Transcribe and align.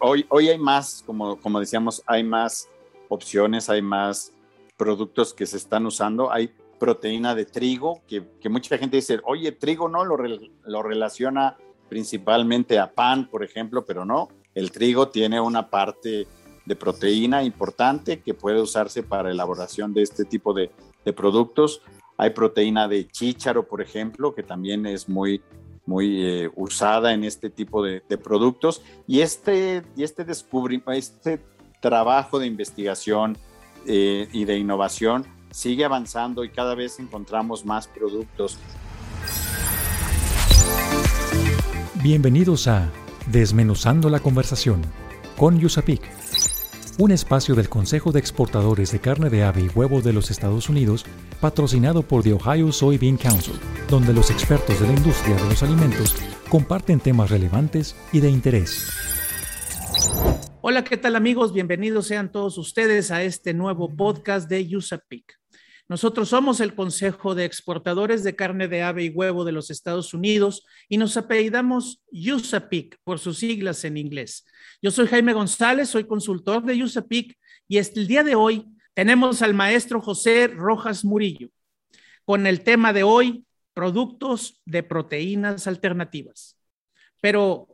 hoy, 0.00 0.26
hoy 0.28 0.48
hay 0.48 0.58
más, 0.58 1.02
como, 1.06 1.36
como 1.40 1.60
decíamos, 1.60 2.02
hay 2.06 2.22
más 2.24 2.68
opciones, 3.08 3.68
hay 3.68 3.82
más 3.82 4.32
productos 4.76 5.32
que 5.34 5.46
se 5.46 5.56
están 5.56 5.86
usando. 5.86 6.30
Hay 6.30 6.50
proteína 6.78 7.34
de 7.34 7.44
trigo, 7.44 8.02
que, 8.06 8.24
que 8.40 8.48
mucha 8.48 8.78
gente 8.78 8.96
dice, 8.96 9.20
oye, 9.24 9.52
trigo 9.52 9.88
no, 9.88 10.04
lo, 10.04 10.82
relaciona 10.82 11.56
principalmente 11.88 12.78
a 12.78 12.92
pan, 12.92 13.28
por 13.28 13.42
ejemplo, 13.42 13.84
pero 13.84 14.04
no, 14.04 14.28
el 14.54 14.70
trigo 14.70 15.08
tiene 15.08 15.40
una 15.40 15.70
parte 15.70 16.26
de 16.64 16.76
proteína 16.76 17.44
importante 17.44 18.20
que 18.20 18.34
puede 18.34 18.60
usarse 18.60 19.02
para 19.02 19.30
elaboración 19.30 19.94
de 19.94 20.02
este 20.02 20.24
tipo 20.24 20.52
de, 20.52 20.70
de 21.04 21.12
productos. 21.12 21.82
Hay 22.18 22.30
proteína 22.30 22.88
de 22.88 23.06
chícharo, 23.06 23.66
por 23.68 23.80
ejemplo, 23.80 24.34
que 24.34 24.42
también 24.42 24.84
es 24.86 25.08
muy, 25.08 25.42
muy 25.86 26.22
eh, 26.22 26.50
usada 26.56 27.14
en 27.14 27.24
este 27.24 27.48
tipo 27.48 27.82
de, 27.82 28.00
productos. 28.22 28.82
Y 29.06 29.20
este, 29.20 29.82
y 29.96 30.02
este, 30.02 30.24
descubrimiento, 30.24 30.92
este 30.92 31.40
trabajo 31.80 32.38
de 32.38 32.46
investigación 32.46 33.38
eh, 33.86 34.28
y 34.32 34.44
de 34.44 34.58
innovación 34.58 35.24
sigue 35.50 35.84
avanzando 35.84 36.44
y 36.44 36.50
cada 36.50 36.74
vez 36.74 36.98
encontramos 36.98 37.64
más 37.64 37.86
productos. 37.86 38.58
Bienvenidos 42.02 42.68
a 42.68 42.90
Desmenuzando 43.30 44.10
la 44.10 44.20
conversación 44.20 44.82
con 45.36 45.58
Yusapik, 45.58 46.02
un 46.98 47.10
espacio 47.12 47.54
del 47.54 47.68
Consejo 47.68 48.10
de 48.10 48.20
Exportadores 48.20 48.90
de 48.90 49.00
Carne 49.00 49.28
de 49.28 49.44
Ave 49.44 49.62
y 49.62 49.68
Huevo 49.68 50.00
de 50.00 50.14
los 50.14 50.30
Estados 50.30 50.70
Unidos, 50.70 51.04
patrocinado 51.40 52.02
por 52.02 52.22
The 52.22 52.32
Ohio 52.32 52.72
Soybean 52.72 53.18
Council, 53.18 53.54
donde 53.90 54.14
los 54.14 54.30
expertos 54.30 54.80
de 54.80 54.86
la 54.86 54.94
industria 54.94 55.36
de 55.36 55.44
los 55.44 55.62
alimentos 55.62 56.14
comparten 56.48 57.00
temas 57.00 57.30
relevantes 57.30 57.94
y 58.12 58.20
de 58.20 58.30
interés. 58.30 58.88
Hola, 60.62 60.84
¿qué 60.84 60.96
tal 60.96 61.16
amigos? 61.16 61.52
Bienvenidos 61.52 62.06
sean 62.06 62.32
todos 62.32 62.56
ustedes 62.56 63.10
a 63.10 63.22
este 63.22 63.52
nuevo 63.52 63.94
podcast 63.94 64.48
de 64.48 64.66
USAPIC. 64.76 65.38
Nosotros 65.88 66.30
somos 66.30 66.60
el 66.60 66.74
Consejo 66.74 67.36
de 67.36 67.44
Exportadores 67.44 68.24
de 68.24 68.34
Carne 68.34 68.66
de 68.66 68.82
Ave 68.82 69.04
y 69.04 69.08
Huevo 69.10 69.44
de 69.44 69.52
los 69.52 69.70
Estados 69.70 70.14
Unidos 70.14 70.66
y 70.88 70.98
nos 70.98 71.16
apellidamos 71.16 72.02
USAPIC 72.10 72.98
por 73.04 73.20
sus 73.20 73.38
siglas 73.38 73.84
en 73.84 73.96
inglés. 73.96 74.44
Yo 74.82 74.90
soy 74.90 75.06
Jaime 75.06 75.32
González, 75.32 75.88
soy 75.88 76.04
consultor 76.04 76.64
de 76.64 76.82
USAPIC 76.82 77.38
y 77.68 77.78
este, 77.78 78.00
el 78.00 78.08
día 78.08 78.24
de 78.24 78.34
hoy 78.34 78.66
tenemos 78.94 79.42
al 79.42 79.54
maestro 79.54 80.00
José 80.00 80.48
Rojas 80.48 81.04
Murillo 81.04 81.50
con 82.24 82.46
el 82.48 82.62
tema 82.62 82.92
de 82.92 83.04
hoy, 83.04 83.46
productos 83.72 84.60
de 84.64 84.82
proteínas 84.82 85.68
alternativas. 85.68 86.58
Pero, 87.20 87.68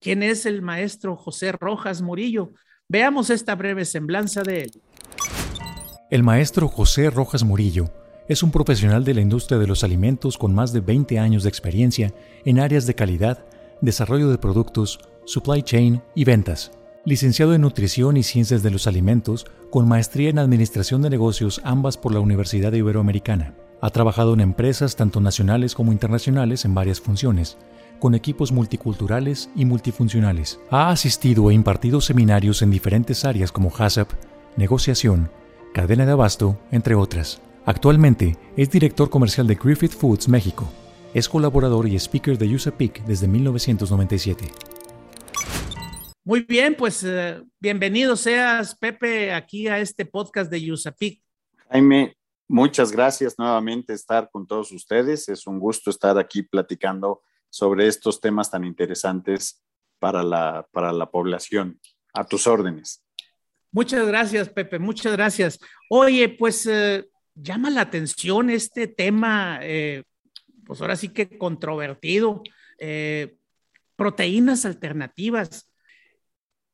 ¿quién 0.00 0.22
es 0.22 0.46
el 0.46 0.62
maestro 0.62 1.16
José 1.16 1.52
Rojas 1.52 2.00
Murillo? 2.00 2.52
Veamos 2.88 3.28
esta 3.28 3.54
breve 3.54 3.84
semblanza 3.84 4.42
de 4.42 4.62
él. 4.62 4.70
El 6.10 6.22
maestro 6.22 6.68
José 6.68 7.10
Rojas 7.10 7.44
Murillo 7.44 7.90
es 8.28 8.42
un 8.42 8.50
profesional 8.50 9.04
de 9.04 9.12
la 9.12 9.20
industria 9.20 9.58
de 9.58 9.66
los 9.66 9.84
alimentos 9.84 10.38
con 10.38 10.54
más 10.54 10.72
de 10.72 10.80
20 10.80 11.18
años 11.18 11.42
de 11.42 11.50
experiencia 11.50 12.14
en 12.46 12.60
áreas 12.60 12.86
de 12.86 12.94
calidad, 12.94 13.44
desarrollo 13.82 14.30
de 14.30 14.38
productos, 14.38 15.00
supply 15.26 15.62
chain 15.62 16.00
y 16.14 16.24
ventas. 16.24 16.70
Licenciado 17.04 17.52
en 17.52 17.60
Nutrición 17.60 18.16
y 18.16 18.22
Ciencias 18.22 18.62
de 18.62 18.70
los 18.70 18.86
Alimentos, 18.86 19.44
con 19.68 19.86
maestría 19.86 20.30
en 20.30 20.38
Administración 20.38 21.02
de 21.02 21.10
Negocios 21.10 21.60
ambas 21.62 21.98
por 21.98 22.14
la 22.14 22.20
Universidad 22.20 22.72
Iberoamericana. 22.72 23.54
Ha 23.82 23.90
trabajado 23.90 24.32
en 24.32 24.40
empresas 24.40 24.96
tanto 24.96 25.20
nacionales 25.20 25.74
como 25.74 25.92
internacionales 25.92 26.64
en 26.64 26.74
varias 26.74 27.02
funciones, 27.02 27.58
con 27.98 28.14
equipos 28.14 28.50
multiculturales 28.50 29.50
y 29.54 29.66
multifuncionales. 29.66 30.58
Ha 30.70 30.88
asistido 30.88 31.50
e 31.50 31.54
impartido 31.54 32.00
seminarios 32.00 32.62
en 32.62 32.70
diferentes 32.70 33.26
áreas 33.26 33.52
como 33.52 33.70
HACCP, 33.76 34.10
negociación, 34.56 35.30
cadena 35.72 36.06
de 36.06 36.12
abasto, 36.12 36.58
entre 36.70 36.94
otras. 36.94 37.40
Actualmente 37.64 38.36
es 38.56 38.70
director 38.70 39.10
comercial 39.10 39.46
de 39.46 39.54
Griffith 39.54 39.92
Foods 39.92 40.28
México. 40.28 40.68
Es 41.14 41.28
colaborador 41.28 41.88
y 41.88 41.96
speaker 41.96 42.38
de 42.38 42.54
USAPIC 42.54 43.04
desde 43.04 43.28
1997. 43.28 44.50
Muy 46.24 46.42
bien, 46.42 46.74
pues 46.74 47.02
uh, 47.04 47.46
bienvenido 47.58 48.14
seas, 48.14 48.76
Pepe, 48.76 49.32
aquí 49.32 49.66
a 49.68 49.78
este 49.78 50.04
podcast 50.04 50.50
de 50.50 50.72
USAPIC. 50.72 51.22
Jaime, 51.70 52.16
muchas 52.46 52.92
gracias 52.92 53.38
nuevamente 53.38 53.94
estar 53.94 54.30
con 54.30 54.46
todos 54.46 54.70
ustedes. 54.72 55.28
Es 55.28 55.46
un 55.46 55.58
gusto 55.58 55.90
estar 55.90 56.18
aquí 56.18 56.42
platicando 56.42 57.22
sobre 57.50 57.86
estos 57.86 58.20
temas 58.20 58.50
tan 58.50 58.64
interesantes 58.64 59.62
para 59.98 60.22
la, 60.22 60.66
para 60.70 60.92
la 60.92 61.10
población. 61.10 61.80
A 62.12 62.24
tus 62.24 62.46
órdenes. 62.46 63.02
Muchas 63.70 64.06
gracias, 64.06 64.48
Pepe, 64.48 64.78
muchas 64.78 65.12
gracias. 65.12 65.58
Oye, 65.90 66.28
pues 66.28 66.66
eh, 66.66 67.06
llama 67.34 67.70
la 67.70 67.82
atención 67.82 68.50
este 68.50 68.88
tema, 68.88 69.58
eh, 69.62 70.04
pues 70.64 70.80
ahora 70.80 70.96
sí 70.96 71.10
que 71.10 71.38
controvertido, 71.38 72.42
eh, 72.78 73.36
proteínas 73.96 74.64
alternativas. 74.64 75.70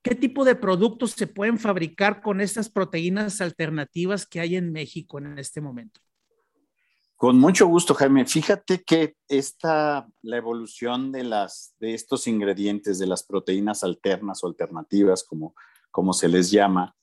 ¿Qué 0.02 0.14
tipo 0.14 0.44
de 0.44 0.54
productos 0.54 1.12
se 1.12 1.26
pueden 1.26 1.58
fabricar 1.58 2.20
con 2.20 2.40
estas 2.40 2.68
proteínas 2.68 3.40
alternativas 3.40 4.26
que 4.26 4.40
hay 4.40 4.56
en 4.56 4.70
México 4.70 5.18
en 5.18 5.38
este 5.38 5.60
momento? 5.60 6.00
Con 7.16 7.38
mucho 7.38 7.66
gusto, 7.66 7.94
Jaime. 7.94 8.26
Fíjate 8.26 8.82
que 8.82 9.16
esta, 9.28 10.06
la 10.20 10.36
evolución 10.36 11.10
de, 11.10 11.24
las, 11.24 11.74
de 11.78 11.94
estos 11.94 12.26
ingredientes, 12.26 12.98
de 12.98 13.06
las 13.06 13.22
proteínas 13.22 13.82
alternas 13.82 14.44
o 14.44 14.46
alternativas, 14.46 15.24
como 15.24 15.54
como 15.94 16.12
se 16.12 16.26
les 16.26 16.50
llama, 16.50 16.96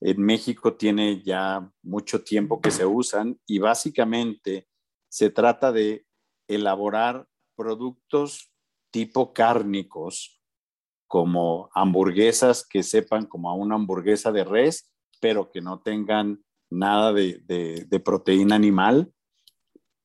en 0.00 0.22
México 0.22 0.72
tiene 0.72 1.22
ya 1.22 1.70
mucho 1.82 2.24
tiempo 2.24 2.62
que 2.62 2.70
se 2.70 2.86
usan 2.86 3.38
y 3.46 3.58
básicamente 3.58 4.66
se 5.10 5.28
trata 5.28 5.70
de 5.70 6.06
elaborar 6.48 7.28
productos 7.54 8.50
tipo 8.90 9.34
cárnicos, 9.34 10.40
como 11.06 11.68
hamburguesas 11.74 12.66
que 12.66 12.82
sepan 12.82 13.26
como 13.26 13.50
a 13.50 13.54
una 13.54 13.74
hamburguesa 13.74 14.32
de 14.32 14.44
res, 14.44 14.94
pero 15.20 15.50
que 15.50 15.60
no 15.60 15.82
tengan 15.82 16.42
nada 16.70 17.12
de, 17.12 17.42
de 17.86 18.00
proteína 18.00 18.54
animal, 18.54 19.12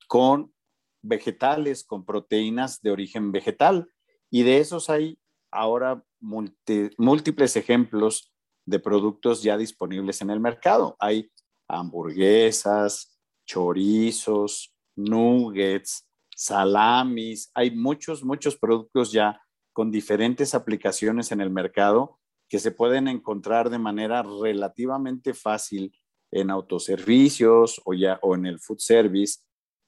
con 0.09 0.53
vegetales, 1.01 1.85
con 1.85 2.03
proteínas 2.03 2.81
de 2.81 2.91
origen 2.91 3.31
vegetal. 3.31 3.87
Y 4.29 4.43
de 4.43 4.57
esos 4.57 4.89
hay 4.89 5.17
ahora 5.49 6.03
múltiples 6.19 7.55
ejemplos 7.55 8.32
de 8.65 8.79
productos 8.79 9.43
ya 9.43 9.57
disponibles 9.57 10.21
en 10.21 10.29
el 10.29 10.39
mercado. 10.39 10.95
Hay 10.99 11.31
hamburguesas, 11.67 13.19
chorizos, 13.45 14.73
nuggets, 14.95 16.07
salamis, 16.35 17.51
hay 17.53 17.71
muchos, 17.71 18.23
muchos 18.23 18.55
productos 18.55 19.11
ya 19.11 19.41
con 19.73 19.91
diferentes 19.91 20.53
aplicaciones 20.53 21.31
en 21.31 21.41
el 21.41 21.49
mercado 21.49 22.19
que 22.47 22.59
se 22.59 22.71
pueden 22.71 23.07
encontrar 23.07 23.69
de 23.69 23.79
manera 23.79 24.23
relativamente 24.23 25.33
fácil 25.33 25.97
en 26.31 26.49
autoservicios 26.49 27.81
o 27.85 27.93
ya 27.93 28.19
o 28.21 28.35
en 28.35 28.45
el 28.45 28.59
food 28.59 28.79
service, 28.79 29.41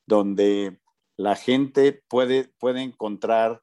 donde 0.07 0.79
la 1.17 1.35
gente 1.35 2.03
puede, 2.07 2.53
puede 2.59 2.81
encontrar 2.81 3.61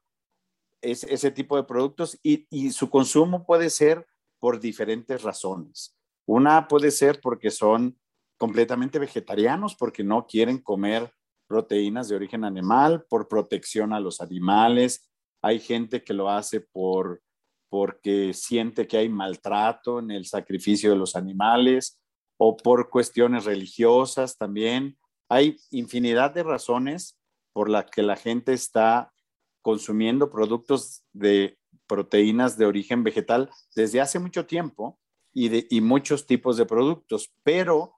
ese 0.81 1.31
tipo 1.31 1.55
de 1.55 1.63
productos 1.63 2.19
y, 2.23 2.45
y 2.49 2.71
su 2.71 2.89
consumo 2.89 3.45
puede 3.45 3.69
ser 3.69 4.05
por 4.43 4.59
diferentes 4.59 5.23
razones. 5.23 5.97
Una 6.27 6.67
puede 6.67 6.91
ser 6.91 7.21
porque 7.21 7.49
son 7.49 7.97
completamente 8.37 8.99
vegetarianos, 8.99 9.73
porque 9.73 10.03
no 10.03 10.27
quieren 10.27 10.57
comer 10.57 11.13
proteínas 11.47 12.09
de 12.09 12.17
origen 12.17 12.43
animal, 12.43 13.05
por 13.07 13.29
protección 13.29 13.93
a 13.93 14.01
los 14.01 14.19
animales. 14.19 15.09
Hay 15.41 15.61
gente 15.61 16.03
que 16.03 16.13
lo 16.13 16.29
hace 16.29 16.59
por 16.59 17.23
porque 17.69 18.33
siente 18.33 18.85
que 18.85 18.97
hay 18.97 19.07
maltrato 19.07 19.99
en 19.99 20.11
el 20.11 20.25
sacrificio 20.25 20.89
de 20.89 20.97
los 20.97 21.15
animales 21.15 22.01
o 22.37 22.57
por 22.57 22.89
cuestiones 22.89 23.45
religiosas 23.45 24.37
también. 24.37 24.97
Hay 25.29 25.55
infinidad 25.71 26.31
de 26.31 26.43
razones 26.43 27.17
por 27.53 27.69
las 27.69 27.85
que 27.85 28.03
la 28.03 28.17
gente 28.17 28.51
está 28.51 29.13
consumiendo 29.61 30.29
productos 30.29 31.05
de 31.13 31.57
proteínas 31.87 32.57
de 32.57 32.65
origen 32.65 33.03
vegetal 33.03 33.49
desde 33.75 34.01
hace 34.01 34.19
mucho 34.19 34.45
tiempo 34.45 34.99
y, 35.33 35.49
de, 35.49 35.67
y 35.69 35.81
muchos 35.81 36.25
tipos 36.25 36.57
de 36.57 36.65
productos, 36.65 37.33
pero, 37.43 37.95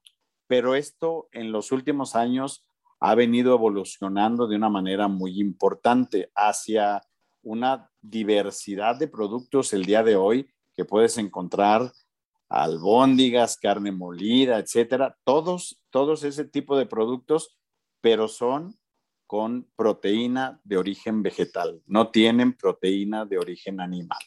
pero 0.48 0.76
esto 0.76 1.28
en 1.32 1.52
los 1.52 1.72
últimos 1.72 2.16
años 2.16 2.66
ha 3.00 3.16
venido 3.16 3.54
evolucionando 3.54 4.48
de 4.48 4.56
una 4.56 4.70
manera 4.70 5.08
muy 5.08 5.40
importante 5.40 6.32
hacia 6.36 7.02
una 7.44 7.92
diversidad 8.02 8.98
de 8.98 9.08
productos 9.08 9.74
el 9.74 9.86
día 9.86 10.04
de 10.04 10.16
hoy 10.16 10.50
que 10.76 10.86
puedes 10.86 11.18
encontrar 11.18 11.92
albóndigas, 12.50 13.58
carne 13.58 13.92
molida, 13.92 14.60
etcétera, 14.60 15.18
todos, 15.24 15.80
todos 15.90 16.24
ese 16.24 16.46
tipo 16.46 16.78
de 16.78 16.86
productos, 16.86 17.58
pero 18.02 18.28
son 18.28 18.78
con 19.28 19.68
proteína 19.76 20.60
de 20.64 20.78
origen 20.78 21.24
vegetal, 21.24 21.82
no 21.88 22.10
tienen 22.10 22.54
proteína 22.54 23.26
de 23.26 23.38
origen 23.38 23.80
animal. 23.82 24.20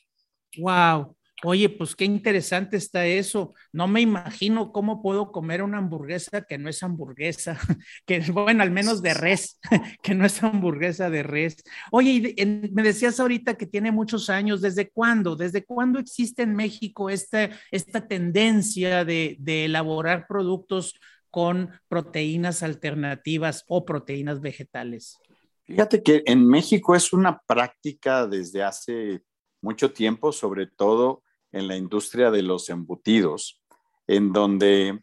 Wow, 0.59 1.17
Oye, 1.45 1.69
pues 1.69 1.95
qué 1.95 2.05
interesante 2.05 2.77
está 2.77 3.07
eso. 3.07 3.55
No 3.73 3.87
me 3.87 4.01
imagino 4.01 4.73
cómo 4.73 5.01
puedo 5.01 5.31
comer 5.31 5.63
una 5.63 5.79
hamburguesa 5.79 6.43
que 6.43 6.59
no 6.59 6.69
es 6.69 6.83
hamburguesa, 6.83 7.57
que 8.07 8.21
bueno, 8.33 8.65
al 8.65 8.73
menos 8.73 9.03
de 9.03 9.15
res, 9.15 9.61
que 10.03 10.15
no 10.15 10.27
es 10.27 10.43
hamburguesa 10.43 11.11
de 11.11 11.23
res. 11.23 11.63
Oye, 11.93 12.35
me 12.73 12.83
decías 12.83 13.21
ahorita 13.21 13.55
que 13.55 13.67
tiene 13.67 13.93
muchos 13.93 14.31
años. 14.31 14.61
¿Desde 14.61 14.91
cuándo? 14.91 15.37
¿Desde 15.37 15.65
cuándo 15.65 16.01
existe 16.01 16.43
en 16.43 16.57
México 16.57 17.09
esta, 17.09 17.51
esta 17.71 18.09
tendencia 18.09 19.05
de, 19.05 19.37
de 19.39 19.67
elaborar 19.67 20.27
productos 20.27 20.95
con 21.39 21.71
proteínas 21.87 22.65
alternativas 22.65 23.65
o 23.69 23.85
proteínas 23.85 24.41
vegetales? 24.41 25.21
Fíjate 25.63 26.03
que 26.03 26.25
en 26.27 26.45
México 26.45 26.97
es 26.97 27.13
una 27.13 27.39
práctica 27.47 28.27
desde 28.27 28.65
hace 28.65 29.23
mucho 29.63 29.93
tiempo, 29.93 30.33
sobre 30.33 30.67
todo 30.67 31.23
en 31.53 31.69
la 31.69 31.77
industria 31.77 32.33
de 32.33 32.43
los 32.43 32.69
embutidos, 32.71 33.63
en 34.09 34.33
donde 34.33 34.89
eh, 34.89 34.99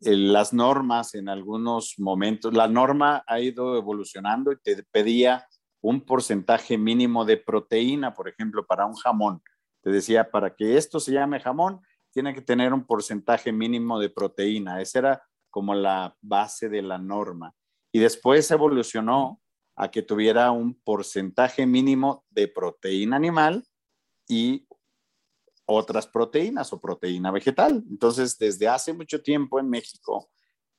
las 0.00 0.52
normas 0.52 1.14
en 1.14 1.30
algunos 1.30 1.94
momentos, 1.96 2.52
la 2.52 2.68
norma 2.68 3.24
ha 3.26 3.40
ido 3.40 3.78
evolucionando 3.78 4.52
y 4.52 4.58
te 4.62 4.82
pedía 4.82 5.46
un 5.80 6.02
porcentaje 6.02 6.76
mínimo 6.76 7.24
de 7.24 7.38
proteína, 7.38 8.12
por 8.12 8.28
ejemplo, 8.28 8.66
para 8.66 8.84
un 8.84 8.96
jamón. 8.96 9.40
Te 9.80 9.88
decía, 9.88 10.30
para 10.30 10.54
que 10.54 10.76
esto 10.76 11.00
se 11.00 11.12
llame 11.12 11.40
jamón, 11.40 11.80
tiene 12.10 12.34
que 12.34 12.42
tener 12.42 12.74
un 12.74 12.84
porcentaje 12.84 13.50
mínimo 13.50 13.98
de 13.98 14.10
proteína. 14.10 14.82
Esa 14.82 14.98
era 14.98 15.22
como 15.50 15.74
la 15.74 16.16
base 16.20 16.68
de 16.68 16.82
la 16.82 16.98
norma. 16.98 17.54
Y 17.92 17.98
después 17.98 18.50
evolucionó 18.50 19.40
a 19.76 19.90
que 19.90 20.02
tuviera 20.02 20.50
un 20.50 20.74
porcentaje 20.74 21.66
mínimo 21.66 22.24
de 22.30 22.48
proteína 22.48 23.16
animal 23.16 23.64
y 24.28 24.66
otras 25.66 26.06
proteínas 26.06 26.72
o 26.72 26.80
proteína 26.80 27.30
vegetal. 27.30 27.82
Entonces, 27.88 28.36
desde 28.38 28.68
hace 28.68 28.92
mucho 28.92 29.22
tiempo 29.22 29.60
en 29.60 29.70
México 29.70 30.30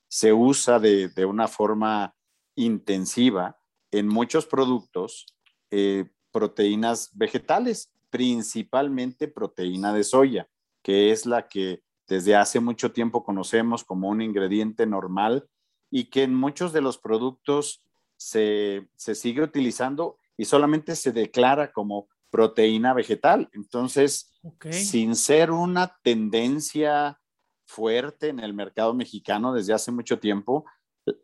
se 0.07 0.33
usa 0.33 0.79
de, 0.79 1.25
una 1.25 1.47
forma 1.47 2.13
intensiva 2.55 3.57
en 3.91 4.07
muchos 4.07 4.45
productos 4.45 5.25
eh, 5.69 6.05
proteínas 6.31 7.09
vegetales, 7.13 7.93
principalmente 8.09 9.29
proteína 9.29 9.93
de 9.93 10.03
soya, 10.03 10.49
que 10.83 11.11
es 11.11 11.25
la 11.25 11.47
que 11.47 11.81
desde 12.11 12.35
hace 12.35 12.59
mucho 12.59 12.91
tiempo 12.91 13.23
conocemos 13.23 13.85
como 13.85 14.09
un 14.09 14.21
ingrediente 14.21 14.85
normal 14.85 15.47
y 15.89 16.09
que 16.09 16.23
en 16.23 16.35
muchos 16.35 16.73
de 16.73 16.81
los 16.81 16.97
productos 16.97 17.85
se, 18.17 18.89
se 18.97 19.15
sigue 19.15 19.41
utilizando 19.41 20.17
y 20.35 20.43
solamente 20.43 20.97
se 20.97 21.13
declara 21.13 21.71
como 21.71 22.09
proteína 22.29 22.93
vegetal. 22.93 23.49
Entonces, 23.53 24.29
sin 24.71 25.15
ser 25.15 25.51
una 25.51 25.99
tendencia 26.03 27.17
fuerte 27.65 28.27
en 28.27 28.41
el 28.41 28.53
mercado 28.53 28.93
mexicano 28.93 29.53
desde 29.53 29.71
hace 29.71 29.93
mucho 29.93 30.19
tiempo, 30.19 30.65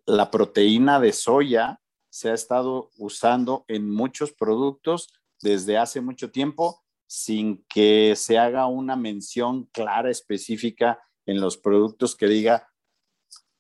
la 0.06 0.32
proteína 0.32 1.02
de 1.02 1.12
soya 1.12 1.82
se 2.10 2.30
ha 2.30 2.34
estado 2.34 2.92
usando 2.98 3.66
en 3.68 3.92
muchos 3.92 4.32
productos 4.32 5.10
desde 5.42 5.78
hace 5.78 6.00
mucho 6.00 6.32
tiempo 6.32 6.82
sin 7.08 7.66
que 7.68 8.14
se 8.16 8.38
haga 8.38 8.68
una 8.68 8.96
mención 8.96 9.66
clara, 9.72 10.12
específica 10.12 11.00
en 11.26 11.42
los 11.42 11.58
productos 11.58 12.16
que 12.16 12.28
diga 12.28 12.68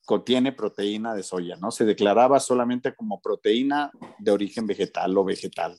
contiene 0.05 0.53
proteína 0.53 1.13
de 1.13 1.21
soya, 1.21 1.57
¿no? 1.57 1.69
Se 1.69 1.83
declaraba 1.83 2.39
solamente 2.39 2.95
como 2.95 3.21
proteína 3.21 3.91
de 4.19 4.31
origen 4.31 4.65
vegetal 4.65 5.17
o 5.17 5.25
vegetal. 5.25 5.77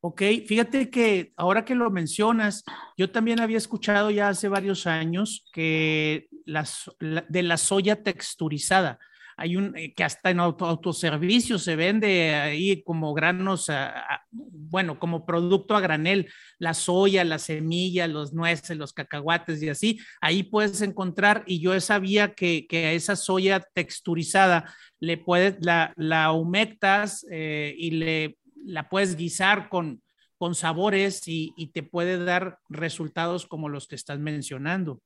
Ok, 0.00 0.22
fíjate 0.46 0.90
que 0.90 1.32
ahora 1.36 1.64
que 1.64 1.74
lo 1.74 1.90
mencionas, 1.90 2.64
yo 2.98 3.10
también 3.10 3.40
había 3.40 3.56
escuchado 3.56 4.10
ya 4.10 4.28
hace 4.28 4.48
varios 4.48 4.86
años 4.86 5.48
que 5.52 6.28
de 6.44 7.42
la 7.42 7.56
soya 7.56 8.02
texturizada. 8.02 8.98
Hay 9.36 9.56
un 9.56 9.76
eh, 9.76 9.92
que 9.94 10.04
hasta 10.04 10.30
en 10.30 10.40
auto, 10.40 10.66
autoservicio 10.66 11.58
se 11.58 11.76
vende 11.76 12.34
ahí 12.34 12.82
como 12.82 13.12
granos, 13.14 13.70
bueno, 14.32 14.98
como 14.98 15.26
producto 15.26 15.76
a 15.76 15.80
granel, 15.80 16.30
la 16.58 16.74
soya, 16.74 17.24
la 17.24 17.38
semilla, 17.38 18.06
los 18.06 18.32
nueces, 18.32 18.76
los 18.76 18.92
cacahuates 18.92 19.62
y 19.62 19.68
así. 19.68 19.98
Ahí 20.20 20.42
puedes 20.42 20.80
encontrar, 20.82 21.44
y 21.46 21.60
yo 21.60 21.78
sabía 21.80 22.34
que, 22.34 22.66
que 22.66 22.86
a 22.86 22.92
esa 22.92 23.16
soya 23.16 23.60
texturizada 23.74 24.72
le 25.00 25.18
puedes, 25.18 25.56
la, 25.60 25.92
la 25.96 26.32
humectas 26.32 27.26
eh, 27.30 27.74
y 27.76 27.90
le 27.90 28.38
la 28.66 28.88
puedes 28.88 29.16
guisar 29.16 29.68
con, 29.68 30.02
con 30.38 30.54
sabores 30.54 31.22
y, 31.26 31.52
te 31.72 31.82
puede 31.82 32.22
dar 32.22 32.58
resultados 32.68 33.46
como 33.46 33.68
los 33.68 33.86
que 33.86 33.94
estás 33.94 34.18
mencionando. 34.18 35.00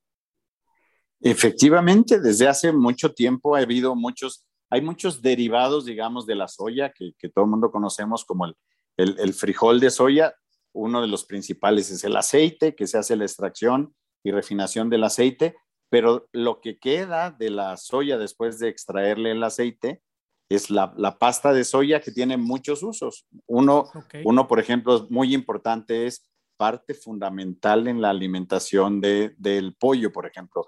Efectivamente, 1.21 2.21
desde 2.21 2.49
hace 2.49 2.73
mucho 2.73 3.13
tiempo 3.13 3.55
ha 3.55 3.61
habido 3.61 3.95
muchos, 3.95 4.47
hay 4.71 4.81
muchos 4.81 5.21
derivados, 5.21 5.85
digamos, 5.85 6.27
de 6.27 6.35
la 6.35 6.49
soya 6.49 6.93
que, 6.93 7.13
todo 7.29 7.45
el 7.45 7.51
mundo 7.51 7.71
conocemos 7.71 8.25
como 8.25 8.47
el, 8.47 8.55
el, 8.97 9.35
frijol 9.35 9.81
de 9.81 9.91
soya. 9.91 10.35
Uno 10.73 11.03
de 11.03 11.09
los 11.09 11.25
principales 11.25 11.91
es 11.91 12.05
el 12.05 12.17
aceite, 12.17 12.75
que 12.75 12.87
se 12.87 12.97
hace 12.97 13.17
la 13.17 13.25
extracción 13.25 13.95
y 14.23 14.31
refinación 14.31 14.89
del 14.89 15.05
aceite, 15.05 15.57
pero 15.91 16.29
lo 16.33 16.61
que 16.61 16.79
queda 16.79 17.31
de 17.31 17.51
la 17.51 17.77
soya 17.77 18.17
después 18.17 18.59
de 18.59 18.69
extraerle 18.69 19.33
el 19.33 19.43
aceite 19.43 20.03
es 20.49 20.69
la, 20.69 21.19
pasta 21.19 21.53
de 21.53 21.65
soya 21.65 22.01
que 22.01 22.11
tiene 22.11 22.37
muchos 22.37 22.83
usos. 22.83 23.27
Uno, 23.47 23.89
uno, 24.25 24.49
por 24.49 24.59
ejemplo, 24.59 25.07
muy 25.09 25.33
importante 25.33 26.07
es 26.07 26.29
parte 26.57 26.95
fundamental 26.95 27.89
en 27.89 28.01
la 28.01 28.11
alimentación 28.11 29.01
del 29.01 29.77
pollo, 29.79 30.13
por 30.13 30.27
ejemplo. 30.27 30.67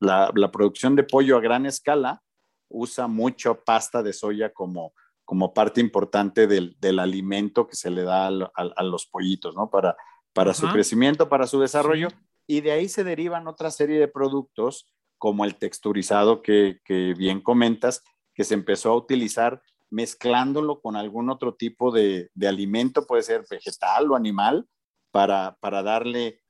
La, 0.00 0.50
producción 0.52 0.96
de 0.96 1.04
pollo 1.04 1.36
a 1.36 1.40
gran 1.40 1.66
escala 1.66 2.22
usa 2.68 3.06
mucho 3.06 3.62
pasta 3.64 4.02
de 4.02 4.12
soya 4.12 4.52
como, 4.52 4.92
como 5.24 5.54
parte 5.54 5.80
importante 5.80 6.46
del, 6.46 6.76
alimento 6.98 7.66
que 7.66 7.76
se 7.76 7.90
le 7.90 8.02
da 8.02 8.26
a, 8.26 8.82
los 8.82 9.06
pollitos, 9.06 9.54
¿no? 9.54 9.70
Para, 9.70 9.96
para 10.32 10.54
su 10.54 10.68
crecimiento, 10.68 11.28
para 11.28 11.46
su 11.46 11.60
desarrollo. 11.60 12.08
Y 12.46 12.60
de 12.62 12.72
ahí 12.72 12.88
se 12.88 13.04
derivan 13.04 13.46
otra 13.46 13.70
serie 13.70 13.98
de 13.98 14.08
productos 14.08 14.86
como 15.18 15.44
el 15.44 15.56
texturizado 15.56 16.42
que, 16.42 16.80
que 16.84 17.14
bien 17.14 17.40
comentas, 17.40 18.02
que 18.34 18.44
se 18.44 18.54
empezó 18.54 18.92
a 18.92 18.96
utilizar 18.96 19.60
mezclándolo 19.90 20.80
con 20.80 20.96
algún 20.96 21.30
otro 21.30 21.54
tipo 21.54 21.90
de, 21.90 22.30
alimento, 22.46 23.06
puede 23.06 23.22
ser 23.22 23.44
vegetal 23.50 24.10
o 24.10 24.16
animal, 24.16 24.68
para, 25.10 25.56
para 25.60 25.82
darle, 25.82 26.40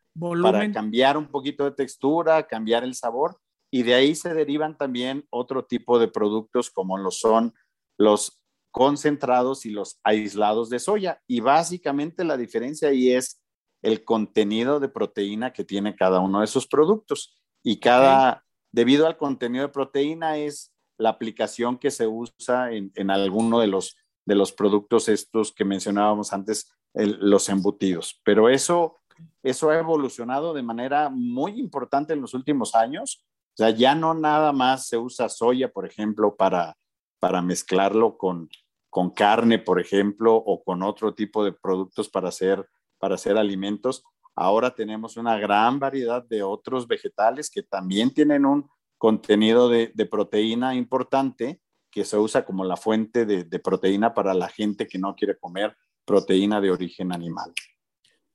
para 0.42 0.70
cambiar 0.72 1.16
un 1.16 1.26
poquito 1.26 1.64
de 1.64 1.72
textura, 1.72 2.46
cambiar 2.46 2.84
el 2.84 2.94
sabor. 2.94 3.38
Y 3.70 3.82
de 3.82 3.94
ahí 3.94 4.14
se 4.14 4.32
derivan 4.32 4.76
también 4.78 5.26
otro 5.30 5.64
tipo 5.64 5.98
de 5.98 6.08
productos 6.08 6.70
como 6.70 6.96
lo 6.96 7.10
son 7.10 7.54
los 7.98 8.40
concentrados 8.70 9.66
y 9.66 9.70
los 9.70 10.00
aislados 10.04 10.70
de 10.70 10.78
soya. 10.78 11.20
Y 11.26 11.40
básicamente 11.40 12.24
la 12.24 12.36
diferencia 12.36 12.88
ahí 12.88 13.10
es 13.10 13.42
el 13.82 14.04
contenido 14.04 14.80
de 14.80 14.88
proteína 14.88 15.52
que 15.52 15.64
tiene 15.64 15.96
cada 15.96 16.20
uno 16.20 16.40
de 16.40 16.46
esos 16.46 16.66
productos. 16.66 17.36
Y 17.62 17.80
cada, 17.80 18.44
debido 18.72 19.06
al 19.06 19.16
contenido 19.16 19.66
de 19.66 19.72
proteína, 19.72 20.38
es 20.38 20.72
la 20.98 21.10
aplicación 21.10 21.78
que 21.78 21.90
se 21.90 22.06
usa 22.06 22.72
en, 22.72 22.90
en 22.94 23.10
alguno 23.10 23.60
de 23.60 23.68
los, 23.68 23.96
de 24.26 24.34
los 24.34 24.52
productos 24.52 25.08
estos 25.08 25.52
que 25.52 25.64
mencionábamos 25.64 26.32
antes, 26.32 26.72
los 26.94 27.48
embutidos. 27.48 28.20
Pero 28.24 28.48
eso, 28.48 28.96
eso 29.42 29.70
ha 29.70 29.78
evolucionado 29.78 30.54
de 30.54 30.62
manera 30.62 31.08
muy 31.08 31.58
importante 31.58 32.12
en 32.12 32.20
los 32.20 32.34
últimos 32.34 32.74
años. 32.74 33.24
O 33.54 33.56
sea, 33.56 33.70
ya 33.70 33.94
no 33.94 34.14
nada 34.14 34.52
más 34.52 34.86
se 34.88 34.96
usa 34.96 35.28
soya, 35.28 35.70
por 35.72 35.86
ejemplo, 35.86 36.36
para, 36.36 36.76
para 37.18 37.42
mezclarlo 37.42 38.16
con, 38.16 38.48
con 38.90 39.10
carne, 39.10 39.58
por 39.58 39.80
ejemplo, 39.80 40.34
o 40.34 40.62
con 40.62 40.82
otro 40.82 41.14
tipo 41.14 41.44
de 41.44 41.52
productos 41.52 42.08
para 42.08 42.28
hacer, 42.28 42.68
para 42.98 43.16
hacer 43.16 43.36
alimentos. 43.36 44.04
Ahora 44.34 44.74
tenemos 44.74 45.16
una 45.16 45.38
gran 45.38 45.78
variedad 45.78 46.24
de 46.24 46.42
otros 46.42 46.86
vegetales 46.86 47.50
que 47.50 47.62
también 47.62 48.14
tienen 48.14 48.46
un, 48.46 48.68
contenido 48.98 49.68
de, 49.68 50.08
proteína 50.10 50.74
importante 50.74 51.62
que 51.90 52.04
se 52.04 52.18
usa 52.18 52.44
como 52.44 52.64
la 52.64 52.76
fuente 52.76 53.24
de, 53.24 53.58
proteína 53.60 54.12
para 54.12 54.34
la 54.34 54.48
gente 54.48 54.86
que 54.86 54.98
no 54.98 55.14
quiere 55.14 55.38
comer 55.38 55.74
proteína 56.04 56.60
de 56.60 56.70
origen 56.70 57.12
animal. 57.12 57.52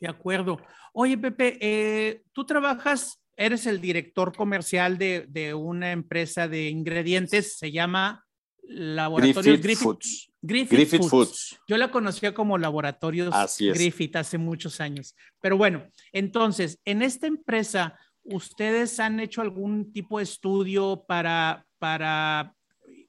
De 0.04 0.10
acuerdo. 0.10 0.60
Oye, 0.92 1.18
Pepe, 1.18 1.58
eh, 1.62 2.24
tú 2.34 2.46
trabajas, 2.46 3.22
eres 3.38 3.66
el 3.68 3.80
director 3.80 4.36
comercial 4.36 4.98
de, 4.98 5.54
una 5.58 5.94
empresa 5.94 6.50
de 6.50 6.68
ingredientes, 6.68 7.58
se 7.58 7.72
llama 7.72 8.26
Laboratorios 8.64 9.62
Griffith, 9.62 9.82
Foods. 9.82 10.30
Griffith, 10.42 11.04
Foods. 11.06 11.58
Yo 11.70 11.78
la 11.78 11.90
conocía 11.90 12.34
como 12.34 12.58
Laboratorios 12.58 13.34
Griffith 13.58 14.18
hace 14.18 14.38
muchos 14.38 14.82
años. 14.82 15.16
Pero 15.40 15.56
bueno, 15.56 15.88
entonces, 16.12 16.82
en 16.84 17.02
esta 17.02 17.28
empresa, 17.28 17.98
¿ustedes 18.24 19.00
han 19.00 19.22
hecho 19.22 19.42
algún 19.42 19.94
tipo 19.94 20.18
de 20.18 20.26
estudio 20.26 21.06
para, 21.08 21.66
para, 21.80 22.54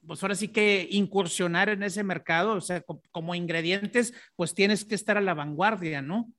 pues 0.07 0.23
ahora 0.23 0.35
sí 0.35 0.47
que 0.47 0.87
incursionar 0.91 1.67
en 1.67 1.83
ese 1.83 2.05
mercado? 2.05 2.53
O 2.53 2.61
sea, 2.61 2.81
como, 3.11 3.35
ingredientes, 3.35 4.13
pues 4.37 4.53
tienes 4.53 4.85
que 4.85 4.95
estar 4.95 5.17
a 5.17 5.21
la 5.21 5.33
vanguardia, 5.33 6.01
¿no? 6.01 6.31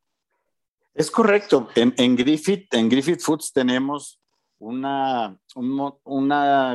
Es 0.97 1.11
correcto. 1.11 1.69
En, 1.75 2.17
Griffith, 2.17 2.73
en 2.73 2.89
Griffith 2.89 3.21
Foods 3.21 3.53
tenemos 3.53 4.19
una, 4.59 5.39
un 5.55 6.29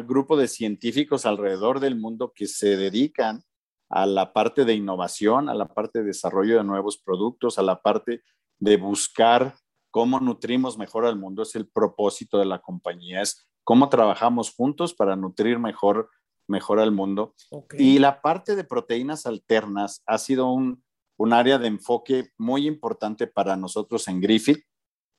grupo 0.06 0.38
de 0.38 0.48
científicos 0.48 1.25
alrededor 1.25 1.80
del 1.80 2.00
mundo 2.00 2.32
que 2.36 2.46
se 2.46 2.78
dedican 2.78 3.44
a 3.90 4.06
la 4.06 4.32
parte 4.32 4.63
de 4.63 4.75
innovación, 4.75 5.50
a 5.50 5.56
la 5.56 5.74
parte 5.74 6.00
de 6.00 6.06
desarrollo 6.06 6.58
de 6.58 6.63
nuevos 6.63 7.00
productos, 7.00 7.58
a 7.58 7.63
la 7.63 7.82
parte 7.82 8.22
de 8.60 8.78
buscar 8.78 9.56
cómo 9.90 10.20
nutrimos 10.20 10.78
mejor 10.78 11.08
al 11.08 11.18
mundo. 11.18 11.42
Es 11.42 11.56
el 11.56 11.68
propósito 11.68 12.38
de 12.38 12.46
la 12.46 12.60
compañía, 12.60 13.24
es 13.24 13.50
cómo 13.63 13.90
trabajamos 13.90 14.54
juntos 14.54 14.94
para 14.94 15.16
nutrir 15.16 15.58
mejor, 15.58 16.12
mejor 16.48 16.80
al 16.80 16.92
mundo. 16.92 17.34
Y 17.75 17.98
la 17.98 18.22
parte 18.22 18.56
de 18.56 18.66
proteínas 18.66 19.25
alternas 19.25 20.04
ha 20.06 20.20
sido 20.20 20.54
un, 20.54 20.84
un 21.22 21.34
área 21.34 21.60
de 21.60 21.68
enfoque 21.68 22.32
muy 22.40 22.66
importante 22.66 23.28
para 23.28 23.56
nosotros 23.56 24.08
en 24.08 24.22
Griffith. 24.22 24.63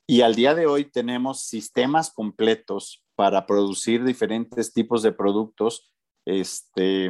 Y 0.05 0.23
al 0.23 0.35
día 0.35 0.53
de 0.53 0.67
hoy 0.67 0.91
tenemos 0.91 1.43
sistemas 1.43 2.13
completos 2.13 3.05
para 3.15 3.47
producir 3.47 4.03
diferentes 4.03 4.73
tipos 4.73 5.05
de 5.05 5.13
productos 5.13 5.95
este, 6.27 7.09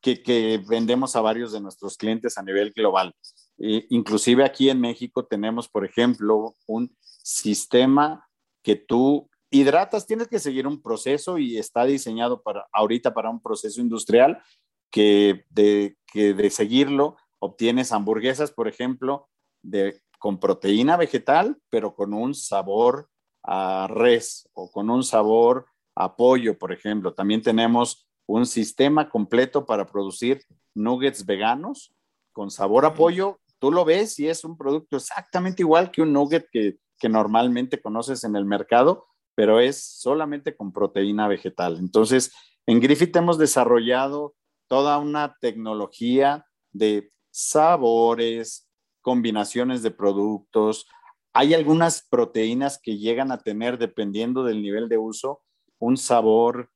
que, 0.00 0.62
vendemos 0.66 1.16
a 1.16 1.20
varios 1.20 1.52
de 1.52 1.60
nuestros 1.60 1.98
clientes 1.98 2.38
a 2.38 2.42
nivel 2.42 2.72
global. 2.72 3.14
inclusive 3.58 4.42
aquí 4.42 4.70
en 4.70 4.80
México 4.80 5.26
tenemos, 5.26 5.68
por 5.68 5.84
ejemplo, 5.84 6.56
un 6.66 6.96
sistema 7.22 8.26
que 8.62 8.76
tú 8.76 9.28
hidratas, 9.50 10.06
tienes 10.06 10.28
que 10.28 10.38
seguir 10.38 10.66
un 10.66 10.80
proceso 10.80 11.36
y 11.36 11.58
está 11.58 11.84
diseñado 11.84 12.42
para 12.42 12.66
ahorita 12.72 13.12
para 13.12 13.28
un 13.28 13.42
proceso 13.42 13.82
industrial 13.82 14.42
que 14.90 15.44
de, 15.50 15.98
que 16.10 16.32
de 16.32 16.48
seguirlo 16.48 17.16
obtienes 17.40 17.90
hamburguesas, 17.92 18.52
por 18.52 18.68
ejemplo, 18.68 19.28
de, 19.62 20.00
con 20.18 20.38
proteína 20.38 20.96
vegetal, 20.96 21.58
pero 21.70 21.94
con 21.94 22.14
un 22.14 22.34
sabor 22.34 23.08
a 23.42 23.88
res 23.90 24.48
o 24.52 24.70
con 24.70 24.90
un 24.90 25.02
sabor 25.02 25.66
a 25.96 26.16
pollo, 26.16 26.58
por 26.58 26.72
ejemplo. 26.72 27.14
También 27.14 27.42
tenemos 27.42 28.06
un 28.26 28.46
sistema 28.46 29.08
completo 29.08 29.66
para 29.66 29.86
producir 29.86 30.42
nuggets 30.74 31.26
veganos 31.26 31.92
con 32.32 32.50
sabor 32.50 32.84
a 32.84 32.94
pollo. 32.94 33.40
Tú 33.58 33.72
lo 33.72 33.84
ves 33.84 34.18
y 34.18 34.28
es 34.28 34.44
un 34.44 34.56
producto 34.56 34.96
exactamente 34.96 35.62
igual 35.62 35.90
que 35.90 36.02
un 36.02 36.12
nugget 36.12 36.46
que, 36.52 36.78
que 36.98 37.08
normalmente 37.08 37.80
conoces 37.80 38.24
en 38.24 38.36
el 38.36 38.44
mercado, 38.44 39.06
pero 39.34 39.58
es 39.58 39.82
solamente 39.82 40.54
con 40.54 40.72
proteína 40.72 41.26
vegetal. 41.28 41.78
Entonces, 41.78 42.32
en 42.66 42.80
Griffith 42.80 43.16
hemos 43.16 43.38
desarrollado 43.38 44.34
toda 44.68 44.98
una 44.98 45.36
tecnología 45.40 46.46
de 46.72 47.10
sabores, 47.30 48.68
combinaciones 49.00 49.82
de 49.82 49.90
productos. 49.90 50.86
Hay 51.32 51.54
algunas 51.54 52.06
proteínas 52.08 52.78
que 52.82 52.98
llegan 52.98 53.32
a 53.32 53.38
tener, 53.38 53.78
dependiendo 53.78 54.44
del 54.44 54.62
nivel 54.62 54.88
de 54.88 54.98
uso, 54.98 55.42
un 55.78 55.96
sabor 55.96 56.70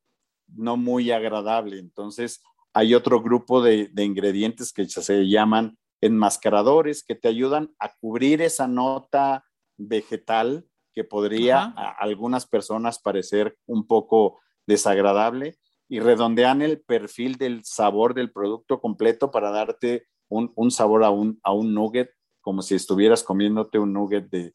no 0.47 0.77
muy 0.77 1.11
agradable. 1.11 1.79
Entonces, 1.79 2.41
hay 2.73 2.93
otro 2.93 3.21
grupo 3.21 3.61
de, 3.61 3.89
ingredientes 3.97 4.73
que 4.73 4.85
se 4.85 5.27
llaman 5.27 5.77
enmascaradores 6.01 7.03
que 7.03 7.15
te 7.15 7.27
ayudan 7.27 7.73
a 7.79 7.93
cubrir 7.95 8.41
esa 8.41 8.67
nota 8.67 9.45
vegetal 9.77 10.67
que 10.93 11.03
podría 11.03 11.73
a 11.75 11.89
algunas 11.99 12.45
personas 12.45 12.99
parecer 12.99 13.57
un 13.65 13.87
poco 13.87 14.39
desagradable 14.67 15.57
y 15.87 15.99
redondean 15.99 16.61
el 16.61 16.81
perfil 16.81 17.37
del 17.37 17.63
sabor 17.63 18.13
del 18.13 18.31
producto 18.31 18.81
completo 18.81 19.31
para 19.31 19.51
darte 19.51 20.07
un, 20.29 20.71
sabor 20.71 21.03
a 21.03 21.09
un, 21.09 21.39
a 21.43 21.53
un 21.53 21.73
nugget, 21.73 22.11
como 22.41 22.61
si 22.61 22.75
estuvieras 22.75 23.23
comiéndote 23.23 23.79
un 23.79 23.93
nugget 23.93 24.29
de, 24.29 24.53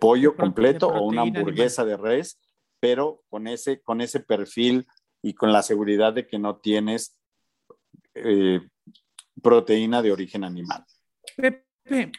pollo 0.00 0.34
completo 0.34 0.88
o 0.88 1.06
una 1.06 1.22
hamburguesa 1.22 1.84
de 1.84 1.96
res, 1.96 2.40
pero 2.80 3.22
con 3.28 3.46
ese, 3.46 3.80
con 3.82 4.00
ese 4.00 4.18
perfil 4.18 4.86
y 5.22 5.34
con 5.34 5.52
la 5.52 5.62
seguridad 5.62 6.12
de 6.12 6.26
que 6.26 6.40
no 6.40 6.56
tienes 6.56 7.16
eh, 8.14 8.60
proteína 9.42 10.02
de 10.02 10.10
origen 10.10 10.42
animal. 10.42 10.84
Pepe, 11.36 12.10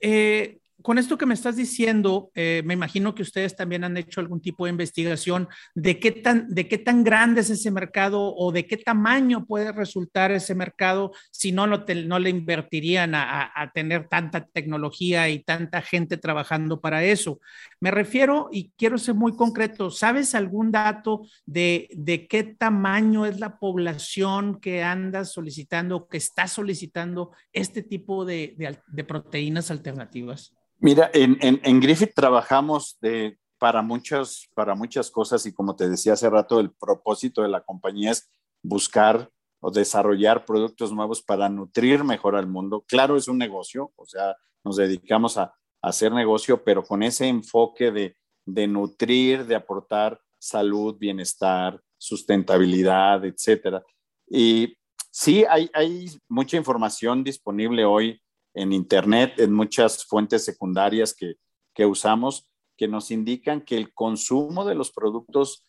eh, 0.00 0.60
con 0.84 0.98
esto 0.98 1.16
que 1.16 1.24
me 1.24 1.32
estás 1.32 1.56
diciendo, 1.56 2.30
eh, 2.34 2.60
me 2.66 2.74
imagino 2.74 3.14
que 3.14 3.22
ustedes 3.22 3.56
también 3.56 3.84
han 3.84 3.96
hecho 3.96 4.20
algún 4.20 4.42
tipo 4.42 4.66
de 4.66 4.70
investigación 4.70 5.48
de 5.74 5.98
qué, 5.98 6.12
tan, 6.12 6.46
de 6.50 6.68
qué 6.68 6.76
tan 6.76 7.02
grande 7.02 7.40
es 7.40 7.48
ese 7.48 7.70
mercado 7.70 8.34
o 8.36 8.52
de 8.52 8.66
qué 8.66 8.76
tamaño 8.76 9.46
puede 9.46 9.72
resultar 9.72 10.30
ese 10.30 10.54
mercado 10.54 11.12
si 11.30 11.52
no, 11.52 11.66
no, 11.66 11.86
no 12.04 12.18
le 12.18 12.28
invertirían 12.28 13.14
a, 13.14 13.70
tener 13.72 14.08
tanta 14.08 14.44
tecnología 14.44 15.30
y 15.30 15.42
tanta 15.42 15.80
gente 15.80 16.18
trabajando 16.18 16.82
para 16.82 17.02
eso. 17.02 17.40
Me 17.80 17.90
refiero, 17.90 18.50
y 18.52 18.70
quiero 18.76 18.98
ser 18.98 19.14
muy 19.14 19.34
concreto, 19.34 19.90
¿sabes 19.90 20.34
algún 20.34 20.70
dato 20.70 21.22
de, 21.46 21.88
de 21.92 22.26
qué 22.26 22.44
tamaño 22.44 23.24
es 23.24 23.40
la 23.40 23.58
población 23.58 24.60
que 24.60 24.82
anda 24.82 25.24
solicitando, 25.24 26.08
que 26.08 26.18
está 26.18 26.46
solicitando 26.46 27.30
este 27.54 27.82
tipo 27.82 28.26
de, 28.26 28.54
de 28.86 29.04
proteínas 29.04 29.70
alternativas? 29.70 30.54
Mira, 30.78 31.10
en, 31.14 31.80
Griffith 31.80 32.12
trabajamos 32.14 32.98
de, 33.00 33.38
para, 33.58 33.82
muchas, 33.82 34.48
para 34.54 34.74
muchas 34.74 35.10
cosas 35.10 35.46
y 35.46 35.52
como 35.52 35.76
te 35.76 35.88
decía 35.88 36.14
hace 36.14 36.28
rato, 36.28 36.60
el 36.60 36.72
propósito 36.72 37.42
de 37.42 37.48
la 37.48 37.62
compañía 37.62 38.10
es 38.10 38.30
buscar 38.62 39.30
o 39.60 39.70
desarrollar 39.70 40.44
productos 40.44 40.92
nuevos 40.92 41.22
para 41.22 41.48
nutrir 41.48 42.04
mejor 42.04 42.36
al 42.36 42.46
mundo. 42.46 42.84
Claro, 42.86 43.16
es 43.16 43.28
un 43.28 43.38
negocio, 43.38 43.92
o 43.96 44.04
sea, 44.04 44.36
nos 44.62 44.76
dedicamos 44.76 45.38
a, 45.38 45.54
hacer 45.80 46.12
negocio, 46.12 46.64
pero 46.64 46.82
con 46.82 47.02
ese 47.02 47.28
enfoque 47.28 47.90
de, 47.90 48.16
de 48.46 48.66
nutrir, 48.66 49.44
de 49.44 49.54
aportar 49.54 50.18
salud, 50.38 50.96
bienestar, 50.98 51.78
sustentabilidad, 51.98 53.22
etcétera. 53.24 53.82
Y 54.26 54.76
sí, 55.10 55.44
hay, 55.48 55.70
hay 55.74 56.06
mucha 56.28 56.56
información 56.56 57.22
disponible 57.22 57.84
hoy 57.84 58.20
en 58.54 58.72
Internet, 58.72 59.34
en 59.38 59.52
muchas 59.52 60.04
fuentes 60.04 60.44
secundarias 60.44 61.14
que, 61.14 61.86
usamos, 61.86 62.48
que 62.76 62.88
nos 62.88 63.10
indican 63.10 63.60
que 63.60 63.76
el 63.76 63.92
consumo 63.92 64.64
de 64.64 64.76
los 64.76 64.92
productos 64.92 65.66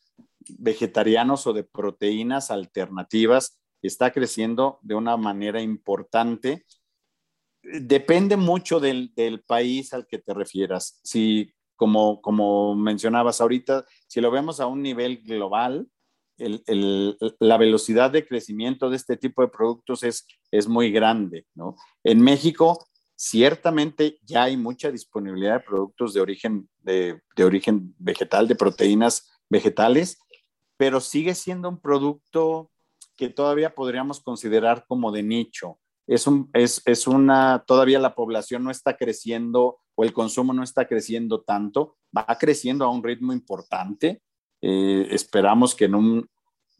vegetarianos 0.59 1.47
o 1.47 1.53
de 1.53 1.63
proteínas 1.63 2.51
alternativas 2.51 3.59
está 3.81 4.11
creciendo 4.11 4.79
de 4.83 4.95
una 4.95 5.17
manera 5.17 5.61
importante. 5.61 6.65
Depende 7.63 8.37
mucho 8.37 8.79
del, 8.79 9.11
país 9.47 9.93
al 9.93 10.05
que 10.05 10.19
te 10.19 10.33
refieras. 10.33 10.99
Si, 11.03 11.51
como, 11.75 12.21
como 12.21 12.75
mencionabas 12.75 13.41
ahorita, 13.41 13.85
si 14.07 14.21
lo 14.21 14.29
vemos 14.29 14.59
a 14.59 14.67
un 14.67 14.83
nivel 14.83 15.23
global, 15.23 15.87
la 16.37 17.57
velocidad 17.57 18.11
de 18.11 18.27
crecimiento 18.27 18.89
de 18.89 18.97
este 18.97 19.17
tipo 19.17 19.41
de 19.41 19.47
productos 19.47 20.03
es, 20.03 20.27
es 20.51 20.67
muy 20.67 20.91
grande. 20.91 21.45
¿no? 21.53 21.75
En 22.03 22.21
México, 22.21 22.85
ciertamente 23.15 24.19
ya 24.23 24.43
hay 24.43 24.57
mucha 24.57 24.91
disponibilidad 24.91 25.59
de 25.59 25.65
productos 25.65 26.13
de 26.13 26.21
origen, 26.21 26.69
de, 26.79 27.21
origen 27.43 27.95
vegetal, 27.97 28.47
de 28.47 28.55
proteínas 28.55 29.31
vegetales, 29.49 30.19
pero 30.77 30.99
sigue 30.99 31.35
siendo 31.35 31.69
un 31.69 31.79
producto 31.79 32.71
que 33.15 33.29
todavía 33.29 33.73
podríamos 33.73 34.19
considerar 34.19 34.85
como 34.87 35.11
de 35.11 35.23
nicho. 35.23 35.79
Es, 36.07 36.27
un, 36.27 36.49
es, 36.53 36.81
es 36.85 37.07
una, 37.07 37.63
todavía 37.65 37.99
la 37.99 38.13
población 38.13 38.63
no 38.63 38.71
está 38.71 38.97
creciendo 38.97 39.79
o 39.95 40.03
el 40.03 40.13
consumo 40.13 40.53
no 40.53 40.63
está 40.63 40.87
creciendo 40.87 41.41
tanto, 41.41 41.97
va 42.15 42.25
creciendo 42.37 42.83
a 42.83 42.89
un 42.89 43.03
ritmo 43.03 43.31
importante, 43.31 44.21
eh, 44.67 45.09
esperamos 45.11 45.75
que 45.75 45.85
en 45.85 46.27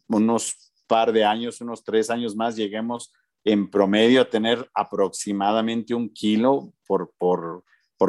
unos 0.08 0.72
par 0.88 1.12
de 1.12 1.24
años, 1.24 1.60
unos 1.60 1.84
tres 1.84 2.10
años 2.10 2.34
más, 2.34 2.56
lleguemos 2.56 3.12
en 3.44 3.70
promedio 3.70 4.22
a 4.22 4.28
tener 4.28 4.68
aproximadamente 4.74 5.94
un 5.94 6.08
kilo 6.08 6.72
por, 6.84 7.14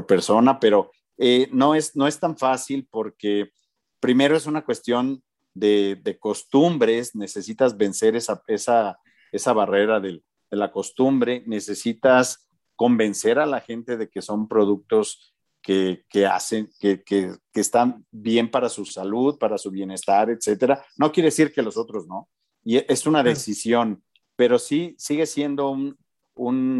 persona, 0.07 0.59
pero 0.59 0.89
eh, 1.19 1.47
no, 1.51 1.75
es, 1.75 1.95
no 1.95 2.07
es 2.07 2.19
tan 2.19 2.35
fácil 2.39 2.87
porque 2.89 3.51
primero 3.99 4.35
es 4.35 4.47
una 4.47 4.65
cuestión 4.65 5.21
de, 5.53 6.17
costumbres, 6.19 7.15
necesitas 7.15 7.77
vencer 7.77 8.15
esa, 8.15 8.41
esa, 8.47 9.53
barrera 9.53 9.99
de, 9.99 10.23
de, 10.49 10.57
la 10.57 10.71
costumbre, 10.71 11.43
necesitas 11.45 12.49
convencer 12.75 13.37
a 13.37 13.45
la 13.45 13.61
gente 13.61 13.95
de 13.95 14.09
que 14.09 14.23
son 14.23 14.47
productos 14.47 15.35
que, 15.67 16.25
hacen, 16.25 16.69
que, 16.79 17.03
están 17.53 18.05
bien 18.09 18.49
para 18.49 18.69
su 18.69 18.85
salud, 18.85 19.37
para 19.37 19.57
su 19.57 19.69
bienestar, 19.69 20.29
etcétera. 20.29 20.81
No 20.95 21.11
quiere 21.11 21.27
decir 21.27 21.51
que 21.51 21.61
los 21.61 21.75
otros 21.75 22.07
no. 22.07 22.29
Y 22.63 22.77
es 22.77 23.05
una 23.05 23.21
decisión, 23.21 24.01
pero 24.37 24.59
sí 24.59 24.95
sigue 24.97 25.25
siendo 25.25 25.75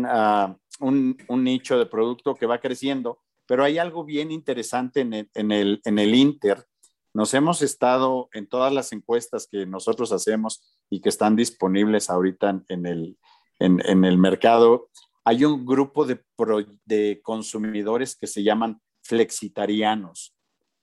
ah, 0.06 0.56
un, 0.79 1.17
un, 1.27 1.44
nicho 1.44 1.77
de 1.77 1.86
producto 1.86 2.36
que 2.36 2.46
va 2.46 2.62
creciendo. 2.62 3.20
Pero 3.46 3.65
hay 3.65 3.77
algo 3.77 4.06
bien 4.06 4.32
interesante 4.32 5.01
en 5.01 5.13
el, 5.13 5.29
en 5.34 5.51
el, 5.51 5.82
en 5.84 6.00
el 6.00 6.15
Inter. 6.15 6.65
Nos 7.13 7.34
hemos 7.34 7.62
estado 7.62 8.29
en 8.32 8.48
todas 8.48 8.72
las 8.72 8.94
encuestas 8.94 9.50
que 9.51 9.65
nosotros 9.65 10.13
hacemos 10.13 10.63
y 10.89 11.01
que 11.01 11.10
están 11.10 11.36
disponibles 11.36 12.10
ahorita 12.10 12.63
en 12.70 12.86
el, 12.86 13.17
en, 13.60 13.82
en 13.86 14.06
el 14.06 14.17
mercado 14.17 14.89
hay 15.28 15.44
un 15.44 15.66
grupo 15.66 16.06
de, 16.06 17.22
consumidores 17.22 18.16
que 18.16 18.28
se 18.28 18.44
llaman 18.44 18.82
flexitarianos, 19.04 20.34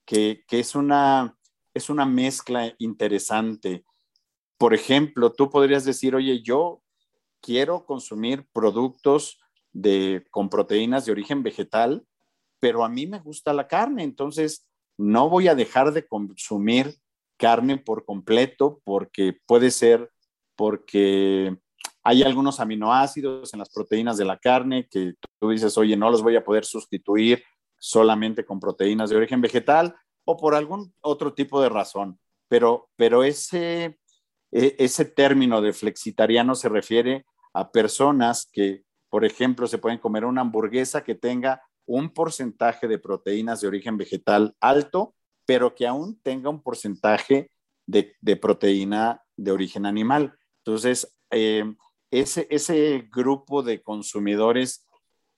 que, 0.04 0.44
es, 0.50 0.74
una, 0.74 1.34
es 1.72 1.88
una 1.88 2.04
mezcla 2.04 2.74
interesante. 2.76 3.86
Por 4.58 4.74
ejemplo, 4.74 5.32
tú 5.32 5.48
podrías 5.48 5.86
decir, 5.86 6.14
oye, 6.14 6.42
yo 6.42 6.82
quiero 7.40 7.86
consumir 7.86 8.46
productos 8.52 9.40
con 10.30 10.50
proteínas 10.50 11.06
de 11.06 11.12
origen 11.12 11.42
vegetal, 11.42 12.06
pero 12.60 12.84
a 12.84 12.90
mí 12.90 13.06
me 13.06 13.20
gusta 13.20 13.54
la 13.54 13.66
carne, 13.66 14.02
entonces 14.02 14.68
no 14.98 15.30
voy 15.30 15.48
a 15.48 15.54
dejar 15.54 15.94
de 15.94 16.06
consumir 16.06 16.98
carne 17.38 17.78
por 17.78 18.04
completo 18.04 18.82
porque 18.84 19.38
puede 19.46 19.70
ser 19.70 20.10
porque 20.54 21.56
hay 22.04 22.22
algunos 22.22 22.60
aminoácidos 22.60 23.52
en 23.54 23.60
las 23.60 23.70
proteínas 23.70 24.18
de 24.18 24.26
la 24.26 24.38
carne 24.38 24.86
que 24.90 25.14
tú 25.40 25.48
dices, 25.48 25.76
oye, 25.78 25.96
no 25.96 26.10
los 26.10 26.22
voy 26.22 26.36
a 26.36 26.44
poder 26.44 26.66
sustituir 26.66 27.42
solamente 27.78 28.44
con 28.44 28.60
proteínas 28.60 29.08
de 29.08 29.16
origen 29.16 29.40
vegetal 29.40 29.96
o 30.26 30.36
por 30.36 30.54
algún 30.54 30.94
otro 31.00 31.32
tipo 31.32 31.62
de 31.62 31.70
razón. 31.70 32.20
Pero, 32.46 32.90
pero 32.96 33.24
ese, 33.24 33.98
e, 34.52 34.76
ese 34.78 35.06
término 35.06 35.62
de 35.62 35.72
flexitariano 35.72 36.54
se 36.54 36.68
refiere 36.68 37.24
a 37.54 37.70
personas 37.72 38.48
que, 38.52 38.84
por 39.08 39.24
ejemplo, 39.24 39.66
se 39.66 39.78
pueden 39.78 39.98
comer 39.98 40.26
una 40.26 40.42
hamburguesa 40.42 41.04
que 41.04 41.14
tenga 41.14 41.62
un 41.86 42.10
porcentaje 42.10 42.86
de 42.86 42.98
proteínas 42.98 43.62
de 43.62 43.68
origen 43.68 43.96
vegetal 43.96 44.54
alto, 44.60 45.14
pero 45.46 45.74
que 45.74 45.86
aún 45.86 46.20
tenga 46.22 46.50
un 46.50 46.62
porcentaje 46.62 47.50
de, 47.86 48.36
proteína 48.36 49.22
de 49.36 49.52
origen 49.52 49.86
animal. 49.86 50.38
Entonces, 50.58 51.16
eh, 51.30 51.64
ese, 52.20 52.46
ese 52.50 53.08
grupo 53.12 53.62
de 53.62 53.82
consumidores 53.82 54.86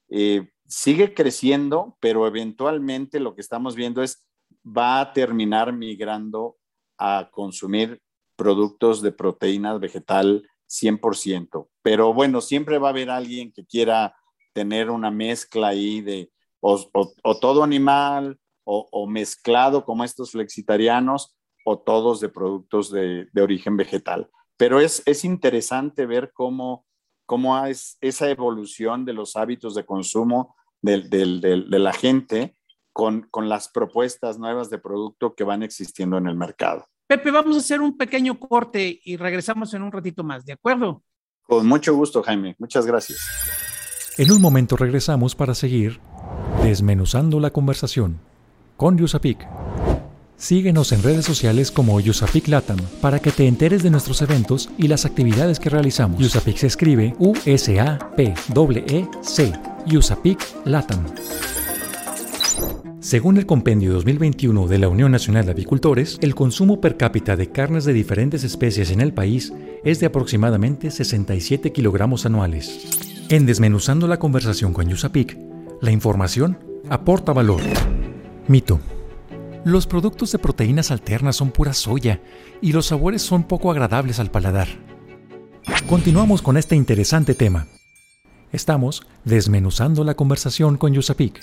eh, 0.08 0.50
sigue 0.66 1.14
creciendo, 1.14 1.96
pero 2.00 2.26
eventualmente 2.26 3.20
lo 3.20 3.34
que 3.34 3.40
estamos 3.40 3.74
viendo 3.74 4.02
es 4.02 4.26
va 4.66 5.00
a 5.00 5.12
terminar 5.12 5.72
migrando 5.72 6.56
a 6.98 7.28
consumir 7.30 8.00
productos 8.36 9.02
de 9.02 9.12
proteína 9.12 9.78
vegetal 9.78 10.48
100%. 10.68 11.68
Pero 11.82 12.12
bueno, 12.12 12.40
siempre 12.40 12.78
va 12.78 12.88
a 12.88 12.90
haber 12.90 13.10
alguien 13.10 13.52
que 13.52 13.64
quiera 13.64 14.16
tener 14.52 14.90
una 14.90 15.10
mezcla 15.10 15.68
ahí 15.68 16.00
de 16.00 16.30
o, 16.60 17.38
todo 17.40 17.62
animal 17.62 18.38
o, 18.64 19.06
mezclado 19.06 19.84
como 19.84 20.02
estos 20.02 20.32
flexitarianos 20.32 21.36
o 21.64 21.78
todos 21.78 22.20
de 22.20 22.28
productos 22.28 22.90
de, 22.90 23.28
origen 23.40 23.76
vegetal. 23.76 24.28
Pero 24.56 24.80
es, 24.80 25.02
es 25.06 25.24
interesante 25.24 26.06
ver 26.06 26.32
cómo, 26.32 26.86
cómo 27.26 27.64
es 27.66 27.98
esa 28.00 28.30
evolución 28.30 29.04
de 29.04 29.12
los 29.12 29.36
hábitos 29.36 29.74
de 29.74 29.84
consumo 29.84 30.56
de, 30.82 31.00
de 31.00 31.78
la 31.78 31.92
gente 31.92 32.56
con, 32.92 33.28
con 33.30 33.48
las 33.48 33.68
propuestas 33.68 34.38
nuevas 34.38 34.70
de 34.70 34.78
producto 34.78 35.34
que 35.34 35.44
van 35.44 35.62
existiendo 35.62 36.16
en 36.16 36.26
el 36.26 36.36
mercado. 36.36 36.86
Pepe, 37.06 37.30
vamos 37.30 37.56
a 37.56 37.60
hacer 37.60 37.80
un 37.80 37.96
pequeño 37.96 38.38
corte 38.38 39.00
y 39.04 39.16
regresamos 39.16 39.72
en 39.74 39.82
un 39.82 39.92
ratito 39.92 40.24
más, 40.24 40.44
¿de 40.44 40.54
acuerdo? 40.54 41.02
Con 41.42 41.66
mucho 41.66 41.94
gusto, 41.94 42.22
Jaime. 42.22 42.56
Muchas 42.58 42.86
gracias. 42.86 43.18
En 44.16 44.32
un 44.32 44.40
momento 44.40 44.76
regresamos 44.76 45.34
para 45.34 45.54
seguir 45.54 46.00
desmenuzando 46.62 47.38
la 47.38 47.50
conversación 47.50 48.18
con 48.76 48.96
Yusapik. 48.98 49.46
Síguenos 50.38 50.92
en 50.92 51.02
redes 51.02 51.24
sociales 51.24 51.70
como 51.70 51.98
Yusapik 51.98 52.48
Latam 52.48 52.76
para 53.00 53.20
que 53.20 53.30
te 53.30 53.46
enteres 53.46 53.82
de 53.82 53.90
nuestros 53.90 54.20
eventos 54.20 54.68
y 54.76 54.86
las 54.88 55.06
actividades 55.06 55.58
que 55.58 55.70
realizamos. 55.70 56.20
Yusapik 56.20 56.58
se 56.58 56.66
escribe 56.66 57.14
U-S-A-P-E-E-C. 57.18 57.82
Yusapik 59.86 60.38
Latam. 60.64 61.06
Según 63.00 63.38
el 63.38 63.46
Compendio 63.46 63.92
2021 63.94 64.66
de 64.66 64.78
la 64.78 64.88
Unión 64.88 65.12
Nacional 65.12 65.46
de 65.46 65.52
Avicultores, 65.52 66.18
el 66.20 66.34
consumo 66.34 66.80
per 66.80 66.96
cápita 66.96 67.36
de 67.36 67.50
carnes 67.50 67.84
de 67.84 67.92
diferentes 67.92 68.44
especies 68.44 68.90
en 68.90 69.00
el 69.00 69.14
país 69.14 69.52
es 69.84 70.00
de 70.00 70.06
aproximadamente 70.06 70.90
67 70.90 71.72
kilogramos 71.72 72.26
anuales. 72.26 73.24
En 73.30 73.46
Desmenuzando 73.46 74.06
la 74.06 74.18
conversación 74.18 74.72
con 74.72 74.88
Yusapik, 74.88 75.38
la 75.80 75.92
información 75.92 76.58
aporta 76.90 77.32
valor. 77.32 77.62
Mito. 78.48 78.80
Los 79.66 79.88
productos 79.88 80.30
de 80.30 80.38
proteínas 80.38 80.92
alternas 80.92 81.34
son 81.34 81.50
pura 81.50 81.74
soya 81.74 82.22
y 82.62 82.70
los 82.70 82.86
sabores 82.86 83.20
son 83.20 83.48
poco 83.48 83.68
agradables 83.68 84.20
al 84.20 84.30
paladar. 84.30 84.68
Continuamos 85.88 86.40
con 86.40 86.56
este 86.56 86.76
interesante 86.76 87.34
tema. 87.34 87.66
Estamos 88.52 89.04
desmenuzando 89.24 90.04
la 90.04 90.14
conversación 90.14 90.76
con 90.76 90.94
Yusapik. 90.94 91.42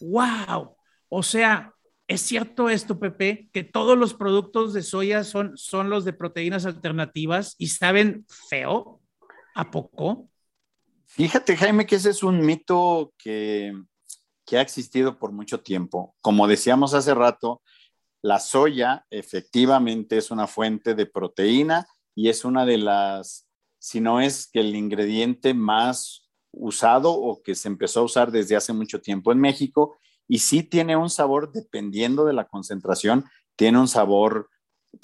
¡Wow! 0.00 0.74
O 1.10 1.22
sea, 1.22 1.74
¿es 2.08 2.22
cierto 2.22 2.70
esto, 2.70 2.98
Pepe, 2.98 3.50
que 3.52 3.62
todos 3.62 3.98
los 3.98 4.14
productos 4.14 4.72
de 4.72 4.82
soya 4.82 5.22
son, 5.22 5.58
son 5.58 5.90
los 5.90 6.06
de 6.06 6.14
proteínas 6.14 6.64
alternativas 6.64 7.56
y 7.58 7.66
saben 7.66 8.24
feo? 8.48 9.02
¿A 9.54 9.70
poco? 9.70 10.30
Fíjate, 11.04 11.58
Jaime, 11.58 11.84
que 11.84 11.96
ese 11.96 12.08
es 12.08 12.22
un 12.22 12.40
mito 12.40 13.12
que, 13.18 13.74
que 14.46 14.58
ha 14.58 14.60
existido 14.60 15.18
por 15.18 15.32
mucho 15.32 15.60
tiempo. 15.60 16.14
Como 16.20 16.46
decíamos 16.46 16.94
hace 16.94 17.14
rato, 17.14 17.62
la 18.22 18.38
soya 18.38 19.06
efectivamente 19.10 20.16
es 20.16 20.30
una 20.30 20.46
fuente 20.46 20.94
de 20.94 21.06
proteína 21.06 21.86
y 22.14 22.28
es 22.28 22.44
una 22.44 22.64
de 22.64 22.78
las, 22.78 23.46
si 23.78 24.00
no 24.00 24.20
es 24.20 24.46
que 24.50 24.60
el 24.60 24.74
ingrediente 24.74 25.52
más 25.54 26.30
usado 26.50 27.12
o 27.12 27.42
que 27.42 27.54
se 27.54 27.68
empezó 27.68 28.00
a 28.00 28.04
usar 28.04 28.30
desde 28.30 28.56
hace 28.56 28.72
mucho 28.72 29.00
tiempo 29.00 29.32
en 29.32 29.40
México 29.40 29.96
y 30.26 30.38
sí 30.38 30.62
tiene 30.62 30.96
un 30.96 31.10
sabor, 31.10 31.52
dependiendo 31.52 32.24
de 32.24 32.32
la 32.32 32.46
concentración, 32.46 33.24
tiene 33.56 33.78
un 33.78 33.88
sabor 33.88 34.48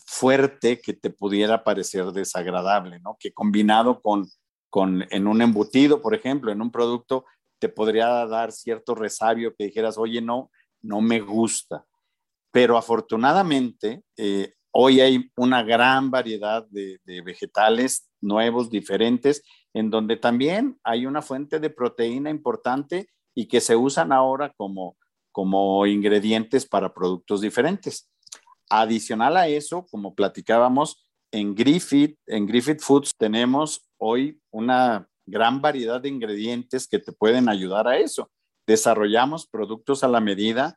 fuerte 0.07 0.81
que 0.81 0.93
te 0.93 1.11
pudiera 1.11 1.65
parecer 1.65 2.07
desagradable, 2.13 3.01
¿no? 3.01 3.17
Que 3.19 3.33
combinado 3.33 4.01
con, 4.01 4.29
con 4.71 5.05
en 5.11 5.27
un 5.27 5.43
embutido, 5.43 6.01
por 6.01 6.15
ejemplo, 6.15 6.53
en 6.53 6.63
un 6.63 6.71
producto, 6.71 7.25
te 7.61 7.69
podría 7.69 8.27
dar 8.27 8.51
cierto 8.51 8.95
resabio 8.95 9.55
que 9.55 9.65
dijeras, 9.65 9.99
oye, 9.99 10.21
no, 10.21 10.51
no 10.83 11.01
me 11.01 11.21
gusta. 11.21 11.85
Pero 12.51 12.77
afortunadamente, 12.77 14.03
eh, 14.17 14.55
hoy 14.73 15.01
hay 15.01 15.31
una 15.37 15.63
gran 15.63 16.11
variedad 16.11 16.67
de, 16.71 16.99
de 17.05 17.21
vegetales 17.21 18.11
nuevos, 18.21 18.71
diferentes, 18.71 19.43
en 19.73 19.91
donde 19.91 20.17
también 20.17 20.79
hay 20.83 21.07
una 21.07 21.23
fuente 21.23 21.61
de 21.61 21.71
proteína 21.71 22.31
importante 22.31 23.09
y 23.35 23.47
que 23.47 23.61
se 23.61 23.77
usan 23.77 24.11
ahora 24.11 24.53
como, 24.57 24.97
como 25.31 25.87
ingredientes 25.87 26.67
para 26.67 26.93
productos 26.93 27.41
diferentes. 27.41 28.11
Adicional 28.69 29.37
a 29.37 29.49
eso, 29.49 29.87
como 29.91 30.15
platicábamos, 30.15 31.07
en 31.33 31.55
Griffith, 31.55 32.19
en 32.27 32.47
Griffith 32.47 32.81
Foods 32.81 33.13
tenemos 33.17 33.89
hoy 33.99 34.41
una 34.51 35.09
gran 35.31 35.61
variedad 35.61 36.01
de 36.01 36.09
ingredientes 36.09 36.87
que 36.89 36.99
te 36.99 37.13
pueden 37.13 37.49
ayudar 37.49 37.89
a 37.89 37.99
eso. 37.99 38.31
Desarrollamos 38.67 39.47
productos 39.47 40.05
a 40.05 40.09
la 40.09 40.21
medida, 40.21 40.77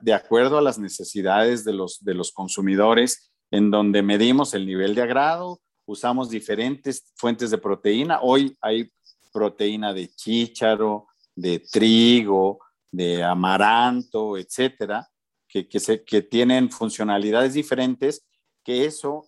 de 0.00 0.14
acuerdo 0.14 0.58
a 0.58 0.62
las 0.62 0.78
necesidades 0.78 1.64
de 1.64 1.72
los, 1.72 2.02
de 2.04 2.14
los 2.14 2.32
consumidores, 2.32 3.32
en 3.50 3.70
donde 3.70 4.02
medimos 4.02 4.54
el 4.54 4.66
nivel 4.66 4.94
de 4.94 5.02
agrado, 5.02 5.60
usamos 5.86 6.30
diferentes 6.30 7.12
fuentes 7.16 7.50
de 7.50 7.58
proteína. 7.58 8.20
Hoy 8.22 8.56
hay 8.60 8.90
proteína 9.32 9.92
de 9.92 10.08
chícharo, 10.08 11.06
de 11.34 11.60
trigo, 11.60 12.58
de 12.90 13.22
amaranto, 13.22 14.36
etcétera, 14.38 15.06
que, 15.46 15.68
que, 15.68 16.22
tienen 16.22 16.70
funcionalidades 16.70 17.54
diferentes, 17.54 18.26
que 18.64 18.84
eso 18.84 19.26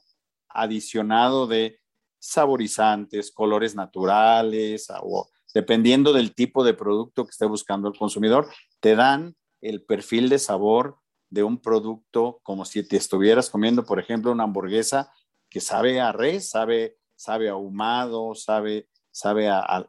adicionado 0.49 1.47
de 1.47 1.79
saborizantes, 2.19 3.31
colores 3.31 3.75
naturales, 3.75 4.89
o 5.03 5.29
dependiendo 5.55 6.13
del 6.13 6.35
tipo 6.35 6.65
de 6.65 6.75
producto 6.75 7.25
que 7.25 7.31
esté 7.31 7.47
buscando 7.47 7.89
el 7.89 7.99
consumidor, 7.99 8.49
te 8.81 8.97
dan 8.97 9.37
el 9.61 9.85
perfil 9.85 10.29
de 10.29 10.39
sabor 10.39 10.99
de 11.31 11.43
un 11.43 11.61
producto 11.61 12.41
como 12.43 12.65
si 12.65 12.87
te 12.87 12.97
estuvieras 12.97 13.51
comiendo, 13.51 13.85
por 13.85 13.99
ejemplo, 13.99 14.33
una 14.33 14.45
hamburguesa 14.45 15.13
que 15.49 15.61
sabe 15.61 16.01
a 16.01 16.13
res, 16.13 16.51
sabe, 16.51 16.97
sabe 17.17 17.49
ahumado, 17.49 18.35
sabe, 18.35 18.89
sabe 19.11 19.49
a, 19.49 19.89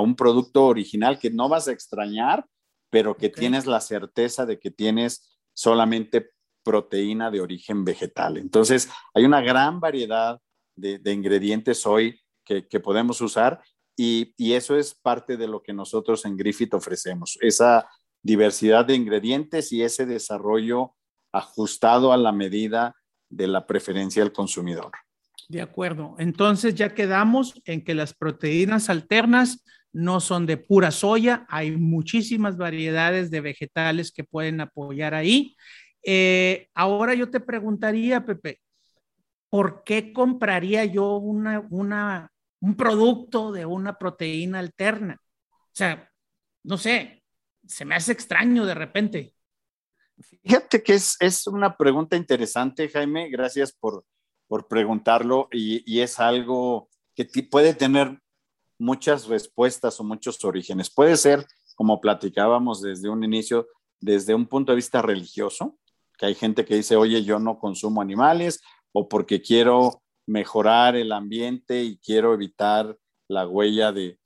un 0.00 0.16
producto 0.16 0.66
original 0.66 1.18
que 1.18 1.30
no 1.30 1.48
vas 1.48 1.68
a 1.68 1.72
extrañar, 1.72 2.46
pero 2.90 3.16
que 3.16 3.28
tienes 3.28 3.66
la 3.66 3.80
certeza 3.80 4.46
de 4.46 4.58
que 4.58 4.70
tienes 4.70 5.38
solamente 5.52 6.30
proteína 6.62 7.30
de 7.30 7.40
origen 7.40 7.84
vegetal. 7.84 8.36
Entonces, 8.36 8.90
hay 9.14 9.24
una 9.24 9.40
gran 9.40 9.80
variedad 9.80 10.40
de, 10.76 11.12
ingredientes 11.12 11.86
hoy 11.86 12.20
que, 12.44 12.80
podemos 12.80 13.20
usar 13.20 13.60
y, 13.96 14.32
eso 14.38 14.76
es 14.76 14.94
parte 14.94 15.36
de 15.36 15.46
lo 15.46 15.62
que 15.62 15.72
nosotros 15.72 16.24
en 16.24 16.36
Griffith 16.36 16.74
ofrecemos, 16.74 17.38
esa 17.40 17.88
diversidad 18.22 18.84
de 18.84 18.94
ingredientes 18.94 19.72
y 19.72 19.82
ese 19.82 20.06
desarrollo 20.06 20.94
ajustado 21.32 22.12
a 22.12 22.16
la 22.16 22.32
medida 22.32 22.96
de 23.28 23.46
la 23.46 23.66
preferencia 23.66 24.22
del 24.22 24.32
consumidor. 24.32 24.90
De 25.48 25.60
acuerdo. 25.60 26.16
Entonces 26.18 26.74
ya 26.74 26.94
quedamos 26.94 27.60
en 27.64 27.82
que 27.82 27.94
las 27.94 28.14
proteínas 28.14 28.90
alternas 28.90 29.64
no 29.92 30.20
son 30.20 30.46
de 30.46 30.56
pura 30.56 30.90
soya, 30.90 31.46
hay 31.48 31.72
muchísimas 31.72 32.56
variedades 32.56 33.30
de 33.30 33.40
vegetales 33.40 34.12
que 34.12 34.24
pueden 34.24 34.60
apoyar 34.60 35.14
ahí. 35.14 35.56
Eh, 36.04 36.68
ahora 36.74 37.14
yo 37.14 37.30
te 37.30 37.40
preguntaría, 37.40 38.24
Pepe, 38.24 38.60
¿por 39.50 39.82
qué 39.84 40.12
compraría 40.12 40.84
yo 40.84 41.16
una, 41.16 41.66
una, 41.70 42.32
un 42.60 42.76
producto 42.76 43.52
de 43.52 43.66
una 43.66 43.98
proteína 43.98 44.60
alterna? 44.60 45.20
O 45.50 45.74
sea, 45.74 46.10
no 46.62 46.78
sé, 46.78 47.22
se 47.66 47.84
me 47.84 47.96
hace 47.96 48.12
extraño 48.12 48.64
de 48.64 48.74
repente. 48.74 49.34
Fíjate 50.42 50.82
que 50.82 50.94
es, 50.94 51.16
es 51.20 51.46
una 51.46 51.76
pregunta 51.76 52.16
interesante, 52.16 52.88
Jaime. 52.88 53.28
Gracias 53.28 53.72
por, 53.72 54.04
por 54.46 54.68
preguntarlo 54.68 55.48
y, 55.50 55.82
y 55.90 56.00
es 56.00 56.20
algo 56.20 56.88
que 57.14 57.24
puede 57.42 57.74
tener 57.74 58.20
muchas 58.78 59.26
respuestas 59.26 59.98
o 60.00 60.04
muchos 60.04 60.42
orígenes. 60.44 60.90
Puede 60.90 61.16
ser, 61.16 61.44
como 61.74 62.00
platicábamos 62.00 62.80
desde 62.80 63.08
un 63.08 63.24
inicio, 63.24 63.68
desde 64.00 64.34
un 64.34 64.46
punto 64.46 64.72
de 64.72 64.76
vista 64.76 65.02
religioso, 65.02 65.76
que 66.16 66.26
hay 66.26 66.34
gente 66.34 66.64
que 66.64 66.76
dice, 66.76 66.96
oye, 66.96 67.22
yo 67.24 67.38
no 67.38 67.58
consumo 67.58 68.00
animales 68.00 68.60
o 68.92 69.08
porque 69.08 69.42
quiero 69.42 70.02
mejorar 70.26 70.96
el 70.96 71.12
ambiente 71.12 71.82
y 71.82 71.98
quiero 71.98 72.34
evitar 72.34 72.96
la 73.28 73.46
huella 73.46 73.92
de, 73.92 74.18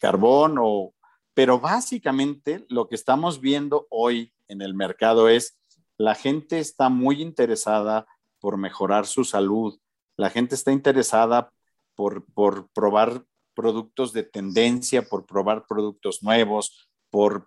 carbón, 0.00 0.56
o, 0.60 0.94
pero 1.34 1.60
básicamente 1.60 2.66
lo 2.68 2.88
que 2.88 2.94
estamos 2.94 3.40
viendo 3.40 3.86
hoy 3.90 4.32
en 4.48 4.62
el 4.62 4.74
mercado 4.74 5.28
es 5.28 5.58
la 5.96 6.14
gente 6.14 6.58
está 6.58 6.88
muy 6.88 7.22
interesada 7.22 8.06
por 8.40 8.56
mejorar 8.56 9.06
su 9.06 9.24
salud, 9.24 9.78
la 10.16 10.30
gente 10.30 10.54
está 10.54 10.72
interesada 10.72 11.52
por, 11.94 12.26
probar 12.72 13.24
productos 13.54 14.12
de 14.12 14.22
tendencia, 14.22 15.02
por 15.02 15.26
probar 15.26 15.66
productos 15.66 16.22
nuevos, 16.22 16.88
por, 17.10 17.46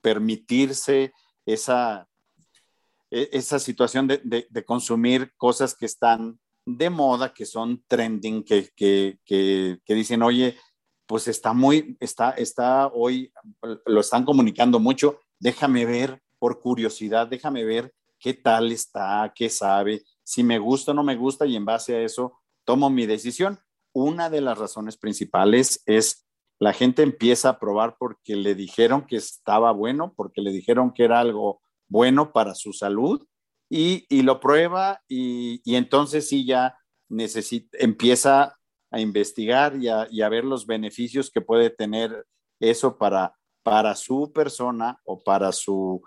permitirse 0.00 1.12
esa, 1.46 2.08
esa 3.10 3.58
situación 3.58 4.06
de, 4.06 4.46
de, 4.50 4.64
consumir 4.64 5.32
cosas 5.36 5.74
que 5.74 5.86
están 5.86 6.38
de 6.66 6.90
moda, 6.90 7.32
que 7.32 7.46
son 7.46 7.82
trending, 7.86 8.44
que, 8.44 8.68
que, 8.76 9.18
que, 9.24 9.78
que, 9.84 9.94
dicen, 9.94 10.22
oye, 10.22 10.56
pues 11.06 11.26
está 11.28 11.54
muy, 11.54 11.96
está, 12.00 12.32
está 12.32 12.88
hoy, 12.88 13.32
lo 13.86 14.00
están 14.00 14.24
comunicando 14.24 14.78
mucho, 14.78 15.20
déjame 15.38 15.86
ver 15.86 16.20
por 16.38 16.60
curiosidad, 16.60 17.26
déjame 17.26 17.64
ver 17.64 17.94
qué 18.18 18.34
tal 18.34 18.72
está, 18.72 19.32
qué 19.34 19.48
sabe, 19.48 20.02
si 20.22 20.42
me 20.42 20.58
gusta 20.58 20.90
o 20.90 20.94
no 20.94 21.02
me 21.02 21.16
gusta 21.16 21.46
y 21.46 21.56
en 21.56 21.64
base 21.64 21.96
a 21.96 22.02
eso 22.02 22.38
tomo 22.64 22.90
mi 22.90 23.06
decisión. 23.06 23.58
Una 23.94 24.28
de 24.28 24.42
las 24.42 24.58
razones 24.58 24.98
principales 24.98 25.82
es 25.86 26.28
la 26.60 26.74
gente 26.74 27.02
empieza 27.02 27.48
a 27.48 27.58
probar 27.58 27.96
porque 27.98 28.36
le 28.36 28.54
dijeron 28.54 29.06
que 29.06 29.16
estaba 29.16 29.72
bueno, 29.72 30.12
porque 30.14 30.42
le 30.42 30.50
dijeron 30.52 30.92
que 30.92 31.04
era 31.04 31.20
algo 31.20 31.62
bueno 31.88 32.32
para 32.32 32.54
su 32.54 32.72
salud 32.72 33.26
y, 33.70 34.22
lo 34.22 34.40
prueba 34.40 35.02
y, 35.08 35.60
entonces 35.74 36.28
sí 36.28 36.44
ya 36.46 36.78
necesita, 37.08 37.76
empieza 37.78 38.56
a 38.90 39.00
investigar 39.00 39.76
y 39.76 39.88
a, 39.88 40.28
ver 40.28 40.44
los 40.44 40.66
beneficios 40.66 41.30
que 41.30 41.40
puede 41.40 41.70
tener 41.70 42.26
eso 42.60 42.96
para, 42.96 43.34
para 43.62 43.94
su 43.94 44.32
persona 44.32 44.98
o 45.04 45.22
para 45.22 45.52
su, 45.52 46.02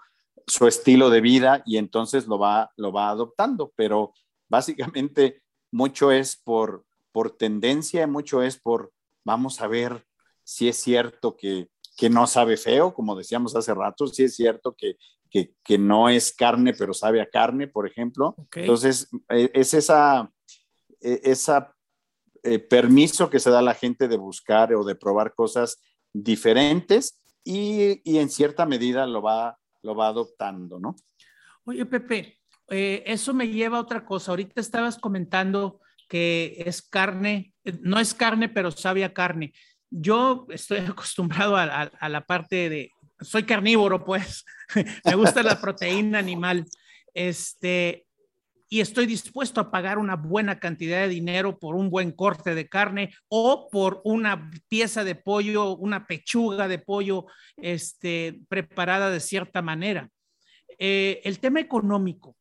su 0.47 0.67
estilo 0.67 1.09
de 1.09 1.21
vida 1.21 1.61
y 1.65 1.77
entonces 1.77 2.27
lo 2.27 2.39
va, 2.39 2.71
lo 2.77 2.91
va 2.91 3.09
adoptando. 3.09 3.71
Pero 3.75 4.13
básicamente 4.49 5.43
mucho 5.71 6.11
es 6.11 6.35
por, 6.35 6.85
por 7.11 7.37
tendencia, 7.37 8.07
mucho 8.07 8.41
es 8.41 8.59
por, 8.59 8.91
vamos 9.23 9.61
a 9.61 9.67
ver 9.67 10.05
si 10.43 10.67
es 10.67 10.77
cierto 10.77 11.37
que, 11.37 11.69
que 11.95 12.09
no 12.09 12.25
sabe 12.25 12.57
feo, 12.57 12.93
como 12.93 13.15
decíamos 13.15 13.55
hace 13.55 13.73
rato, 13.73 14.07
si 14.07 14.23
es 14.23 14.35
cierto 14.35 14.75
que, 14.75 14.97
que, 15.31 15.55
que 15.63 15.77
no 15.77 16.09
es 16.09 16.33
carne, 16.33 16.73
pero 16.73 16.93
sabe 16.93 17.21
a 17.21 17.29
carne, 17.29 17.67
por 17.67 17.87
ejemplo. 17.87 18.35
Entonces, 18.53 19.09
e, 19.29 19.49
es 19.53 19.73
esa, 19.73 20.31
e, 20.99 21.21
esa 21.23 21.73
eh, 22.43 22.59
permiso 22.59 23.29
que 23.29 23.39
se 23.39 23.49
da 23.49 23.59
a 23.59 23.63
la 23.63 23.73
gente 23.73 24.07
de 24.07 24.17
buscar 24.17 24.73
o 24.75 24.83
de 24.83 24.95
probar 24.95 25.33
cosas 25.33 25.81
diferentes 26.13 27.23
y, 27.43 28.01
y 28.03 28.19
en 28.19 28.29
cierta 28.29 28.65
medida 28.65 29.07
lo 29.07 29.21
va, 29.21 29.57
lo 29.81 29.95
va 29.95 30.07
adoptando, 30.07 30.79
¿no? 30.79 30.95
Oye, 31.63 31.85
Pepe, 31.85 32.39
eh, 32.69 33.03
eso 33.05 33.33
me 33.33 33.47
lleva 33.47 33.77
a 33.77 33.81
otra 33.81 34.05
cosa. 34.05 34.31
Ahorita 34.31 34.59
estabas 34.61 34.97
comentando 34.97 35.79
que 36.07 36.63
es 36.65 36.81
carne, 36.81 37.53
no 37.81 37.99
es 37.99 38.13
carne, 38.13 38.49
pero 38.49 38.71
sabe 38.71 39.03
a 39.05 39.13
carne. 39.13 39.53
Yo 39.89 40.47
estoy 40.49 40.79
acostumbrado 40.87 41.55
a, 41.57 42.09
la 42.09 42.25
parte 42.25 42.69
de, 42.69 42.91
soy 43.21 43.43
carnívoro, 43.43 44.03
pues, 44.03 44.45
me 45.05 45.15
gusta 45.15 45.43
la 45.43 45.59
proteína 45.59 46.19
animal, 46.19 46.65
este, 47.13 48.05
y 48.73 48.79
estoy 48.79 49.05
dispuesto 49.05 49.59
a 49.59 49.69
pagar 49.69 49.97
una 49.97 50.15
buena 50.15 50.59
cantidad 50.59 51.01
de 51.01 51.09
dinero 51.09 51.59
por 51.59 51.75
un 51.75 51.89
buen 51.89 52.11
corte 52.11 52.55
de 52.55 52.69
carne 52.69 53.13
o 53.27 53.67
por 53.69 54.01
una 54.05 54.49
pieza 54.69 55.03
de 55.03 55.15
pollo, 55.15 55.75
una 55.75 56.07
pechuga 56.07 56.69
de 56.69 56.79
pollo, 56.79 57.25
este, 57.57 58.39
preparada 58.47 59.09
de 59.09 59.19
cierta 59.19 59.61
manera. 59.61 60.09
Eh, 60.79 61.19
el 61.25 61.39
tema 61.39 61.59
económico, 61.59 62.37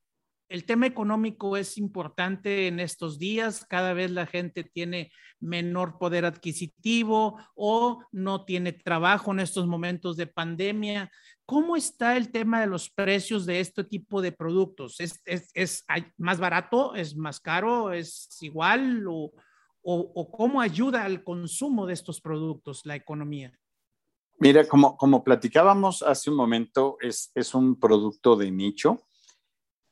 el 0.51 0.65
tema 0.65 0.87
económico 0.87 1.57
es 1.57 1.79
importante 1.79 2.67
en 2.67 2.81
estos 2.81 3.21
días. 3.21 3.65
Cada 3.65 3.93
vez 3.93 4.11
la 4.11 4.27
gente 4.27 4.65
tiene 4.65 5.13
menor 5.39 5.97
poder 5.97 6.25
adquisitivo 6.25 7.39
o 7.55 8.03
no 8.11 8.45
tiene 8.45 8.73
trabajo 8.73 9.31
en 9.31 9.39
estos 9.39 9.69
momentos 9.69 10.17
de 10.17 10.27
pandemia. 10.27 11.09
¿Cómo 11.47 11.77
está 11.77 12.17
el 12.17 12.33
tema 12.33 12.61
de 12.61 12.67
los 12.67 12.91
precios 12.91 13.47
de 13.47 13.61
este 13.61 13.85
tipo 13.85 14.21
de 14.21 14.33
productos? 14.33 14.97
¿Es, 14.99 15.85
más 16.19 16.41
barato? 16.41 16.97
¿Es 16.97 17.17
más 17.17 17.39
caro? 17.39 17.93
¿Es 17.93 18.37
igual? 18.41 19.07
¿O, 19.09 19.33
cómo 20.33 20.61
ayuda 20.61 21.05
al 21.05 21.23
consumo 21.23 21.87
de 21.87 21.95
estos 21.95 22.21
productos 22.21 22.85
la 22.85 22.97
economía? 22.97 23.57
Mira, 24.41 24.67
como, 24.67 24.97
como 24.97 25.23
platicábamos 25.23 26.03
hace 26.03 26.29
un 26.29 26.37
momento, 26.37 26.97
es, 27.01 27.31
es 27.37 27.55
un 27.55 27.79
producto 27.79 28.35
de 28.35 28.51
nicho 28.51 29.07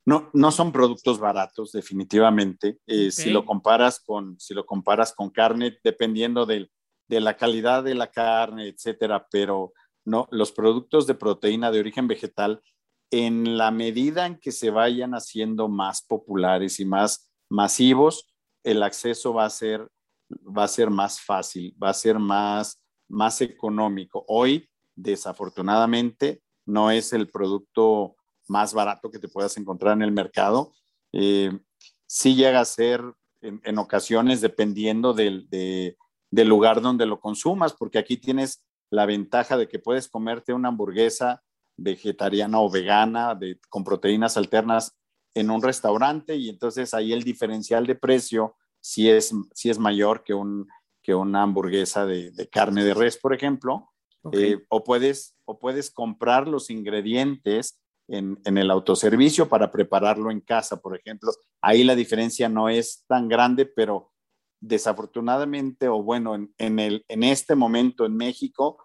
no, 0.08 0.30
no 0.32 0.50
son 0.52 0.72
productos 0.72 1.20
baratos, 1.20 1.72
definitivamente. 1.72 2.78
Eh, 2.86 3.10
si, 3.10 3.28
lo 3.28 3.44
comparas 3.44 4.00
con, 4.00 4.40
si 4.40 4.54
lo 4.54 4.64
comparas 4.64 5.12
con 5.12 5.28
carne, 5.28 5.78
dependiendo 5.84 6.46
de 6.46 6.70
la 7.10 7.36
calidad 7.36 7.84
de 7.84 7.94
la 7.94 8.10
carne, 8.10 8.68
etcétera, 8.68 9.26
pero 9.30 9.74
no, 10.06 10.26
los 10.30 10.50
productos 10.50 11.06
de 11.06 11.14
proteína 11.14 11.70
de 11.70 11.80
origen 11.80 12.08
vegetal, 12.08 12.62
en 13.10 13.58
la 13.58 13.70
medida 13.70 14.24
en 14.24 14.38
que 14.38 14.50
se 14.50 14.70
vayan 14.70 15.12
haciendo 15.12 15.68
más 15.68 16.00
populares 16.00 16.80
y 16.80 16.86
más 16.86 17.30
masivos, 17.50 18.34
el 18.64 18.82
acceso 18.82 19.34
va 19.34 19.44
a 19.44 19.50
ser, 19.50 19.86
va 20.30 20.64
a 20.64 20.68
ser 20.68 20.88
más 20.88 21.20
fácil, 21.20 21.76
va 21.82 21.90
a 21.90 21.94
ser 21.94 22.18
más, 22.18 22.82
más 23.10 23.42
económico. 23.42 24.24
Hoy, 24.26 24.70
desafortunadamente, 24.96 26.40
no 26.64 26.90
es 26.90 27.12
el 27.12 27.28
producto 27.28 28.16
más 28.48 28.74
barato 28.74 29.10
que 29.10 29.18
te 29.18 29.28
puedas 29.28 29.56
encontrar 29.56 29.94
en 29.94 30.02
el 30.02 30.12
mercado. 30.12 30.72
Eh, 31.12 31.58
sí 32.06 32.34
llega 32.34 32.60
a 32.60 32.64
ser 32.64 33.02
en, 33.40 33.78
ocasiones 33.78 34.40
dependiendo 34.40 35.12
del, 35.14 35.48
del, 35.50 36.48
lugar 36.48 36.80
donde 36.80 37.06
lo 37.06 37.20
consumas, 37.20 37.72
porque 37.72 37.98
aquí 37.98 38.16
tienes 38.16 38.64
la 38.90 39.06
ventaja 39.06 39.56
de 39.56 39.68
que 39.68 39.78
puedes 39.78 40.08
comerte 40.08 40.52
una 40.52 40.68
hamburguesa 40.68 41.42
vegetariana 41.76 42.60
o 42.60 42.70
vegana 42.70 43.34
de, 43.34 43.60
con 43.68 43.84
proteínas 43.84 44.36
alternas 44.36 44.98
en 45.34 45.50
un 45.50 45.62
restaurante 45.62 46.34
y 46.36 46.48
entonces 46.48 46.94
ahí 46.94 47.12
el 47.12 47.22
diferencial 47.22 47.86
de 47.86 47.94
precio 47.94 48.56
sí 48.80 49.08
es, 49.08 49.32
sí 49.54 49.70
es 49.70 49.78
mayor 49.78 50.24
que, 50.24 50.34
un, 50.34 50.66
que 51.02 51.14
una 51.14 51.42
hamburguesa 51.42 52.06
de, 52.06 52.32
de 52.32 52.48
carne 52.48 52.82
de 52.82 52.94
res, 52.94 53.18
por 53.18 53.34
ejemplo. 53.34 53.90
Eh, 54.32 54.58
o, 54.68 54.84
puedes, 54.84 55.36
o 55.44 55.58
puedes 55.58 55.90
comprar 55.90 56.48
los 56.48 56.70
ingredientes 56.70 57.80
en, 58.08 58.38
el 58.44 58.70
autoservicio 58.70 59.48
para 59.48 59.70
prepararlo 59.70 60.30
en 60.30 60.40
casa, 60.40 60.80
por 60.80 60.96
ejemplo. 60.96 61.30
Ahí 61.60 61.84
la 61.84 61.94
diferencia 61.94 62.48
no 62.48 62.68
es 62.68 63.04
tan 63.06 63.28
grande, 63.28 63.66
pero 63.66 64.12
desafortunadamente, 64.60 65.88
o 65.88 66.02
bueno, 66.02 66.34
en, 66.34 66.50
en 66.58 67.22
este 67.22 67.54
momento 67.54 68.04
en 68.06 68.16
México, 68.16 68.78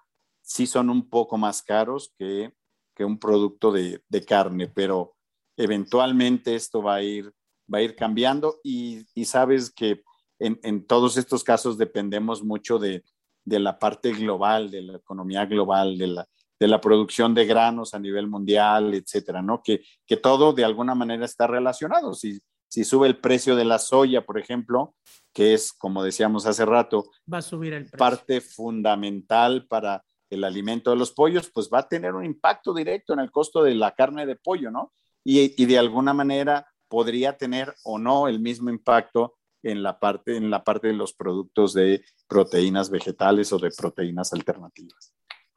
sí 0.44 0.68
son 0.68 0.90
un 0.90 1.10
poco 1.10 1.38
más 1.38 1.64
caros 1.64 2.14
que, 2.18 2.54
un 3.00 3.18
producto 3.18 3.72
de, 3.72 4.02
carne, 4.26 4.68
pero 4.68 5.16
eventualmente 5.58 6.56
esto 6.56 6.82
va 6.84 6.96
a 6.96 7.02
ir, 7.02 7.34
va 7.74 7.80
a 7.80 7.82
ir 7.82 7.96
cambiando 7.96 8.60
y, 8.64 9.06
sabes 9.26 9.72
que 9.72 10.04
en, 10.40 10.60
en, 10.64 10.86
todos 10.86 11.18
estos 11.18 11.44
casos 11.44 11.78
dependemos 11.78 12.44
mucho 12.44 12.78
de, 12.78 13.04
de 13.46 13.60
la 13.60 13.80
parte 13.80 14.14
global, 14.14 14.70
de 14.70 14.84
la 14.84 14.98
economía 14.98 15.46
global, 15.46 15.98
de 15.98 16.08
la, 16.08 16.28
de 16.64 16.70
la 16.70 16.80
producción 16.80 17.34
de 17.34 17.46
granos 17.46 17.94
a 17.94 18.00
nivel 18.00 18.28
mundial, 18.28 18.94
etcétera, 18.94 19.42
¿no? 19.42 19.62
Que, 19.62 19.84
que 20.08 20.16
todo 20.16 20.54
de 20.54 20.64
alguna 20.64 20.96
manera 20.96 21.26
está 21.26 21.46
relacionado. 21.46 22.14
Si, 22.14 22.40
si 22.70 22.86
sube 22.86 23.06
el 23.06 23.18
precio 23.18 23.58
de 23.58 23.66
la 23.66 23.80
soya, 23.80 24.26
por 24.26 24.40
ejemplo, 24.40 24.96
que 25.34 25.54
es, 25.54 25.74
como 25.74 26.02
decíamos 26.06 26.46
hace 26.46 26.66
rato, 26.66 27.12
va 27.32 27.40
a 27.40 27.42
subir 27.42 27.74
el 27.74 27.90
parte 27.90 28.40
fundamental 28.40 29.68
para 29.68 30.06
el 30.30 30.46
alimento 30.46 30.92
de 30.92 30.96
los 30.96 31.12
pollos, 31.12 31.52
pues 31.54 31.70
va 31.70 31.80
a 31.80 31.90
tener 31.90 32.16
un 32.16 32.24
impacto 32.24 32.74
directo 32.74 33.12
en 33.12 33.20
el 33.20 33.30
costo 33.30 33.62
de 33.62 33.76
la 33.76 33.92
carne 33.92 34.26
de 34.26 34.38
pollo, 34.38 34.72
¿no? 34.72 34.94
Y, 35.22 35.62
y 35.62 35.66
de 35.66 35.78
alguna 35.78 36.14
manera 36.14 36.66
podría 36.88 37.36
tener 37.36 37.76
o 37.84 38.00
no 38.00 38.30
el 38.30 38.40
mismo 38.40 38.70
impacto 38.70 39.36
en 39.64 39.84
la 39.84 40.00
parte, 40.00 40.38
en 40.38 40.50
la 40.50 40.64
parte 40.64 40.88
de 40.88 40.94
los 40.94 41.12
productos 41.12 41.74
de 41.74 42.06
proteínas 42.30 42.90
vegetales 42.90 43.52
o 43.52 43.60
de 43.60 43.70
proteínas 43.72 44.32
alternativas. 44.32 45.13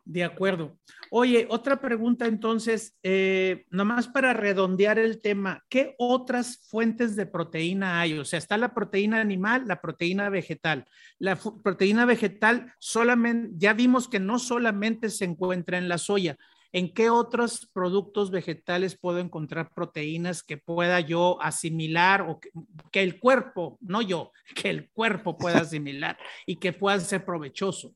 De 0.06 0.22
acuerdo. 0.22 0.78
Oye, 1.10 1.48
otra 1.50 1.80
pregunta 1.80 2.26
entonces, 2.26 2.96
eh, 3.02 3.66
nomás 3.70 4.06
para 4.06 4.32
redondear 4.32 5.00
el 5.00 5.20
tema, 5.20 5.64
¿qué 5.68 5.96
otras 5.98 6.64
fuentes 6.70 7.16
de 7.16 7.26
proteína 7.26 8.00
hay? 8.00 8.16
O 8.16 8.24
sea, 8.24 8.38
está 8.38 8.56
la 8.56 8.72
proteína 8.72 9.20
animal, 9.20 9.64
la 9.66 9.80
proteína 9.80 10.30
vegetal. 10.30 10.86
La 11.18 11.34
proteína 11.34 12.04
vegetal 12.04 12.72
solamente, 12.78 13.50
ya 13.56 13.72
vimos 13.72 14.06
que 14.06 14.20
no 14.20 14.38
solamente 14.38 15.10
se 15.10 15.24
encuentra 15.24 15.76
en 15.76 15.88
la 15.88 15.98
soya. 15.98 16.36
¿En 16.70 16.94
qué 16.94 17.10
otros 17.10 17.68
productos 17.72 18.30
vegetales 18.30 18.96
puedo 18.96 19.18
encontrar 19.18 19.74
proteínas 19.74 20.44
que 20.44 20.56
pueda 20.56 21.00
yo 21.00 21.42
asimilar 21.42 22.22
o 22.22 22.38
que, 22.38 22.50
que 22.92 23.02
el 23.02 23.18
cuerpo, 23.18 23.76
no 23.80 24.02
yo, 24.02 24.30
que 24.54 24.70
el 24.70 24.88
cuerpo 24.90 25.36
pueda 25.36 25.58
asimilar 25.62 26.16
y 26.46 26.56
que 26.56 26.72
pueda 26.72 27.00
ser 27.00 27.24
provechoso? 27.24 27.92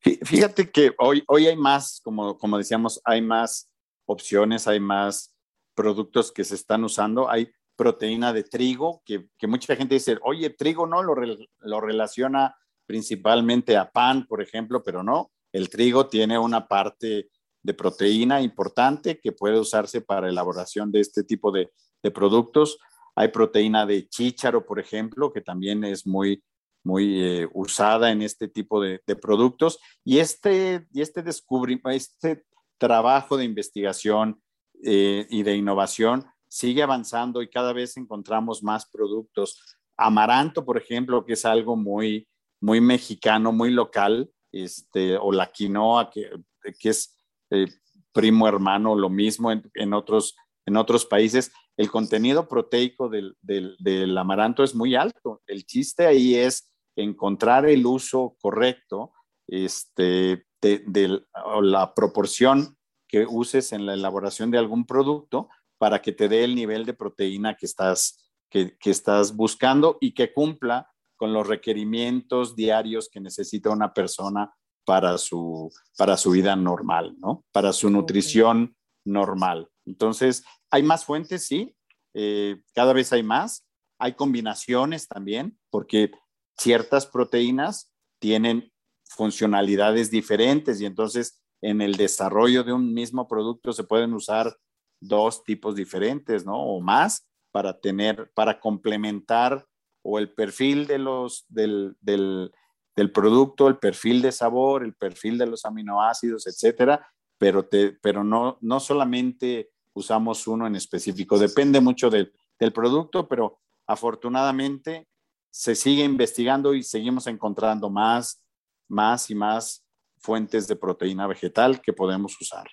Fíjate 0.00 0.70
que 0.70 0.92
hoy, 0.98 1.24
hoy 1.26 1.46
hay 1.46 1.56
más, 1.56 2.00
como, 2.02 2.38
como 2.38 2.56
decíamos, 2.58 3.00
hay 3.04 3.20
más 3.20 3.70
opciones, 4.06 4.68
hay 4.68 4.80
más 4.80 5.34
productos 5.74 6.32
que 6.32 6.44
se 6.44 6.54
están 6.54 6.84
usando. 6.84 7.28
Hay 7.28 7.50
proteína 7.76 8.32
de 8.32 8.42
trigo, 8.44 9.02
que, 9.04 9.28
que 9.38 9.46
mucha 9.46 9.76
gente 9.76 9.94
dice, 9.94 10.18
oye, 10.22 10.50
trigo 10.50 10.86
no, 10.86 11.02
lo, 11.02 11.14
lo 11.60 11.80
relaciona 11.80 12.56
principalmente 12.86 13.76
a 13.76 13.90
pan, 13.90 14.26
por 14.26 14.42
ejemplo, 14.42 14.82
pero 14.82 15.02
no, 15.02 15.30
el 15.52 15.68
trigo 15.68 16.08
tiene 16.08 16.38
una 16.38 16.66
parte 16.66 17.30
de 17.62 17.74
proteína 17.74 18.40
importante 18.40 19.20
que 19.20 19.32
puede 19.32 19.58
usarse 19.58 20.00
para 20.00 20.28
elaboración 20.28 20.90
de 20.90 21.00
este 21.00 21.22
tipo 21.22 21.52
de, 21.52 21.70
de 22.02 22.10
productos. 22.10 22.78
Hay 23.14 23.28
proteína 23.28 23.84
de 23.84 24.08
chícharo, 24.08 24.64
por 24.64 24.78
ejemplo, 24.78 25.32
que 25.32 25.40
también 25.40 25.84
es 25.84 26.06
muy 26.06 26.42
muy 26.84 27.22
eh, 27.22 27.48
usada 27.52 28.10
en 28.10 28.22
este 28.22 28.48
tipo 28.48 28.80
de, 28.80 29.00
productos. 29.20 29.78
Y 30.04 30.18
este, 30.18 30.86
y 30.92 31.02
este 31.02 31.22
descubrimiento, 31.22 31.90
este 31.90 32.44
trabajo 32.78 33.36
de 33.36 33.44
investigación 33.44 34.40
eh, 34.84 35.26
y 35.30 35.42
de 35.42 35.56
innovación 35.56 36.26
sigue 36.48 36.82
avanzando 36.82 37.42
y 37.42 37.48
cada 37.48 37.72
vez 37.72 37.96
encontramos 37.96 38.62
más 38.62 38.88
productos. 38.90 39.78
Amaranto, 39.96 40.64
por 40.64 40.78
ejemplo, 40.78 41.24
que 41.24 41.34
es 41.34 41.44
algo 41.44 41.76
muy, 41.76 42.26
muy 42.60 42.80
mexicano, 42.80 43.52
muy 43.52 43.70
local, 43.70 44.30
este, 44.52 45.16
o 45.16 45.32
la 45.32 45.50
quinoa, 45.50 46.10
que, 46.10 46.30
que 46.78 46.88
es 46.88 47.16
eh, 47.50 47.66
primo 48.12 48.48
hermano, 48.48 48.94
lo 48.94 49.10
mismo 49.10 49.52
en, 49.52 49.92
otros, 49.92 50.36
en 50.66 50.76
otros 50.76 51.04
países. 51.04 51.52
El 51.78 51.90
contenido 51.90 52.48
proteico 52.48 53.08
del, 53.08 53.36
del, 53.40 53.76
del 53.78 54.18
amaranto 54.18 54.64
es 54.64 54.74
muy 54.74 54.96
alto. 54.96 55.40
El 55.46 55.64
chiste 55.64 56.06
ahí 56.06 56.34
es 56.34 56.68
encontrar 56.96 57.66
el 57.66 57.86
uso 57.86 58.36
correcto 58.40 59.12
este, 59.46 60.44
de, 60.60 61.22
la 61.62 61.94
proporción 61.94 62.76
que 63.08 63.26
uses 63.26 63.72
en 63.72 63.86
la 63.86 63.94
elaboración 63.94 64.50
de 64.50 64.58
algún 64.58 64.86
producto 64.86 65.48
para 65.78 66.02
que 66.02 66.12
te 66.12 66.28
dé 66.28 66.44
el 66.44 66.54
nivel 66.54 66.84
de 66.84 66.94
proteína 66.94 67.56
que 67.56 67.66
estás, 67.66 68.30
que, 68.50 68.76
estás 68.84 69.34
buscando 69.34 69.96
y 70.00 70.12
que 70.12 70.32
cumpla 70.32 70.90
con 71.16 71.32
los 71.32 71.46
requerimientos 71.46 72.54
diarios 72.54 73.08
que 73.08 73.20
necesita 73.20 73.70
una 73.70 73.94
persona 73.94 74.52
para 74.84 75.18
su, 75.18 75.70
para 75.96 76.16
su 76.16 76.30
vida 76.32 76.56
normal, 76.56 77.14
¿no? 77.18 77.44
Para 77.52 77.72
su 77.72 77.90
nutrición 77.90 78.76
normal. 79.04 79.68
Entonces, 79.86 80.44
hay 80.70 80.82
más 80.82 81.04
fuentes, 81.04 81.46
sí, 81.46 81.74
eh, 82.14 82.60
cada 82.74 82.92
vez 82.92 83.12
hay 83.12 83.22
más. 83.22 83.64
Hay 84.00 84.14
combinaciones 84.14 85.08
también, 85.08 85.58
porque 85.70 86.12
ciertas 86.56 87.06
proteínas 87.06 87.92
tienen 88.20 88.72
funcionalidades 89.04 90.10
diferentes 90.10 90.80
y 90.80 90.86
entonces 90.86 91.40
en 91.62 91.80
el 91.80 91.96
desarrollo 91.96 92.62
de 92.62 92.72
un 92.72 92.92
mismo 92.94 93.26
producto 93.26 93.72
se 93.72 93.84
pueden 93.84 94.14
usar 94.14 94.56
dos 95.00 95.42
tipos 95.42 95.74
diferentes, 95.74 96.44
¿no? 96.44 96.56
O 96.60 96.80
más 96.80 97.28
para 97.50 97.80
tener, 97.80 98.30
para 98.34 98.60
complementar 98.60 99.66
o 100.02 100.18
el 100.18 100.32
perfil 100.32 100.86
de 100.86 100.98
los, 100.98 101.44
del, 101.48 101.96
del, 102.00 102.52
del 102.94 103.12
producto, 103.12 103.66
el 103.68 103.78
perfil 103.78 104.22
de 104.22 104.32
sabor, 104.32 104.84
el 104.84 104.94
perfil 104.94 105.38
de 105.38 105.46
los 105.46 105.64
aminoácidos, 105.64 106.46
etcétera, 106.46 107.08
pero, 107.38 107.66
te, 107.66 107.92
pero 107.92 108.22
no, 108.22 108.58
no 108.60 108.80
solamente 108.80 109.70
usamos 109.98 110.46
uno 110.46 110.66
en 110.66 110.76
específico, 110.76 111.38
depende 111.38 111.80
mucho 111.80 112.10
del, 112.10 112.32
del 112.58 112.72
producto, 112.72 113.28
pero 113.28 113.60
afortunadamente 113.86 115.08
se 115.50 115.74
sigue 115.74 116.04
investigando 116.04 116.74
y 116.74 116.82
seguimos 116.82 117.26
encontrando 117.26 117.90
más, 117.90 118.42
más 118.88 119.30
y 119.30 119.34
más 119.34 119.84
fuentes 120.18 120.68
de 120.68 120.76
proteína 120.76 121.26
vegetal 121.26 121.80
que 121.80 121.92
podemos 121.92 122.40
usar. 122.40 122.66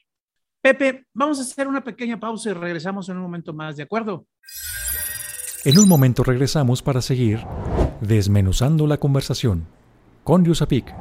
Pepe, 0.61 1.05
vamos 1.13 1.39
a 1.39 1.43
hacer 1.43 1.67
una 1.67 1.83
pequeña 1.83 2.19
pausa 2.19 2.49
y 2.49 2.53
regresamos 2.53 3.07
en 3.09 3.17
un 3.17 3.23
momento 3.23 3.53
más, 3.53 3.77
¿de 3.77 3.83
acuerdo? 3.83 4.25
En 5.63 5.77
un 5.77 5.87
momento 5.87 6.23
regresamos 6.23 6.81
para 6.81 7.01
seguir 7.01 7.39
desmenuzando 8.01 8.87
la 8.87 8.97
conversación 8.97 9.67
con 10.23 10.43
Yusapik. 10.43 10.93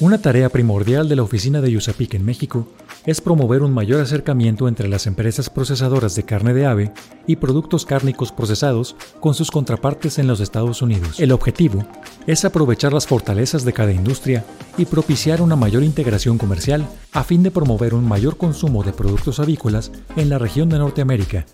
Una 0.00 0.20
tarea 0.20 0.48
primordial 0.48 1.08
de 1.08 1.16
la 1.16 1.22
oficina 1.22 1.60
de 1.60 1.72
Yusapik 1.72 2.14
en 2.14 2.24
México 2.24 2.68
es 3.06 3.20
promover 3.20 3.62
un 3.62 3.72
mayor 3.72 4.00
acercamiento 4.00 4.68
entre 4.68 4.88
las 4.88 5.06
empresas 5.06 5.50
procesadoras 5.50 6.14
de 6.14 6.22
carne 6.24 6.54
de 6.54 6.66
ave 6.66 6.92
y 7.26 7.36
productos 7.36 7.84
cárnicos 7.84 8.32
procesados 8.32 8.96
con 9.20 9.34
sus 9.34 9.50
contrapartes 9.50 10.18
en 10.18 10.26
los 10.26 10.40
Estados 10.40 10.82
Unidos. 10.82 11.18
El 11.20 11.32
objetivo 11.32 11.84
es 12.26 12.44
aprovechar 12.44 12.92
las 12.92 13.06
fortalezas 13.06 13.64
de 13.64 13.72
cada 13.72 13.92
industria 13.92 14.44
y 14.76 14.84
propiciar 14.84 15.42
una 15.42 15.56
mayor 15.56 15.82
integración 15.82 16.38
comercial 16.38 16.86
a 17.12 17.24
fin 17.24 17.42
de 17.42 17.50
promover 17.50 17.94
un 17.94 18.06
mayor 18.06 18.36
consumo 18.36 18.82
de 18.82 18.92
productos 18.92 19.40
avícolas 19.40 19.90
en 20.16 20.28
la 20.28 20.38
región 20.38 20.68
de 20.68 20.78
Norteamérica. 20.78 21.46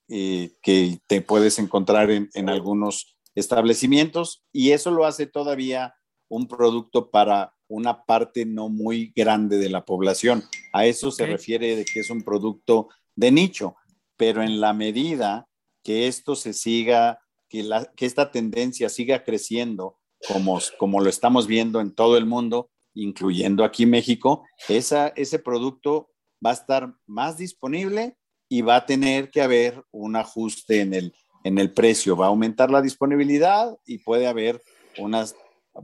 eh, 0.09 0.51
que 0.61 0.99
te 1.07 1.21
puedes 1.21 1.57
encontrar 1.59 2.09
en, 2.11 2.49
algunos 2.49 3.17
establecimientos 3.33 4.43
y 4.51 4.71
eso 4.71 4.91
lo 4.91 5.05
hace 5.05 5.25
todavía 5.25 5.95
un 6.27 6.49
producto 6.49 7.11
para 7.11 7.53
una 7.69 8.03
parte 8.03 8.45
no 8.45 8.67
muy 8.67 9.13
grande 9.15 9.57
de 9.57 9.69
la 9.69 9.85
población. 9.85 10.43
A 10.73 10.85
eso 10.85 11.11
se 11.11 11.25
refiere 11.25 11.77
de 11.77 11.85
que 11.85 12.01
es 12.01 12.09
un 12.09 12.23
producto 12.23 12.89
de 13.15 13.31
nicho, 13.31 13.75
pero 14.17 14.43
en 14.43 14.59
la 14.59 14.73
medida 14.73 15.47
que 15.81 16.07
esto 16.07 16.35
se 16.35 16.51
siga, 16.51 17.19
que, 17.47 17.63
la, 17.63 17.85
que 17.85 18.05
esta 18.05 18.31
tendencia 18.31 18.89
siga 18.89 19.23
creciendo, 19.23 20.00
como, 20.27 21.01
lo 21.01 21.09
estamos 21.09 21.47
viendo 21.47 21.79
en 21.79 21.93
todo 21.93 22.17
el 22.17 22.25
mundo, 22.25 22.69
incluyendo 22.93 23.63
aquí 23.63 23.85
México, 23.85 24.45
ese 24.67 25.39
producto 25.39 26.09
va 26.45 26.51
a 26.51 26.53
estar 26.53 26.93
más 27.05 27.37
disponible 27.37 28.17
y 28.49 28.61
va 28.61 28.77
a 28.77 28.85
tener 28.85 29.29
que 29.29 29.41
haber 29.41 29.83
un 29.91 30.15
ajuste 30.15 30.81
en 30.81 31.57
el, 31.57 31.73
precio. 31.73 32.15
Va 32.15 32.25
a 32.25 32.29
aumentar 32.29 32.69
la 32.69 32.81
disponibilidad 32.81 33.75
y 33.85 33.99
puede 33.99 34.27
haber 34.27 34.61
unos 34.97 35.35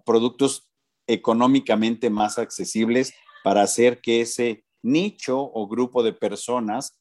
productos 0.05 0.69
económicamente 1.07 2.09
más 2.09 2.37
accesibles 2.37 3.13
para 3.43 3.61
hacer 3.61 4.01
que 4.01 4.21
ese 4.21 4.65
nicho 4.83 5.39
o 5.39 5.67
grupo 5.67 6.03
de 6.03 6.13
personas 6.13 6.97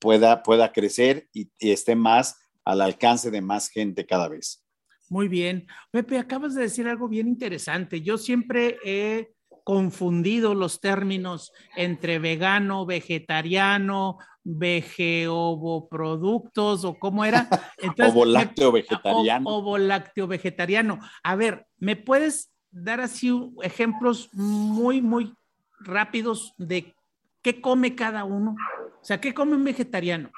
pueda, 0.00 0.42
pueda 0.42 0.72
crecer 0.72 1.28
y 1.32 1.48
esté 1.60 1.94
más 1.94 2.36
al 2.64 2.80
alcance 2.80 3.30
de 3.30 3.40
más 3.40 3.68
gente 3.68 4.04
cada 4.06 4.28
vez. 4.28 4.65
Muy 5.08 5.28
bien. 5.28 5.68
Pepe, 5.90 6.18
acabas 6.18 6.54
de 6.54 6.62
decir 6.62 6.88
algo 6.88 7.08
bien 7.08 7.28
interesante. 7.28 8.00
Yo 8.02 8.18
siempre 8.18 8.76
he 8.84 9.32
confundido 9.64 10.54
los 10.54 10.80
términos 10.80 11.52
entre 11.76 12.18
vegano, 12.18 12.84
vegetariano, 12.86 14.18
vegeovoproductos 14.44 16.84
o 16.84 16.98
cómo 16.98 17.24
era. 17.24 17.48
lácteo 18.24 18.72
vegetariano. 18.72 19.50
Ovo 19.50 19.78
lácteo 19.78 20.26
vegetariano. 20.28 20.98
A 21.22 21.34
ver, 21.34 21.66
¿me 21.78 21.96
puedes 21.96 22.52
dar 22.70 23.00
así 23.00 23.32
ejemplos 23.62 24.28
muy, 24.32 25.00
muy 25.02 25.34
rápidos 25.80 26.54
de 26.58 26.94
qué 27.42 27.60
come 27.60 27.96
cada 27.96 28.22
uno? 28.24 28.54
O 29.00 29.04
sea, 29.04 29.20
¿qué 29.20 29.34
come 29.34 29.56
un 29.56 29.64
vegetariano? 29.64 30.30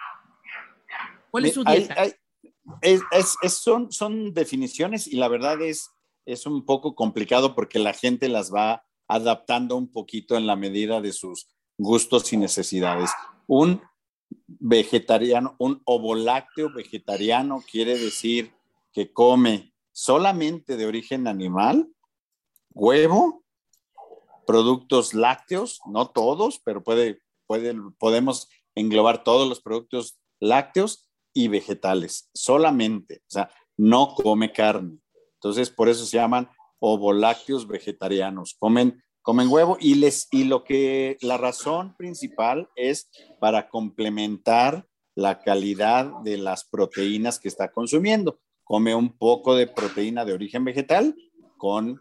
¿Cuál 1.31 1.45
es 1.45 1.53
su 1.55 1.65
dieta? 1.65 1.95
Son, 3.49 3.93
son 3.93 4.35
definiciones 4.35 5.07
y 5.07 5.17
la 5.17 5.29
verdad 5.29 5.61
es, 5.63 5.91
es 6.27 6.47
un 6.47 6.65
poco 6.65 6.95
complicado 6.95 7.55
porque 7.55 7.79
la 7.79 7.93
gente 7.93 8.29
las 8.29 8.53
va 8.53 8.85
adaptando 9.07 9.77
un 9.77 9.91
poquito 9.91 10.37
en 10.37 10.47
la 10.47 10.57
medida 10.57 11.01
de 11.01 11.13
sus 11.13 11.49
gustos 11.79 12.33
y 12.33 12.37
necesidades. 12.37 13.11
Un 13.47 13.81
vegetariano, 14.47 15.57
un 15.59 15.81
ovolácteo 15.85 16.73
vegetariano 16.73 17.63
quiere 17.71 17.99
decir 17.99 18.53
que 18.93 19.13
come 19.13 19.73
solamente 19.93 20.77
de 20.77 20.87
origen 20.87 21.27
animal, 21.27 21.89
huevo, 22.75 23.43
productos 24.47 25.15
lácteos, 25.15 25.81
no 25.87 26.09
todos, 26.11 26.61
pero 26.65 26.83
puede, 26.83 27.21
podemos 27.99 28.49
englobar 28.75 29.25
todos 29.25 29.49
los 29.49 29.61
productos 29.61 30.19
lácteos 30.41 31.08
y 31.33 31.49
vegetales, 31.49 32.31
solamente, 32.35 33.23
o 33.27 33.31
sea, 33.31 33.51
no 33.77 34.15
come 34.15 34.53
carne. 34.53 34.99
Entonces, 35.35 35.71
por 35.71 35.89
eso 35.89 36.05
se 36.05 36.17
llaman 36.17 36.49
ovolácteos 36.81 37.67
vegetarianos, 37.67 38.55
comen, 38.59 39.03
comen 39.23 39.49
huevo 39.49 39.77
y, 39.81 39.95
les, 39.97 40.29
y 40.31 40.45
lo 40.45 40.65
que 40.65 41.17
la 41.21 41.37
razón 41.37 41.95
principal 41.97 42.69
es 42.77 43.11
para 43.41 43.69
complementar 43.69 44.87
la 45.15 45.41
calidad 45.41 46.13
de 46.23 46.39
las 46.39 46.65
proteínas 46.65 47.39
que 47.39 47.49
está 47.49 47.73
consumiendo. 47.73 48.41
Come 48.65 48.95
un 48.95 49.17
poco 49.17 49.55
de 49.55 49.67
proteína 49.67 50.25
de 50.25 50.33
origen 50.33 50.65
vegetal 50.65 51.17
con, 51.57 52.01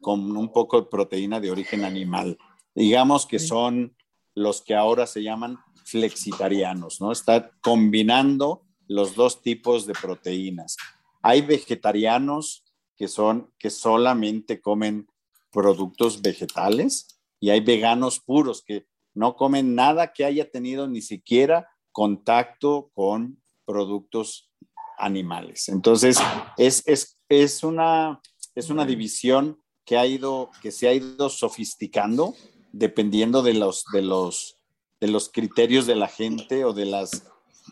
con 0.00 0.36
un 0.36 0.52
poco 0.52 0.80
de 0.80 0.88
proteína 0.88 1.40
de 1.40 1.50
origen 1.50 1.84
animal. 1.84 2.36
Digamos 2.74 3.26
que 3.26 3.38
son 3.38 3.96
los 4.34 4.62
que 4.62 4.74
ahora 4.74 5.06
se 5.06 5.22
llaman 5.22 5.58
flexitarianos, 5.90 7.00
¿no? 7.00 7.12
Está 7.12 7.50
combinando 7.60 8.62
los 8.86 9.14
dos 9.14 9.42
tipos 9.42 9.86
de 9.86 9.94
proteínas. 9.94 10.76
Hay 11.22 11.42
vegetarianos 11.42 12.64
que 12.96 13.08
son 13.08 13.52
que 13.58 13.70
solamente 13.70 14.60
comen 14.60 15.08
productos 15.50 16.22
vegetales 16.22 17.20
y 17.40 17.50
hay 17.50 17.60
veganos 17.60 18.20
puros 18.20 18.62
que 18.64 18.86
no 19.14 19.36
comen 19.36 19.74
nada 19.74 20.12
que 20.12 20.24
haya 20.24 20.50
tenido 20.50 20.86
ni 20.86 21.02
siquiera 21.02 21.68
contacto 21.92 22.90
con 22.94 23.42
productos 23.64 24.50
animales. 24.98 25.68
Entonces, 25.68 26.18
es, 26.56 26.82
es, 26.86 27.20
es, 27.28 27.64
una, 27.64 28.20
es 28.54 28.70
una 28.70 28.86
división 28.86 29.60
que, 29.84 29.96
ha 29.96 30.06
ido, 30.06 30.50
que 30.62 30.70
se 30.70 30.88
ha 30.88 30.94
ido 30.94 31.28
sofisticando 31.28 32.34
dependiendo 32.72 33.42
de 33.42 33.54
los, 33.54 33.84
de, 33.92 34.02
los, 34.02 34.59
de 35.00 35.08
los 35.08 35.30
criterios 35.30 35.86
de 35.86 35.96
la 35.96 36.08
gente 36.08 36.64
o 36.64 36.72
de 36.72 36.86
las, 36.86 37.26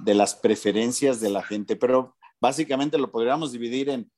de 0.05 0.15
las 0.15 0.35
preferencias 0.35 1.21
de 1.21 1.31
la 1.31 1.43
gente. 1.43 1.77
Pero 1.77 2.17
básicamente 2.41 2.99
lo 2.99 3.11
podríamos 3.11 3.53
dividir 3.53 3.91
en 3.91 4.11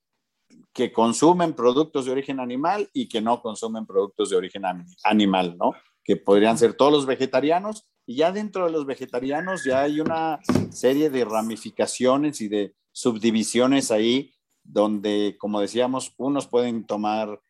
que 0.72 0.92
consumen 0.92 1.54
productos 1.54 2.04
de 2.04 2.12
origen 2.12 2.40
animal 2.40 2.88
y 2.92 3.08
que 3.08 3.20
no 3.20 3.42
consumen 3.42 3.86
productos 3.86 4.30
de 4.30 4.36
origen 4.36 4.62
animal, 5.04 5.56
¿no? 5.58 5.72
Que 6.04 6.16
podrían 6.16 6.58
ser 6.58 6.74
todos 6.74 6.92
los 6.92 7.06
vegetarianos 7.06 7.88
y 8.06 8.16
ya 8.16 8.32
dentro 8.32 8.64
de 8.64 8.72
los 8.72 8.86
vegetarianos 8.86 9.64
ya 9.64 9.82
hay 9.82 10.00
una 10.00 10.40
serie 10.70 11.10
de 11.10 11.24
ramificaciones 11.24 12.40
y 12.40 12.48
de 12.48 12.74
subdivisiones 12.92 13.90
ahí 13.90 14.34
donde, 14.64 15.36
como 15.38 15.60
decíamos, 15.60 16.12
unos 16.16 16.46
pueden 16.46 16.84
tomar, 16.84 17.40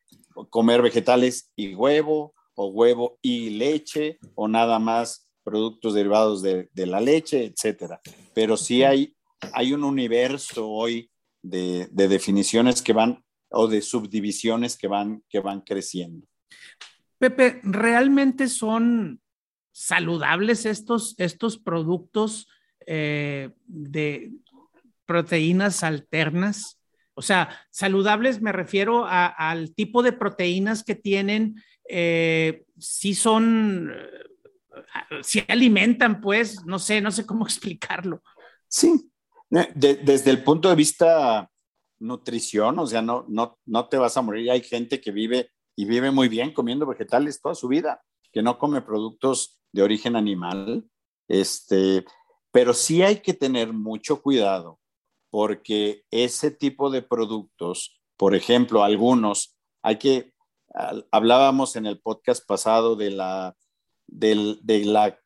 comer 0.51 0.83
vegetales 0.83 1.51
y 1.57 1.75
huevo 1.75 2.35
o 2.55 2.66
huevo 2.66 3.18
y 3.23 3.51
leche 3.51 4.18
o 4.35 4.49
nada 4.49 4.79
más 4.79 5.30
productos 5.51 5.95
derivados 5.95 6.41
de, 6.43 6.71
de 6.73 6.87
la 6.87 7.01
leche, 7.01 7.45
etcétera. 7.45 8.01
Pero 8.33 8.57
sí 8.57 8.85
hay, 8.85 9.15
hay 9.53 9.73
un 9.73 9.85
universo 9.85 10.69
hoy 10.69 11.11
de, 11.43 11.89
definiciones 11.93 12.83
que 12.83 12.93
van 12.93 13.23
o 13.51 13.67
de 13.67 13.83
subdivisiones 13.83 14.77
que 14.77 14.87
van, 14.87 15.23
que 15.29 15.41
van 15.41 15.61
creciendo. 15.61 16.27
Pepe, 17.19 17.61
¿realmente 17.65 18.49
son 18.49 19.21
saludables 19.73 20.67
estos, 20.67 21.15
estos 21.19 21.59
productos 21.59 22.49
eh, 22.87 23.51
de 23.67 24.33
proteínas 25.05 25.83
alternas? 25.83 26.79
O 27.15 27.23
sea, 27.23 27.51
saludables 27.71 28.41
me 28.41 28.53
refiero 28.53 29.05
al 29.07 29.75
tipo 29.75 30.03
de 30.03 30.13
proteínas 30.13 30.85
que 30.85 30.95
tienen, 30.95 31.63
eh, 31.89 32.65
si 32.79 33.15
son, 33.15 33.93
si 35.23 35.43
alimentan, 35.49 36.21
pues, 36.21 36.65
no 36.65 36.79
sé, 36.79 37.01
no 37.01 37.11
sé 37.11 37.27
cómo 37.27 37.45
explicarlo. 37.47 38.23
Sí, 38.69 39.11
desde 39.75 40.31
el 40.31 40.45
punto 40.45 40.69
de 40.69 40.77
vista 40.77 41.51
nutrición, 41.99 42.79
o 42.79 42.87
sea, 42.87 43.03
no, 43.03 43.25
no, 43.29 43.59
no 43.67 43.89
te 43.89 43.99
vas 43.99 44.17
a 44.17 44.23
morir. 44.23 44.51
Hay 44.51 44.63
gente 44.63 45.01
que 45.01 45.11
vive 45.11 45.51
y 45.77 45.85
vive 45.85 46.11
muy 46.11 46.29
bien 46.29 46.53
comiendo 46.53 46.87
vegetales 46.87 47.41
toda 47.41 47.55
su 47.55 47.69
vida, 47.69 48.03
que 48.33 48.43
no 48.43 48.59
come 48.59 48.81
productos 48.83 49.61
de 49.73 49.83
origen 49.83 50.17
animal. 50.17 50.85
Este, 51.29 52.05
pero 52.53 52.75
sí 52.75 53.03
hay 53.03 53.21
que 53.21 53.35
tener 53.35 53.73
mucho 53.73 54.23
cuidado 54.23 54.81
porque 55.31 56.03
ese 56.11 56.51
tipo 56.51 56.91
de 56.91 57.03
productos, 57.03 58.01
por 58.17 58.35
ejemplo, 58.35 58.83
algunos, 58.83 59.57
hay 59.83 59.97
que, 59.97 60.33
hablábamos 61.13 61.77
en 61.77 61.87
el 61.87 62.01
podcast 62.01 62.45
pasado 62.47 62.97
de 62.97 63.11
la, 63.11 63.57
de 64.11 64.85
la, 64.85 65.18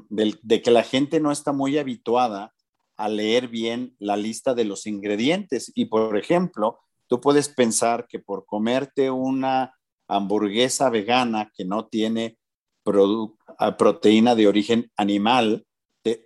de 0.00 0.62
que 0.62 0.70
la 0.70 0.82
gente 0.82 1.20
no 1.20 1.32
está 1.32 1.52
muy 1.52 1.78
habituada 1.78 2.52
a 2.96 3.08
leer 3.08 3.48
bien 3.48 3.94
la 3.98 4.16
lista 4.16 4.54
de 4.54 4.64
los 4.64 4.86
ingredientes. 4.86 5.70
Y 5.74 5.86
por 5.86 6.16
ejemplo, 6.16 6.80
tú 7.06 7.20
puedes 7.20 7.48
pensar 7.48 8.06
que 8.08 8.18
por 8.18 8.46
comerte 8.46 9.10
una 9.10 9.74
hamburguesa 10.08 10.88
vegana 10.90 11.50
que 11.54 11.64
no 11.64 11.86
tiene 11.86 12.38
proteína 12.84 14.34
de 14.34 14.46
origen 14.46 14.92
animal, 14.96 15.66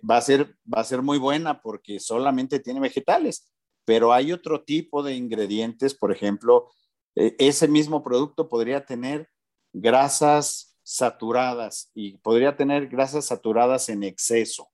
va, 0.07 0.17
a 0.17 0.21
ser, 0.21 0.55
va 0.71 0.81
a 0.81 0.85
ser 0.85 1.01
muy 1.01 1.17
buena 1.17 1.61
porque 1.61 1.99
solamente 1.99 2.59
tiene 2.59 2.79
vegetales. 2.79 3.51
Pero 3.85 4.13
hay 4.13 4.31
otro 4.31 4.63
tipo 4.63 5.01
de 5.01 5.15
ingredientes, 5.15 5.95
por 5.95 6.11
ejemplo, 6.11 6.69
e, 7.15 7.35
ese 7.39 7.67
mismo 7.67 8.03
producto 8.03 8.47
podría 8.47 8.85
tener 8.85 9.27
grasas 9.73 10.70
saturadas 10.91 11.89
y 11.93 12.17
podría 12.17 12.57
tener 12.57 12.89
grasas 12.89 13.25
saturadas 13.25 13.87
en 13.87 14.03
exceso. 14.03 14.67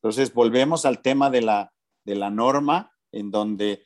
Entonces, 0.00 0.32
volvemos 0.32 0.84
al 0.84 1.02
tema 1.02 1.30
de 1.30 1.42
la, 1.42 1.72
de 2.04 2.14
la 2.14 2.30
norma, 2.30 2.92
en 3.10 3.32
donde 3.32 3.84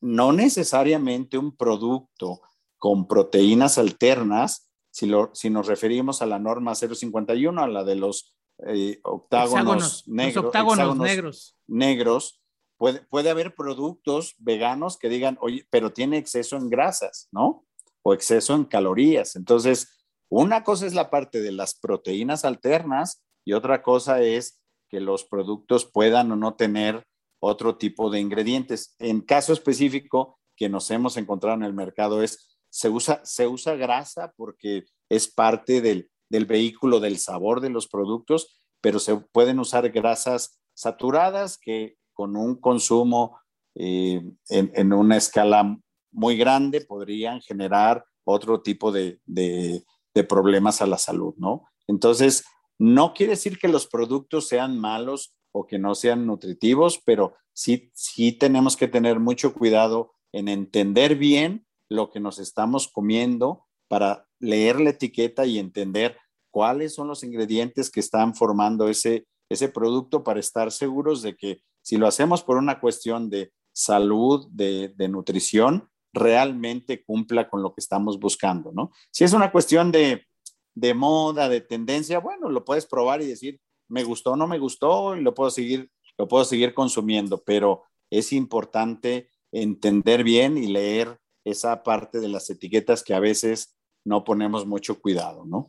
no 0.00 0.32
necesariamente 0.32 1.36
un 1.36 1.56
producto 1.56 2.40
con 2.76 3.08
proteínas 3.08 3.78
alternas, 3.78 4.70
si, 4.92 5.10
si 5.32 5.50
nos 5.50 5.66
referimos 5.66 6.22
a 6.22 6.26
la 6.26 6.38
norma 6.38 6.76
051, 6.76 7.60
a 7.60 7.66
la 7.66 7.82
de 7.82 7.96
los 7.96 8.36
eh, 8.64 9.00
octágonos, 9.02 10.06
negros, 10.06 10.44
octágonos 10.44 10.96
negros. 10.98 11.56
negros, 11.66 12.40
puede, 12.76 13.00
puede 13.00 13.30
haber 13.30 13.56
productos 13.56 14.36
veganos 14.38 14.96
que 14.96 15.08
digan, 15.08 15.36
oye, 15.40 15.66
pero 15.68 15.92
tiene 15.92 16.18
exceso 16.18 16.56
en 16.56 16.70
grasas, 16.70 17.28
¿no? 17.32 17.66
O 18.02 18.14
exceso 18.14 18.54
en 18.54 18.64
calorías. 18.64 19.34
Entonces, 19.34 19.97
una 20.28 20.64
cosa 20.64 20.86
es 20.86 20.94
la 20.94 21.10
parte 21.10 21.40
de 21.40 21.52
las 21.52 21.78
proteínas 21.78 22.44
alternas 22.44 23.22
y 23.44 23.52
otra 23.52 23.82
cosa 23.82 24.22
es 24.22 24.60
que 24.88 25.00
los 25.00 25.24
productos 25.24 25.84
puedan 25.84 26.32
o 26.32 26.36
no 26.36 26.54
tener 26.54 27.04
otro 27.40 27.76
tipo 27.76 28.10
de 28.10 28.20
ingredientes. 28.20 28.94
En 28.98 29.20
caso 29.20 29.52
específico 29.52 30.38
que 30.56 30.68
nos 30.68 30.90
hemos 30.90 31.16
encontrado 31.16 31.56
en 31.56 31.62
el 31.62 31.72
mercado 31.72 32.22
es, 32.22 32.58
se 32.70 32.88
usa, 32.88 33.20
se 33.24 33.46
usa 33.46 33.76
grasa 33.76 34.32
porque 34.36 34.84
es 35.08 35.28
parte 35.28 35.80
del, 35.80 36.10
del 36.28 36.46
vehículo 36.46 37.00
del 37.00 37.18
sabor 37.18 37.60
de 37.60 37.70
los 37.70 37.88
productos, 37.88 38.60
pero 38.80 38.98
se 38.98 39.16
pueden 39.16 39.58
usar 39.58 39.88
grasas 39.90 40.60
saturadas 40.74 41.58
que 41.58 41.96
con 42.12 42.36
un 42.36 42.60
consumo 42.60 43.38
eh, 43.74 44.22
en, 44.48 44.92
una 44.92 45.16
escala 45.16 45.78
muy 46.10 46.36
grande 46.36 46.80
podrían 46.80 47.40
generar 47.40 48.04
otro 48.24 48.60
tipo 48.60 48.90
de, 48.90 49.20
de, 49.24 49.84
problemas 50.24 50.80
a 50.82 50.86
la 50.86 50.98
salud, 50.98 51.34
¿no? 51.36 51.68
Entonces, 51.86 52.44
no 52.78 53.14
quiere 53.14 53.32
decir 53.32 53.58
que 53.58 53.68
los 53.68 53.86
productos 53.86 54.48
sean 54.48 54.78
malos 54.78 55.34
o 55.52 55.66
que 55.66 55.78
no 55.78 55.94
sean 55.94 56.26
nutritivos, 56.26 57.00
pero 57.04 57.34
sí, 57.52 57.90
sí 57.94 58.32
tenemos 58.32 58.76
que 58.76 58.88
tener 58.88 59.18
mucho 59.18 59.54
cuidado 59.54 60.12
en 60.32 60.48
entender 60.48 61.16
bien 61.16 61.66
lo 61.88 62.10
que 62.10 62.20
nos 62.20 62.38
estamos 62.38 62.88
comiendo 62.88 63.64
para 63.88 64.28
leer 64.38 64.80
la 64.80 64.90
etiqueta 64.90 65.46
y 65.46 65.58
entender 65.58 66.18
cuáles 66.50 66.94
son 66.94 67.08
los 67.08 67.24
ingredientes 67.24 67.90
que 67.90 68.00
están 68.00 68.34
formando 68.34 68.88
ese, 68.88 69.26
ese 69.48 69.68
producto 69.68 70.22
para 70.22 70.40
estar 70.40 70.70
seguros 70.70 71.22
de 71.22 71.36
que 71.36 71.62
si 71.82 71.96
lo 71.96 72.06
hacemos 72.06 72.42
por 72.42 72.58
una 72.58 72.80
cuestión 72.80 73.30
de 73.30 73.52
salud, 73.72 74.48
de, 74.50 74.92
nutrición, 75.08 75.88
realmente 76.18 77.04
cumpla 77.04 77.48
con 77.48 77.62
lo 77.62 77.74
que 77.74 77.80
estamos 77.80 78.18
buscando, 78.18 78.72
¿no? 78.72 78.92
Si 79.10 79.24
es 79.24 79.32
una 79.32 79.50
cuestión 79.50 79.92
de, 79.92 80.26
de 80.74 80.94
moda, 80.94 81.48
de 81.48 81.60
tendencia, 81.60 82.18
bueno, 82.18 82.48
lo 82.48 82.64
puedes 82.64 82.86
probar 82.86 83.22
y 83.22 83.26
decir, 83.26 83.60
me 83.88 84.04
gustó, 84.04 84.36
no 84.36 84.46
me 84.46 84.58
gustó, 84.58 85.16
y 85.16 85.22
lo 85.22 85.34
puedo 85.34 85.50
seguir, 85.50 85.90
lo 86.16 86.28
puedo 86.28 86.44
seguir 86.44 86.74
consumiendo, 86.74 87.42
pero 87.42 87.84
es 88.10 88.32
importante 88.32 89.30
entender 89.52 90.24
bien 90.24 90.58
y 90.58 90.66
leer 90.66 91.18
esa 91.44 91.82
parte 91.82 92.20
de 92.20 92.28
las 92.28 92.50
etiquetas 92.50 93.02
que 93.02 93.14
a 93.14 93.20
veces 93.20 93.78
no 94.04 94.24
ponemos 94.24 94.66
mucho 94.66 95.00
cuidado, 95.00 95.44
¿no? 95.44 95.68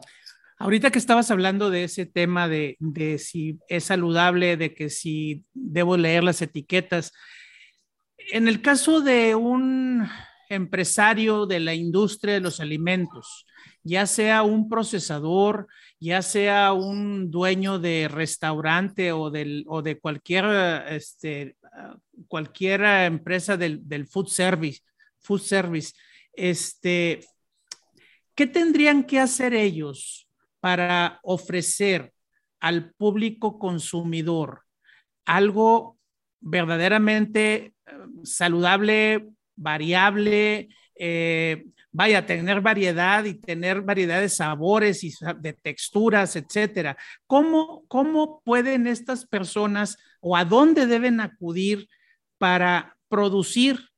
Ahorita 0.58 0.91
que 0.91 1.00
estabas 1.00 1.32
hablando 1.32 1.70
de 1.70 1.86
ese 1.86 2.06
tema 2.06 2.50
de, 2.50 2.78
si 3.18 3.60
es 3.70 3.86
saludable, 3.86 4.58
de 4.58 4.74
que 4.74 4.89
si 4.89 5.45
debo 5.54 5.95
leer 5.95 6.24
las 6.24 6.41
etiquetas, 6.41 7.14
en 8.32 8.50
el 8.50 8.62
caso 8.62 9.00
de 9.00 9.36
un 9.36 10.06
empresario 10.50 11.45
de 11.45 11.60
la 11.60 11.74
industria 11.74 12.34
de 12.34 12.39
los 12.41 12.60
alimentos, 12.60 13.45
ya 13.84 14.06
sea 14.06 14.43
un 14.43 14.68
procesador, 14.68 15.68
ya 16.00 16.22
sea 16.22 16.74
un 16.74 17.32
dueño 17.32 17.80
de 17.80 18.08
restaurante 18.08 19.12
o, 19.12 19.30
del, 19.30 19.64
o 19.68 19.82
de 19.82 20.00
cualquier, 20.00 20.45
este, 20.89 21.56
cualquier 22.28 22.82
empresa 22.82 23.56
del, 23.58 23.88
del, 23.88 24.08
food 24.08 24.28
service, 24.28 24.82
food 25.20 25.41
service, 25.41 25.93
este, 26.34 27.20
¿qué 28.36 28.47
tendrían 28.47 29.04
que 29.04 29.20
hacer 29.20 29.54
ellos 29.54 30.28
para 30.60 31.20
ofrecer 31.24 32.12
al 32.60 32.91
público 32.93 33.58
consumidor 33.58 34.64
algo 35.26 35.97
verdaderamente 36.41 37.56
eh, 37.56 37.74
saludable, 38.24 39.30
variable, 39.60 40.70
eh, 40.95 41.66
vaya, 41.91 42.26
tener 42.26 42.62
variedad 42.62 43.24
y 43.26 43.34
tener 43.36 43.82
variedad 43.82 44.22
de 44.22 44.30
sabores 44.30 45.03
y 45.03 45.14
de 45.39 45.53
texturas, 45.53 46.36
etcétera. 46.36 46.97
¿Cómo, 47.28 47.84
¿Cómo 47.88 48.41
pueden 48.43 48.88
estas 48.88 49.26
personas 49.26 49.97
o 50.22 50.36
a 50.36 50.45
dónde 50.45 50.86
deben 50.86 51.20
acudir 51.20 51.88
para 52.38 52.95
producir 53.07 53.89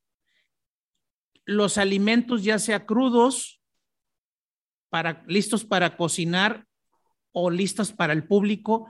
los 1.46 1.78
alimentos, 1.78 2.44
ya 2.44 2.60
sea 2.60 2.86
crudos 2.86 3.62
para, 4.90 5.24
listos 5.28 5.66
para 5.66 5.98
cocinar 5.98 6.66
o 7.32 7.50
listos 7.50 7.92
para 7.92 8.14
el 8.14 8.26
público 8.26 8.88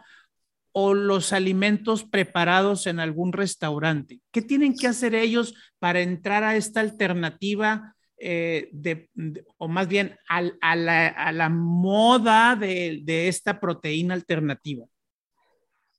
o 0.73 0.93
los 0.93 1.33
alimentos 1.33 2.03
preparados 2.03 2.87
en 2.87 2.99
algún 2.99 3.33
restaurante. 3.33 4.21
¿Qué 4.31 4.41
tienen 4.41 4.75
que 4.75 4.87
hacer 4.87 5.15
ellos 5.15 5.53
para 5.79 6.01
entrar 6.01 6.43
a 6.43 6.55
esta 6.55 6.79
alternativa 6.79 7.95
eh, 8.17 8.69
de, 8.71 9.09
o 9.57 9.67
más 9.67 9.87
bien 9.87 10.15
a, 10.29 10.75
la, 10.75 11.49
moda 11.49 12.55
de, 12.55 13.27
esta 13.27 13.59
proteína 13.59 14.13
alternativa? 14.13 14.85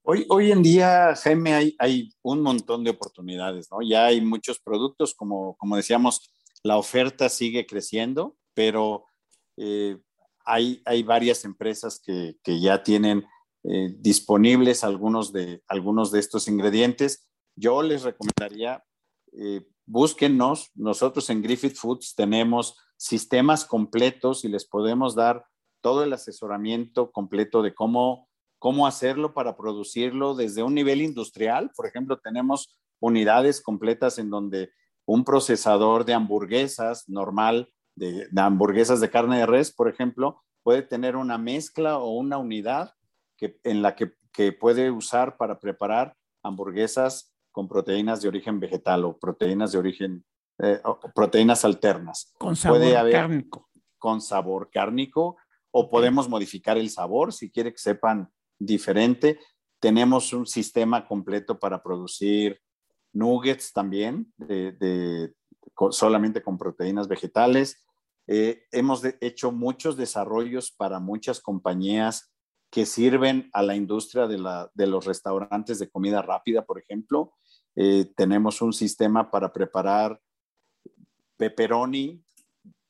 Hoy, 0.04 0.26
hoy 0.28 0.50
en 0.50 0.62
día, 0.62 1.14
Jaime, 1.16 1.54
hay, 1.54 1.76
hay, 1.78 2.10
un 2.22 2.40
montón 2.40 2.82
de 2.82 2.90
oportunidades, 2.90 3.68
¿no? 3.70 3.82
Ya 3.82 4.06
hay 4.06 4.20
muchos 4.20 4.58
productos, 4.58 5.14
como, 5.14 5.56
como 5.56 5.76
decíamos, 5.76 6.32
la 6.62 6.76
oferta 6.76 7.28
sigue 7.28 7.66
creciendo, 7.66 8.36
pero 8.54 9.06
eh, 9.56 9.98
hay, 10.44 10.80
hay 10.84 11.02
varias 11.02 11.44
empresas 11.44 12.00
que, 12.04 12.36
que 12.42 12.60
ya 12.60 12.82
tienen 12.82 13.24
eh, 13.64 13.94
disponibles 13.98 14.84
algunos 14.84 15.32
de, 15.32 15.62
algunos 15.68 16.10
de 16.10 16.20
estos 16.20 16.48
ingredientes. 16.48 17.28
Yo 17.56 17.82
les 17.82 18.02
recomendaría, 18.02 18.84
eh, 19.32 19.66
búsquennos. 19.86 20.70
Nosotros 20.74 21.30
en 21.30 21.42
Griffith 21.42 21.76
Foods 21.76 22.14
tenemos 22.14 22.76
sistemas 22.96 23.64
completos 23.64 24.44
y 24.44 24.48
les 24.48 24.64
podemos 24.64 25.14
dar 25.14 25.44
todo 25.80 26.04
el 26.04 26.12
asesoramiento 26.12 27.10
completo 27.10 27.62
de 27.62 27.74
cómo, 27.74 28.28
cómo 28.58 28.86
hacerlo 28.86 29.34
para 29.34 29.56
producirlo 29.56 30.34
desde 30.34 30.62
un 30.62 30.74
nivel 30.74 31.00
industrial. 31.00 31.70
Por 31.76 31.86
ejemplo, 31.86 32.18
tenemos 32.18 32.78
unidades 33.00 33.60
completas 33.60 34.18
en 34.18 34.30
donde 34.30 34.70
un 35.04 35.24
procesador 35.24 36.04
de 36.04 36.14
hamburguesas 36.14 37.08
normal 37.08 37.68
de, 37.94 38.28
hamburguesas 38.36 39.00
de 39.00 39.10
carne 39.10 39.38
de 39.38 39.46
res, 39.46 39.72
por 39.72 39.88
ejemplo, 39.88 40.42
puede 40.62 40.82
tener 40.82 41.16
una 41.16 41.38
mezcla 41.38 41.98
o 41.98 42.10
una 42.12 42.38
unidad 42.38 42.94
que, 43.42 43.58
en 43.64 43.82
la 43.82 43.96
que, 43.96 44.12
puede 44.52 44.90
usar 44.90 45.36
para 45.36 45.58
preparar 45.58 46.16
hamburguesas 46.42 47.34
con 47.50 47.68
proteínas 47.68 48.22
de 48.22 48.28
origen 48.28 48.60
vegetal 48.60 49.04
o 49.04 49.18
proteínas 49.18 49.72
de 49.72 49.78
origen, 49.78 50.24
eh, 50.58 50.80
proteínas 51.14 51.64
alternas. 51.64 52.32
Con 52.38 52.56
sabor 52.56 53.10
cárnico. 53.10 53.68
Con 53.98 54.20
sabor 54.20 54.70
cárnico 54.70 55.36
o 55.70 55.90
podemos 55.90 56.28
modificar 56.28 56.78
el 56.78 56.88
sabor 56.88 57.32
si 57.32 57.50
quiere 57.50 57.72
que 57.72 57.78
sepan 57.78 58.30
diferente. 58.58 59.38
Tenemos 59.80 60.32
un 60.32 60.46
sistema 60.46 61.06
completo 61.06 61.58
para 61.58 61.82
producir 61.82 62.60
nuggets 63.12 63.72
también 63.72 64.32
de, 64.38 65.34
solamente 65.90 66.42
con 66.42 66.56
proteínas 66.56 67.06
vegetales. 67.06 67.84
Eh, 68.28 68.62
hemos 68.70 69.02
hecho 69.20 69.52
muchos 69.52 69.96
desarrollos 69.96 70.70
para 70.70 71.00
muchas 71.00 71.40
compañías 71.40 72.31
que 72.72 72.86
sirven 72.86 73.50
a 73.52 73.62
la 73.62 73.76
industria 73.76 74.26
de, 74.26 74.86
los 74.86 75.04
restaurantes 75.04 75.78
de 75.78 75.90
comida 75.90 76.22
rápida, 76.22 76.64
por 76.64 76.78
ejemplo. 76.78 77.34
Eh, 77.76 78.10
tenemos 78.16 78.62
un 78.62 78.72
sistema 78.72 79.30
para 79.30 79.52
preparar 79.52 80.18
pepperoni 81.36 82.24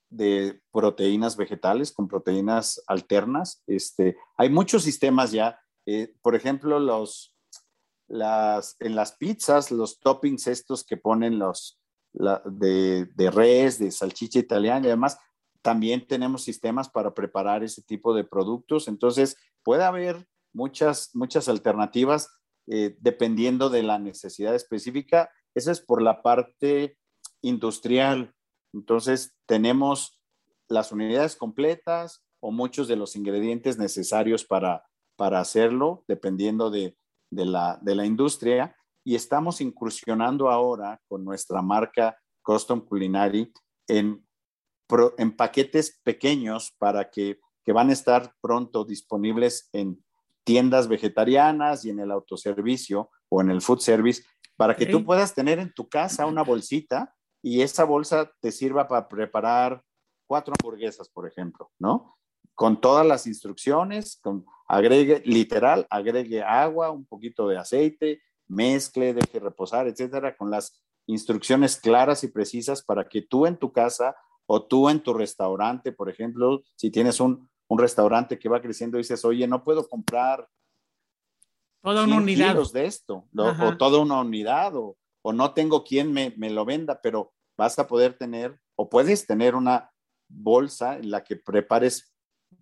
de 0.09 0.63
proteínas 0.71 1.37
vegetales 1.37 1.91
con 1.91 2.07
proteínas 2.07 2.81
alternas. 2.87 3.65
Este, 3.67 4.17
hay 4.37 4.51
muchos 4.51 4.85
sistemas 4.85 5.33
ya. 5.33 5.59
Eh, 5.85 6.15
por 6.23 6.37
ejemplo, 6.37 6.79
los, 6.79 7.37
las, 8.07 8.77
en 8.79 8.95
las 8.95 9.17
pizzas, 9.17 9.73
los 9.73 9.99
toppings 9.99 10.47
estos 10.47 10.85
que 10.85 10.97
ponen 10.97 11.41
los, 11.41 11.81
de, 12.13 13.07
de, 13.17 13.31
res, 13.33 13.81
de 13.81 13.91
salchicha 13.91 14.39
italiana 14.39 14.87
y 14.87 14.91
además 14.91 15.19
también 15.63 16.07
tenemos 16.07 16.43
sistemas 16.43 16.89
para 16.89 17.15
preparar 17.15 17.63
ese 17.63 17.83
tipo 17.83 18.15
de 18.15 18.25
productos. 18.25 18.89
Entonces, 18.89 19.37
puede 19.63 19.85
haber 19.85 20.27
muchas, 20.53 21.11
muchas 21.15 21.49
alternativas 21.49 22.29
eh, 22.67 22.97
dependiendo 23.01 23.71
de 23.71 23.83
la 23.83 23.99
necesidad 23.99 24.55
específica. 24.55 25.31
Eso 25.55 25.71
es 25.71 25.81
por 25.81 26.03
la 26.03 26.23
parte 26.23 26.99
industrial. 27.41 28.35
Entonces, 28.73 29.37
tenemos 29.47 30.21
las 30.69 30.93
unidades 30.93 31.37
completas 31.37 32.25
o 32.41 32.51
muchos 32.51 32.89
de 32.89 32.97
los 32.97 33.15
ingredientes 33.15 33.79
necesarios 33.79 34.45
para, 34.45 34.85
para 35.17 35.41
hacerlo, 35.41 36.05
dependiendo 36.09 36.71
de, 36.71 36.97
de 37.31 37.47
la, 37.47 37.79
de 37.83 37.95
la 37.95 38.05
industria 38.05 38.77
y 39.05 39.15
estamos 39.15 39.61
incursionando 39.61 40.51
ahora 40.51 41.01
con 41.09 41.25
nuestra 41.25 41.63
marca 41.63 42.17
Custom 42.43 42.81
Culinary 42.81 43.53
en, 43.89 44.25
en 45.19 45.37
paquetes 45.37 46.01
pequeños 46.03 46.75
para 46.79 47.11
que, 47.11 47.41
que 47.65 47.73
van 47.73 47.91
a 47.91 47.93
estar 47.93 48.35
pronto 48.41 48.85
disponibles 48.85 49.69
en 49.73 50.03
tiendas 50.45 50.89
vegetarianas 50.89 51.85
y 51.85 51.91
en 51.91 52.01
el 52.01 52.11
autoservicio 52.11 53.11
o 53.29 53.41
en 53.41 53.51
el 53.51 53.61
food 53.61 53.81
service 53.81 54.23
para 54.57 54.77
que 54.77 54.87
tú 54.87 55.05
puedas 55.05 55.35
tener 55.35 55.59
en 55.59 55.73
tu 55.73 55.89
casa 55.89 56.27
una 56.27 56.43
bolsita 56.43 57.15
y 57.43 57.63
esa 57.63 57.85
bolsa 57.85 58.31
te 58.41 58.53
sirva 58.53 58.87
para 58.87 59.09
preparar 59.09 59.83
cuatro 60.27 60.55
hamburguesas, 60.59 61.09
por 61.09 61.27
ejemplo, 61.27 61.71
¿no? 61.79 62.17
Con 62.55 62.81
todas 62.81 63.05
las 63.05 63.27
instrucciones, 63.27 64.21
con 64.23 64.45
agregue, 64.69 65.23
literal, 65.25 65.87
agregue 65.91 66.43
agua, 66.43 66.91
un 66.91 67.05
poquito 67.05 67.49
de 67.49 67.59
aceite, 67.59 68.23
mezcle, 68.47 69.15
deje 69.15 69.41
reposar, 69.41 69.89
etcétera, 69.89 70.37
con 70.37 70.51
las 70.51 70.85
instrucciones 71.07 71.77
claras 71.77 72.23
y 72.23 72.29
precisas 72.29 72.83
para 72.83 73.09
que 73.09 73.23
tú 73.23 73.47
en 73.47 73.57
tu 73.57 73.73
casa 73.73 74.15
o 74.55 74.63
tú 74.63 74.91
en 74.91 75.01
tu 75.01 75.15
restaurante, 75.15 75.93
por 75.93 76.11
ejemplo, 76.11 76.61
si 76.77 76.91
tienes 76.91 77.21
un, 77.21 77.49
un 77.69 77.79
restaurante 77.79 78.39
que 78.39 78.51
va 78.51 78.61
creciendo 78.61 78.99
y 78.99 79.01
dices, 79.01 79.25
oye, 79.25 79.47
no 79.47 79.65
puedo 79.65 79.89
comprar 79.89 80.47
toda 81.81 82.05
una 82.05 82.17
unidad 82.17 82.55
de 82.71 82.85
esto, 82.85 83.27
o 83.35 83.77
toda 83.79 84.01
una 84.01 84.21
unidad, 84.21 84.77
o, 84.77 84.99
o 85.23 85.33
no 85.33 85.55
tengo 85.55 85.83
quien 85.83 86.13
me, 86.13 86.35
me, 86.37 86.51
lo 86.51 86.67
venda, 86.67 87.01
pero 87.03 87.33
vas 87.57 87.79
a 87.79 87.87
poder 87.87 88.19
tener, 88.19 88.61
o 88.77 88.91
puedes 88.91 89.27
tener 89.27 89.55
una 89.55 89.91
bolsa 90.29 90.99
en 90.99 91.11
la 91.11 91.25
que 91.25 91.37
prepares 91.37 92.15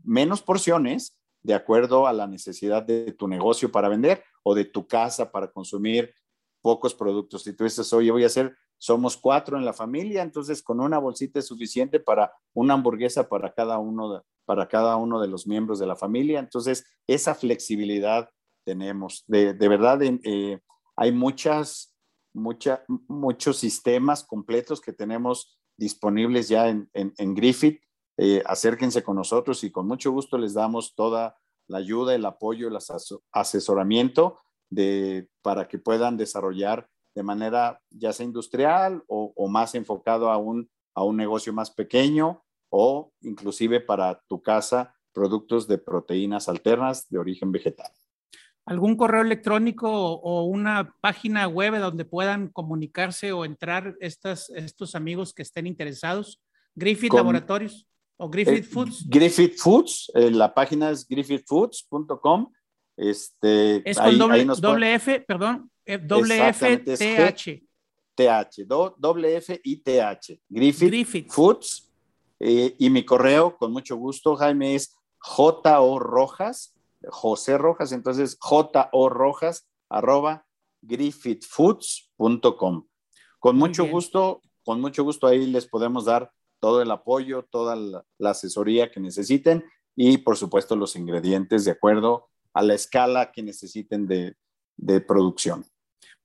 menos 0.05 0.43
porciones 0.43 1.19
de 1.43 1.55
acuerdo 1.55 2.07
a 2.07 2.13
la 2.13 2.29
necesidad 2.29 2.85
de 2.85 3.11
tu 3.15 3.27
negocio 3.27 3.73
para 3.73 3.89
vender 3.89 4.23
o 4.45 4.55
de 4.55 4.65
tu 4.65 4.87
casa 4.87 5.33
para 5.33 5.51
consumir 5.51 6.15
pocos 6.63 6.95
productos. 6.95 7.43
Si 7.43 7.53
tú 7.53 7.65
dices, 7.65 7.93
oye, 7.93 8.13
voy 8.13 8.23
a 8.23 8.29
hacer, 8.29 8.57
somos 8.81 9.19
cuatro 9.19 9.59
en 9.59 9.67
la 9.67 9.75
familia, 9.75 10.23
entonces 10.23 10.63
con 10.63 10.81
una 10.81 10.99
bolsita 10.99 11.39
es 11.39 11.47
suficiente 11.47 12.01
para 12.01 12.33
una 12.55 12.75
hamburguesa 12.75 13.29
para 13.29 13.53
cada 13.53 13.79
uno 13.79 14.15
de, 14.15 14.21
para 14.47 14.69
cada 14.69 14.97
uno 14.97 15.21
de 15.21 15.29
los 15.29 15.47
miembros 15.47 15.79
de 15.79 15.87
la 15.87 15.97
familia. 15.97 16.41
Entonces, 16.41 16.87
esa 17.07 17.35
flexibilidad 17.35 18.31
tenemos. 18.65 19.23
De, 19.27 19.53
de 19.53 19.69
verdad, 19.69 20.01
eh, 20.03 20.61
hay 20.97 21.13
muchas, 21.13 21.95
mucha, 22.33 22.83
muchos 23.07 23.59
sistemas 23.59 24.25
completos 24.25 24.81
que 24.81 24.95
tenemos 24.95 25.61
disponibles 25.77 26.49
ya 26.49 26.69
en, 26.69 26.89
en, 26.95 27.35
Griffith. 27.35 27.83
Eh, 28.17 28.43
acérquense 28.47 29.03
con 29.03 29.17
nosotros 29.17 29.63
y 29.63 29.71
con 29.71 29.87
mucho 29.87 30.11
gusto 30.11 30.39
les 30.39 30.55
damos 30.55 30.95
toda 30.95 31.37
la 31.69 31.79
ayuda, 31.79 32.15
el 32.15 32.25
apoyo, 32.25 32.69
el 32.69 32.79
asesoramiento 33.33 34.41
de, 34.71 35.29
para 35.43 35.69
que 35.69 35.79
puedan 35.79 36.17
desarrollar 36.17 36.89
de 37.21 37.25
manera 37.25 37.79
ya 37.91 38.15
sea 38.15 38.25
industrial 38.25 39.05
o, 39.07 39.35
o 39.37 39.47
más 39.47 39.75
enfocado 39.75 40.31
a 40.31 40.39
un, 40.39 40.71
a 40.95 41.05
un 41.05 41.19
negocio 41.19 41.53
más 41.53 41.71
pequeño 41.71 42.43
o 42.71 43.13
inclusive 43.21 43.81
para 43.81 44.23
tu 44.27 44.41
casa 44.41 44.95
productos 45.13 45.69
de 45.69 45.77
proteínas 45.77 46.49
alternas 46.49 47.11
de 47.11 47.19
origen 47.19 47.53
vegetal. 47.53 47.93
¿Algún 48.65 48.97
correo 48.97 49.21
electrónico 49.21 49.91
o, 49.91 50.45
una 50.45 50.95
página 51.03 51.47
web 51.47 51.79
donde 51.79 52.07
puedan 52.07 52.49
comunicarse 52.49 53.33
o 53.33 53.45
entrar 53.45 53.97
estas, 54.01 54.49
estos 54.51 54.95
amigos 54.95 55.35
que 55.35 55.43
estén 55.43 55.67
interesados? 55.67 56.41
Griffith 56.75 57.13
Laboratorios 57.13 57.87
o 58.17 58.31
Griffith 58.31 58.65
eh, 58.65 58.69
Foods. 58.73 59.05
Griffith 59.07 59.59
Foods, 59.59 60.11
eh, 60.15 60.31
la 60.31 60.55
página 60.55 60.89
es 60.91 61.07
griffithfoods.com 61.07 62.51
este, 63.01 63.89
es 63.89 63.99
con 63.99 64.19
doble, 64.61 64.95
F, 64.95 65.21
perdón, 65.21 65.71
doble 65.99 66.49
F, 66.49 66.79
T, 66.79 67.19
H. 67.19 67.63
TH, 68.15 68.67
doble 68.67 69.37
F 69.37 69.61
y 69.63 69.77
TH. 69.77 70.41
Griffith, 70.49 71.31
Foods. 71.31 71.93
Eh, 72.39 72.75
y 72.79 72.91
mi 72.91 73.05
correo, 73.05 73.57
con 73.57 73.73
mucho 73.73 73.97
gusto, 73.97 74.37
Jaime, 74.37 74.75
es 74.75 74.97
JO 75.19 75.99
Rojas, 75.99 76.75
José 77.09 77.59
Rojas, 77.59 77.93
entonces 77.93 78.39
JO 78.41 79.09
Rojas, 79.11 79.69
arroba 79.91 80.47
griffithfoods.com. 80.81 82.87
Con 83.39 83.57
mucho 83.57 83.87
gusto, 83.87 84.41
con 84.65 84.81
mucho 84.81 85.05
gusto 85.05 85.27
ahí 85.27 85.45
les 85.47 85.67
podemos 85.67 86.07
dar 86.07 86.33
todo 86.61 86.81
el 86.81 86.91
apoyo, 86.91 87.47
toda 87.51 87.77
la 87.77 88.31
asesoría 88.31 88.91
que 88.91 89.01
necesiten 89.01 89.65
y 89.97 90.19
por 90.19 90.37
supuesto 90.37 90.77
los 90.77 90.97
ingredientes 90.97 91.65
de 91.65 91.73
acuerdo 91.73 92.29
a 92.55 92.63
la 92.63 92.75
escala 92.75 93.33
que 93.33 93.43
necesiten 93.43 94.07
de, 94.07 94.37
producción. 95.07 95.65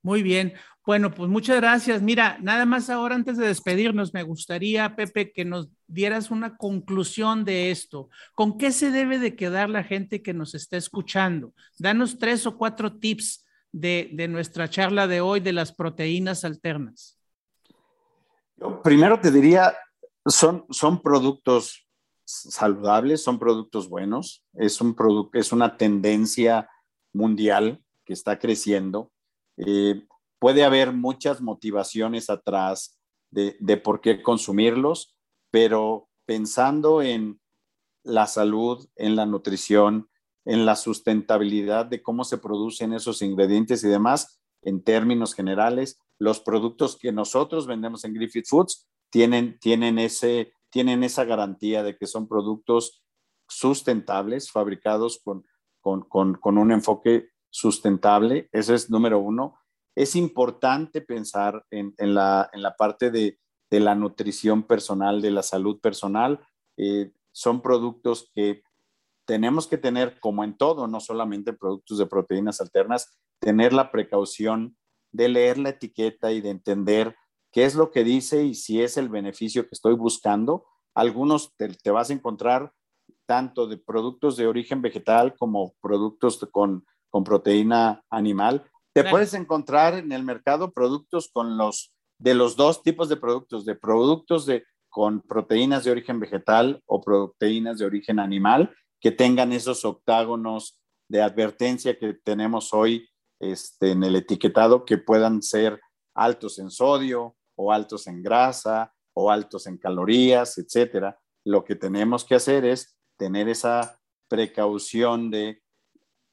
Muy 0.06 0.22
bien. 0.22 0.54
Bueno, 0.86 1.10
pues 1.10 1.32
muchas 1.32 1.56
gracias. 1.56 2.04
Mira, 2.04 2.38
nada 2.40 2.68
más 2.68 2.92
ahora 2.92 3.16
antes 3.16 3.38
de 3.38 3.48
despedirnos, 3.48 4.14
me 4.14 4.22
gustaría, 4.22 4.96
Pepe, 4.96 5.34
que 5.34 5.46
nos 5.46 5.68
dieras 5.88 6.30
una 6.30 6.58
conclusión 6.58 7.44
de 7.44 7.72
esto. 7.72 8.10
¿Con 8.36 8.60
qué 8.60 8.72
se 8.72 8.92
debe 8.92 9.18
de 9.18 9.36
quedar 9.36 9.68
la 9.68 9.84
gente 9.84 10.22
que 10.22 10.36
nos 10.36 10.54
está 10.54 10.78
escuchando? 10.78 11.56
Danos 11.80 12.20
tres 12.20 12.46
o 12.46 12.56
cuatro 12.56 13.00
tips 13.00 13.48
de, 13.72 14.12
de 14.14 14.28
nuestra 14.28 14.70
charla 14.70 15.08
de 15.08 15.22
hoy 15.22 15.40
de 15.40 15.54
las 15.54 15.74
proteínas 15.74 16.46
alternas. 16.46 17.18
Yo 18.58 18.84
primero 18.84 19.20
te 19.20 19.32
diría, 19.32 19.76
son, 20.24 20.68
son 20.70 21.02
productos 21.02 21.88
saludables, 22.26 23.24
son 23.24 23.40
productos 23.40 23.90
buenos, 23.90 24.46
es, 24.54 24.80
un 24.82 24.96
es 25.34 25.52
una 25.52 25.78
tendencia 25.78 26.70
mundial 27.12 27.82
que 28.06 28.14
está 28.14 28.38
creciendo. 28.38 29.12
Eh, 29.58 30.06
puede 30.40 30.64
haber 30.64 30.94
muchas 30.94 31.42
motivaciones 31.42 32.30
atrás 32.30 33.00
de, 33.32 33.56
de, 33.60 33.78
por 33.78 34.02
qué 34.02 34.22
consumirlos, 34.22 35.16
pero 35.52 36.10
pensando 36.26 37.02
en 37.02 37.40
la 38.04 38.28
salud, 38.28 38.88
en 38.96 39.16
la 39.16 39.26
nutrición, 39.26 40.10
en 40.46 40.66
la 40.66 40.76
sustentabilidad 40.76 41.86
de 41.86 42.04
cómo 42.04 42.24
se 42.24 42.38
producen 42.38 42.94
esos 42.94 43.22
ingredientes 43.22 43.84
y 43.84 43.88
demás, 43.88 44.40
en 44.62 44.84
términos 44.84 45.34
generales, 45.34 46.00
los 46.20 46.40
productos 46.40 46.98
que 46.98 47.12
nosotros 47.12 47.68
vendemos 47.68 48.04
en 48.06 48.14
Griffith 48.14 48.48
Foods 48.48 48.88
tienen, 49.10 49.60
tienen 49.60 50.00
ese, 50.00 50.54
tienen 50.70 51.04
esa 51.04 51.26
garantía 51.26 51.84
de 51.84 51.98
que 51.98 52.08
son 52.08 52.28
productos 52.28 53.04
sustentables, 53.48 54.52
fabricados 54.52 55.22
con, 55.24 55.46
con, 55.82 56.58
un 56.58 56.72
enfoque 56.72 57.30
sustentable. 57.56 58.50
Ese 58.52 58.76
es 58.76 58.90
número 58.90 59.18
uno. 59.20 59.58
Es 59.96 60.18
importante 60.18 61.00
pensar 61.00 61.66
en, 61.72 61.94
la, 61.98 62.50
en 62.52 62.62
la, 62.62 62.76
parte 62.76 63.12
de, 63.12 63.40
la 63.70 63.96
nutrición 63.96 64.64
personal, 64.64 65.22
de 65.22 65.32
la 65.32 65.42
salud 65.42 65.80
personal. 65.80 66.46
Eh, 66.76 67.14
son 67.32 67.62
productos 67.62 68.30
que 68.36 68.62
tenemos 69.26 69.68
que 69.68 69.78
tener, 69.78 70.20
como 70.20 70.44
en 70.44 70.58
todo, 70.58 70.88
no 70.88 71.00
solamente 71.00 71.54
productos 71.54 71.98
de 71.98 72.06
proteínas 72.06 72.60
alternas, 72.60 73.18
tener 73.40 73.72
la 73.72 73.90
precaución 73.90 74.76
de 75.14 75.30
leer 75.30 75.58
la 75.58 75.70
etiqueta 75.70 76.34
y 76.34 76.42
de 76.42 76.50
entender 76.50 77.16
qué 77.54 77.64
es 77.64 77.74
lo 77.74 77.90
que 77.90 78.04
dice 78.04 78.44
y 78.44 78.54
si 78.54 78.82
es 78.82 78.98
el 78.98 79.08
beneficio 79.08 79.64
que 79.64 79.72
estoy 79.72 79.94
buscando. 79.96 80.66
Algunos 80.94 81.56
te, 81.56 81.92
vas 81.92 82.10
a 82.10 82.14
encontrar 82.14 82.74
tanto 83.26 83.66
de 83.66 83.78
productos 83.78 84.36
de 84.36 84.46
origen 84.46 84.82
vegetal 84.82 85.38
como 85.38 85.74
productos 85.82 86.46
con, 86.52 86.86
con 87.16 87.24
proteína 87.24 88.04
animal. 88.10 88.70
Te 88.94 89.06
puedes 89.06 89.34
encontrar 89.34 89.94
en 89.94 90.12
el 90.12 90.26
mercado 90.26 90.74
productos 90.74 91.30
con 91.32 91.58
los 91.58 91.94
de 92.20 92.34
los 92.34 92.58
dos 92.58 92.84
tipos 92.84 93.08
de 93.08 93.16
productos, 93.16 93.64
de 93.64 93.74
productos 93.74 94.46
de, 94.46 94.66
con 94.90 95.22
proteínas 95.22 95.86
de 95.86 95.92
origen 95.92 96.20
vegetal 96.20 96.82
o 96.86 97.00
proteínas 97.00 97.78
de 97.78 97.86
origen 97.86 98.20
animal 98.20 98.76
que 99.00 99.12
tengan 99.12 99.54
esos 99.54 99.86
octágonos 99.86 100.82
de 101.10 101.22
advertencia 101.22 101.98
que 101.98 102.16
tenemos 102.22 102.74
hoy 102.74 103.08
este, 103.40 103.92
en 103.92 104.04
el 104.04 104.18
etiquetado 104.18 104.84
que 104.84 104.98
puedan 104.98 105.42
ser 105.42 105.80
altos 106.18 106.60
en 106.60 106.70
sodio, 106.70 107.38
o 107.56 107.72
altos 107.72 108.08
en 108.08 108.22
grasa 108.24 108.94
o 109.14 109.32
altos 109.32 109.68
en 109.68 109.78
calorías, 109.78 110.58
etcétera. 110.58 111.18
Lo 111.46 111.64
que 111.64 111.78
tenemos 111.78 112.26
que 112.26 112.36
hacer 112.36 112.66
es 112.66 112.98
tener 113.18 113.48
esa 113.48 114.02
precaución 114.28 115.32
de 115.32 115.62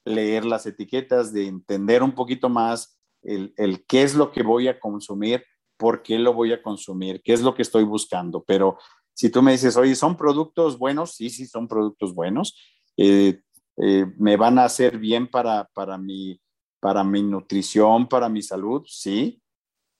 leer 0.04 0.44
las 0.44 0.66
etiquetas, 0.66 1.32
de 1.32 1.46
entender 1.46 2.02
un 2.02 2.12
poquito 2.12 2.48
más 2.48 2.98
el, 3.22 3.54
el, 3.56 3.84
qué 3.86 4.02
es 4.02 4.14
lo 4.14 4.32
que 4.32 4.42
voy 4.42 4.68
a 4.68 4.80
consumir, 4.80 5.44
por 5.76 6.02
qué 6.02 6.18
lo 6.18 6.32
voy 6.32 6.52
a 6.52 6.62
consumir, 6.62 7.22
qué 7.22 7.32
es 7.32 7.42
lo 7.42 7.54
que 7.54 7.62
estoy 7.62 7.84
buscando. 7.84 8.42
Pero 8.44 8.78
si 9.14 9.30
tú 9.30 9.42
me 9.42 9.52
dices, 9.52 9.76
oye, 9.76 9.94
¿son 9.94 10.16
productos 10.16 10.78
buenos? 10.78 11.14
Sí, 11.14 11.30
sí, 11.30 11.46
son 11.46 11.68
productos 11.68 12.14
buenos. 12.14 12.56
Eh, 12.96 13.40
eh, 13.76 14.06
¿Me 14.18 14.36
van 14.36 14.58
a 14.58 14.64
hacer 14.64 14.98
bien 14.98 15.28
para, 15.28 15.68
para, 15.74 15.98
mi, 15.98 16.40
para 16.80 17.04
mi 17.04 17.22
nutrición, 17.22 18.08
para 18.08 18.28
mi 18.28 18.42
salud? 18.42 18.82
Sí. 18.86 19.42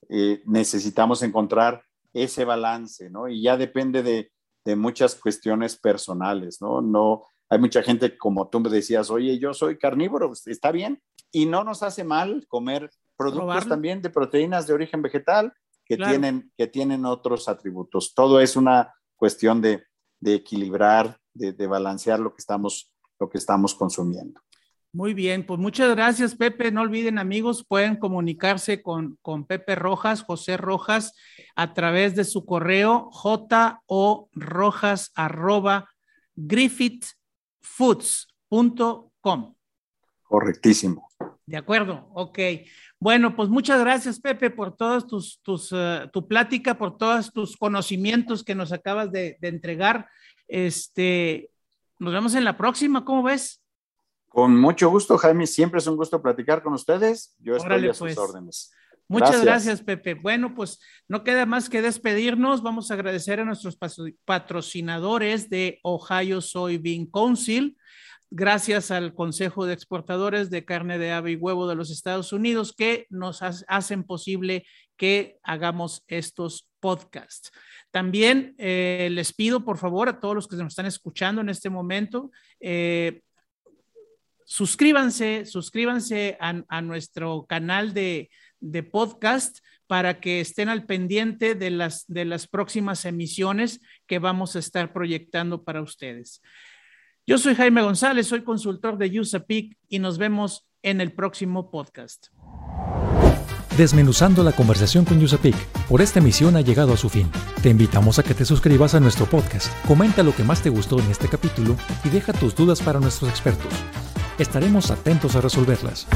Eh, 0.09 0.43
necesitamos 0.47 1.23
encontrar 1.23 1.83
ese 2.13 2.45
balance, 2.45 3.09
¿no? 3.11 3.29
Y 3.29 3.43
ya 3.43 3.57
depende 3.57 4.03
de, 4.03 4.31
muchas 4.77 5.17
cuestiones 5.17 5.77
personales, 5.77 6.59
¿no? 6.61 6.81
No, 6.81 7.25
hay 7.53 7.59
mucha 7.59 7.83
gente, 7.83 8.17
como 8.17 8.49
tú 8.49 8.61
me 8.61 8.71
decías, 8.71 9.11
oye, 9.11 9.39
yo 9.39 9.53
soy 9.53 9.77
carnívoro, 9.77 10.29
pues, 10.29 10.47
está 10.47 10.73
bien, 10.73 11.03
y 11.31 11.45
no 11.45 11.65
nos 11.65 11.83
hace 11.83 12.03
mal 12.03 12.47
comer 12.49 12.91
productos 13.15 13.69
también 13.69 14.01
de 14.01 14.09
proteínas 14.09 14.67
de 14.67 14.73
origen 14.73 15.03
vegetal. 15.03 15.53
que, 15.85 15.99
tienen, 15.99 16.51
que 16.57 16.67
tienen 16.67 17.05
otros 17.05 17.51
atributos. 17.51 18.15
Todo 18.15 18.41
es 18.41 18.57
una 18.57 18.95
cuestión 19.17 19.61
de, 19.61 19.85
equilibrar, 20.25 21.19
de, 21.35 21.67
balancear 21.67 22.21
lo 22.21 22.33
que, 22.33 22.39
estamos, 22.39 22.91
lo 23.21 23.29
que 23.29 23.37
estamos 23.37 23.75
consumiendo. 23.75 24.41
Muy 24.95 25.13
bien, 25.13 25.45
pues 25.45 25.61
muchas 25.61 25.95
gracias, 25.95 26.35
Pepe. 26.35 26.73
No 26.73 26.81
olviden, 26.81 27.19
amigos, 27.19 27.67
pueden 27.69 27.97
comunicarse 27.97 28.81
con, 28.81 29.19
con 29.21 29.45
Pepe 29.45 29.75
Rojas, 29.75 30.23
José 30.23 30.57
Rojas, 30.57 31.13
a 31.55 31.75
través 31.75 32.15
de 32.15 32.25
su 32.25 32.47
correo 32.47 33.11
rojas 34.33 35.13
griffithfoods.com. 37.63 39.55
Correctísimo. 40.23 41.09
De 41.45 41.57
acuerdo, 41.57 42.09
ok. 42.15 42.39
Bueno, 42.99 43.35
pues 43.37 43.49
muchas 43.49 43.81
gracias, 43.81 44.21
Pepe, 44.21 44.51
por 44.51 44.77
todas 44.77 45.07
tus, 45.07 45.41
tus 45.43 45.71
eh, 45.73 46.09
tu 46.13 46.27
plática, 46.27 46.79
por 46.79 46.97
todos 46.97 47.33
tus 47.33 47.57
conocimientos 47.57 48.45
que 48.45 48.55
nos 48.55 48.73
acabas 48.73 49.11
de, 49.11 49.37
de 49.41 49.49
entregar. 49.49 50.09
Este, 50.49 51.51
nos 51.99 52.13
vemos 52.13 52.35
en 52.35 52.45
la 52.45 52.57
próxima, 52.57 53.05
¿cómo 53.05 53.25
ves? 53.25 53.61
Con 54.29 54.59
mucho 54.59 54.89
gusto, 54.89 55.19
Jaime. 55.19 55.47
Siempre 55.47 55.79
es 55.79 55.87
un 55.87 55.97
gusto 55.97 56.23
platicar 56.23 56.63
con 56.63 56.73
ustedes. 56.73 57.35
Yo 57.39 57.57
estoy 57.57 57.89
a 57.89 57.93
sus 57.93 57.99
pues. 57.99 58.19
órdenes. 58.19 58.73
Muchas 59.13 59.45
gracias. 59.45 59.83
Pepe. 59.83 60.15
Bueno, 60.15 60.55
pues 60.55 60.81
no 61.09 61.23
queda 61.23 61.47
más 61.47 61.69
que 61.69 61.83
despedirnos. 61.83 62.63
Vamos 62.63 62.91
a 62.91 62.95
agradecer 62.95 63.41
a 63.41 63.45
nuestros 63.45 63.79
patrocinadores 64.25 65.49
de 65.51 65.81
Ohio 65.83 66.41
Soybean 66.41 67.07
Council. 67.07 67.77
Gracias 68.31 68.91
al 68.91 69.15
Consejo 69.15 69.67
de 69.67 69.75
Exportadores 69.75 70.49
de 70.49 70.65
Carne 70.65 70.99
de 70.99 71.13
Ave 71.13 71.33
y 71.33 71.37
Huevo 71.37 71.69
de 71.69 71.75
los 71.75 71.91
Estados 71.91 72.33
Unidos 72.33 72.75
que 72.75 73.07
nos 73.11 73.43
hacen 73.43 74.05
posible 74.05 74.65
que 74.97 75.39
hagamos 75.43 76.03
estos 76.09 76.71
podcasts. 76.81 77.53
También 77.91 78.55
eh, 78.57 79.09
les 79.13 79.35
pido, 79.35 79.65
por 79.65 79.77
favor, 79.77 80.09
a 80.09 80.19
todos 80.19 80.35
los 80.35 80.49
que 80.49 80.57
nos 80.57 80.69
están 80.69 80.87
escuchando 80.87 81.43
en 81.43 81.51
este 81.51 81.69
momento, 81.69 82.31
eh, 82.59 83.21
suscríbanse, 84.47 85.45
suscríbanse 85.47 86.37
a, 86.41 86.81
nuestro 86.83 87.47
canal 87.47 87.95
de, 88.63 88.83
podcast 88.83 89.59
para 89.87 90.21
que 90.21 90.41
estén 90.41 90.69
al 90.71 90.87
pendiente 90.87 91.55
de 91.55 91.71
las, 91.71 92.05
de 92.07 92.25
las 92.25 92.47
próximas 92.47 93.05
emisiones 93.05 93.81
que 94.07 94.19
vamos 94.19 94.57
a 94.57 94.61
estar 94.61 94.93
proyectando 94.93 95.65
para 95.65 95.83
ustedes. 95.83 96.41
Yo 97.27 97.39
soy 97.39 97.55
Jaime 97.55 97.83
González, 97.83 98.27
soy 98.27 98.43
consultor 98.43 98.97
de 98.99 99.21
USAPIC 99.21 99.77
y 99.89 99.99
nos 99.99 100.19
vemos 100.19 100.67
en 100.83 101.01
el 101.01 101.13
próximo 101.13 101.71
podcast. 101.71 102.29
Desmenuzando 103.77 104.43
la 104.43 104.53
conversación 104.53 105.05
con 105.05 105.23
USAPIC, 105.23 105.57
por 105.89 106.03
esta 106.03 106.19
emisión 106.19 106.57
ha 106.57 106.61
llegado 106.61 106.93
a 106.93 106.97
su 106.97 107.09
fin. 107.09 107.31
Te 107.63 107.71
invitamos 107.71 108.19
a 108.19 108.23
que 108.23 108.35
te 108.35 108.45
suscribas 108.45 108.95
a 108.95 109.01
nuestro 109.01 109.27
podcast, 109.27 109.69
comenta 109.87 110.23
lo 110.23 110.35
que 110.35 110.45
más 110.45 110.63
te 110.63 110.69
gustó 110.69 110.99
en 110.99 111.11
este 111.11 111.29
capítulo 111.29 111.77
y 112.05 112.11
deja 112.11 112.33
tus 112.33 112.55
dudas 112.55 112.83
para 112.83 113.01
nuestros 113.01 113.31
expertos. 113.31 113.73
Estaremos 114.39 114.91
atentos 114.91 115.37
a 115.37 115.41
resolverlas. 115.41 116.07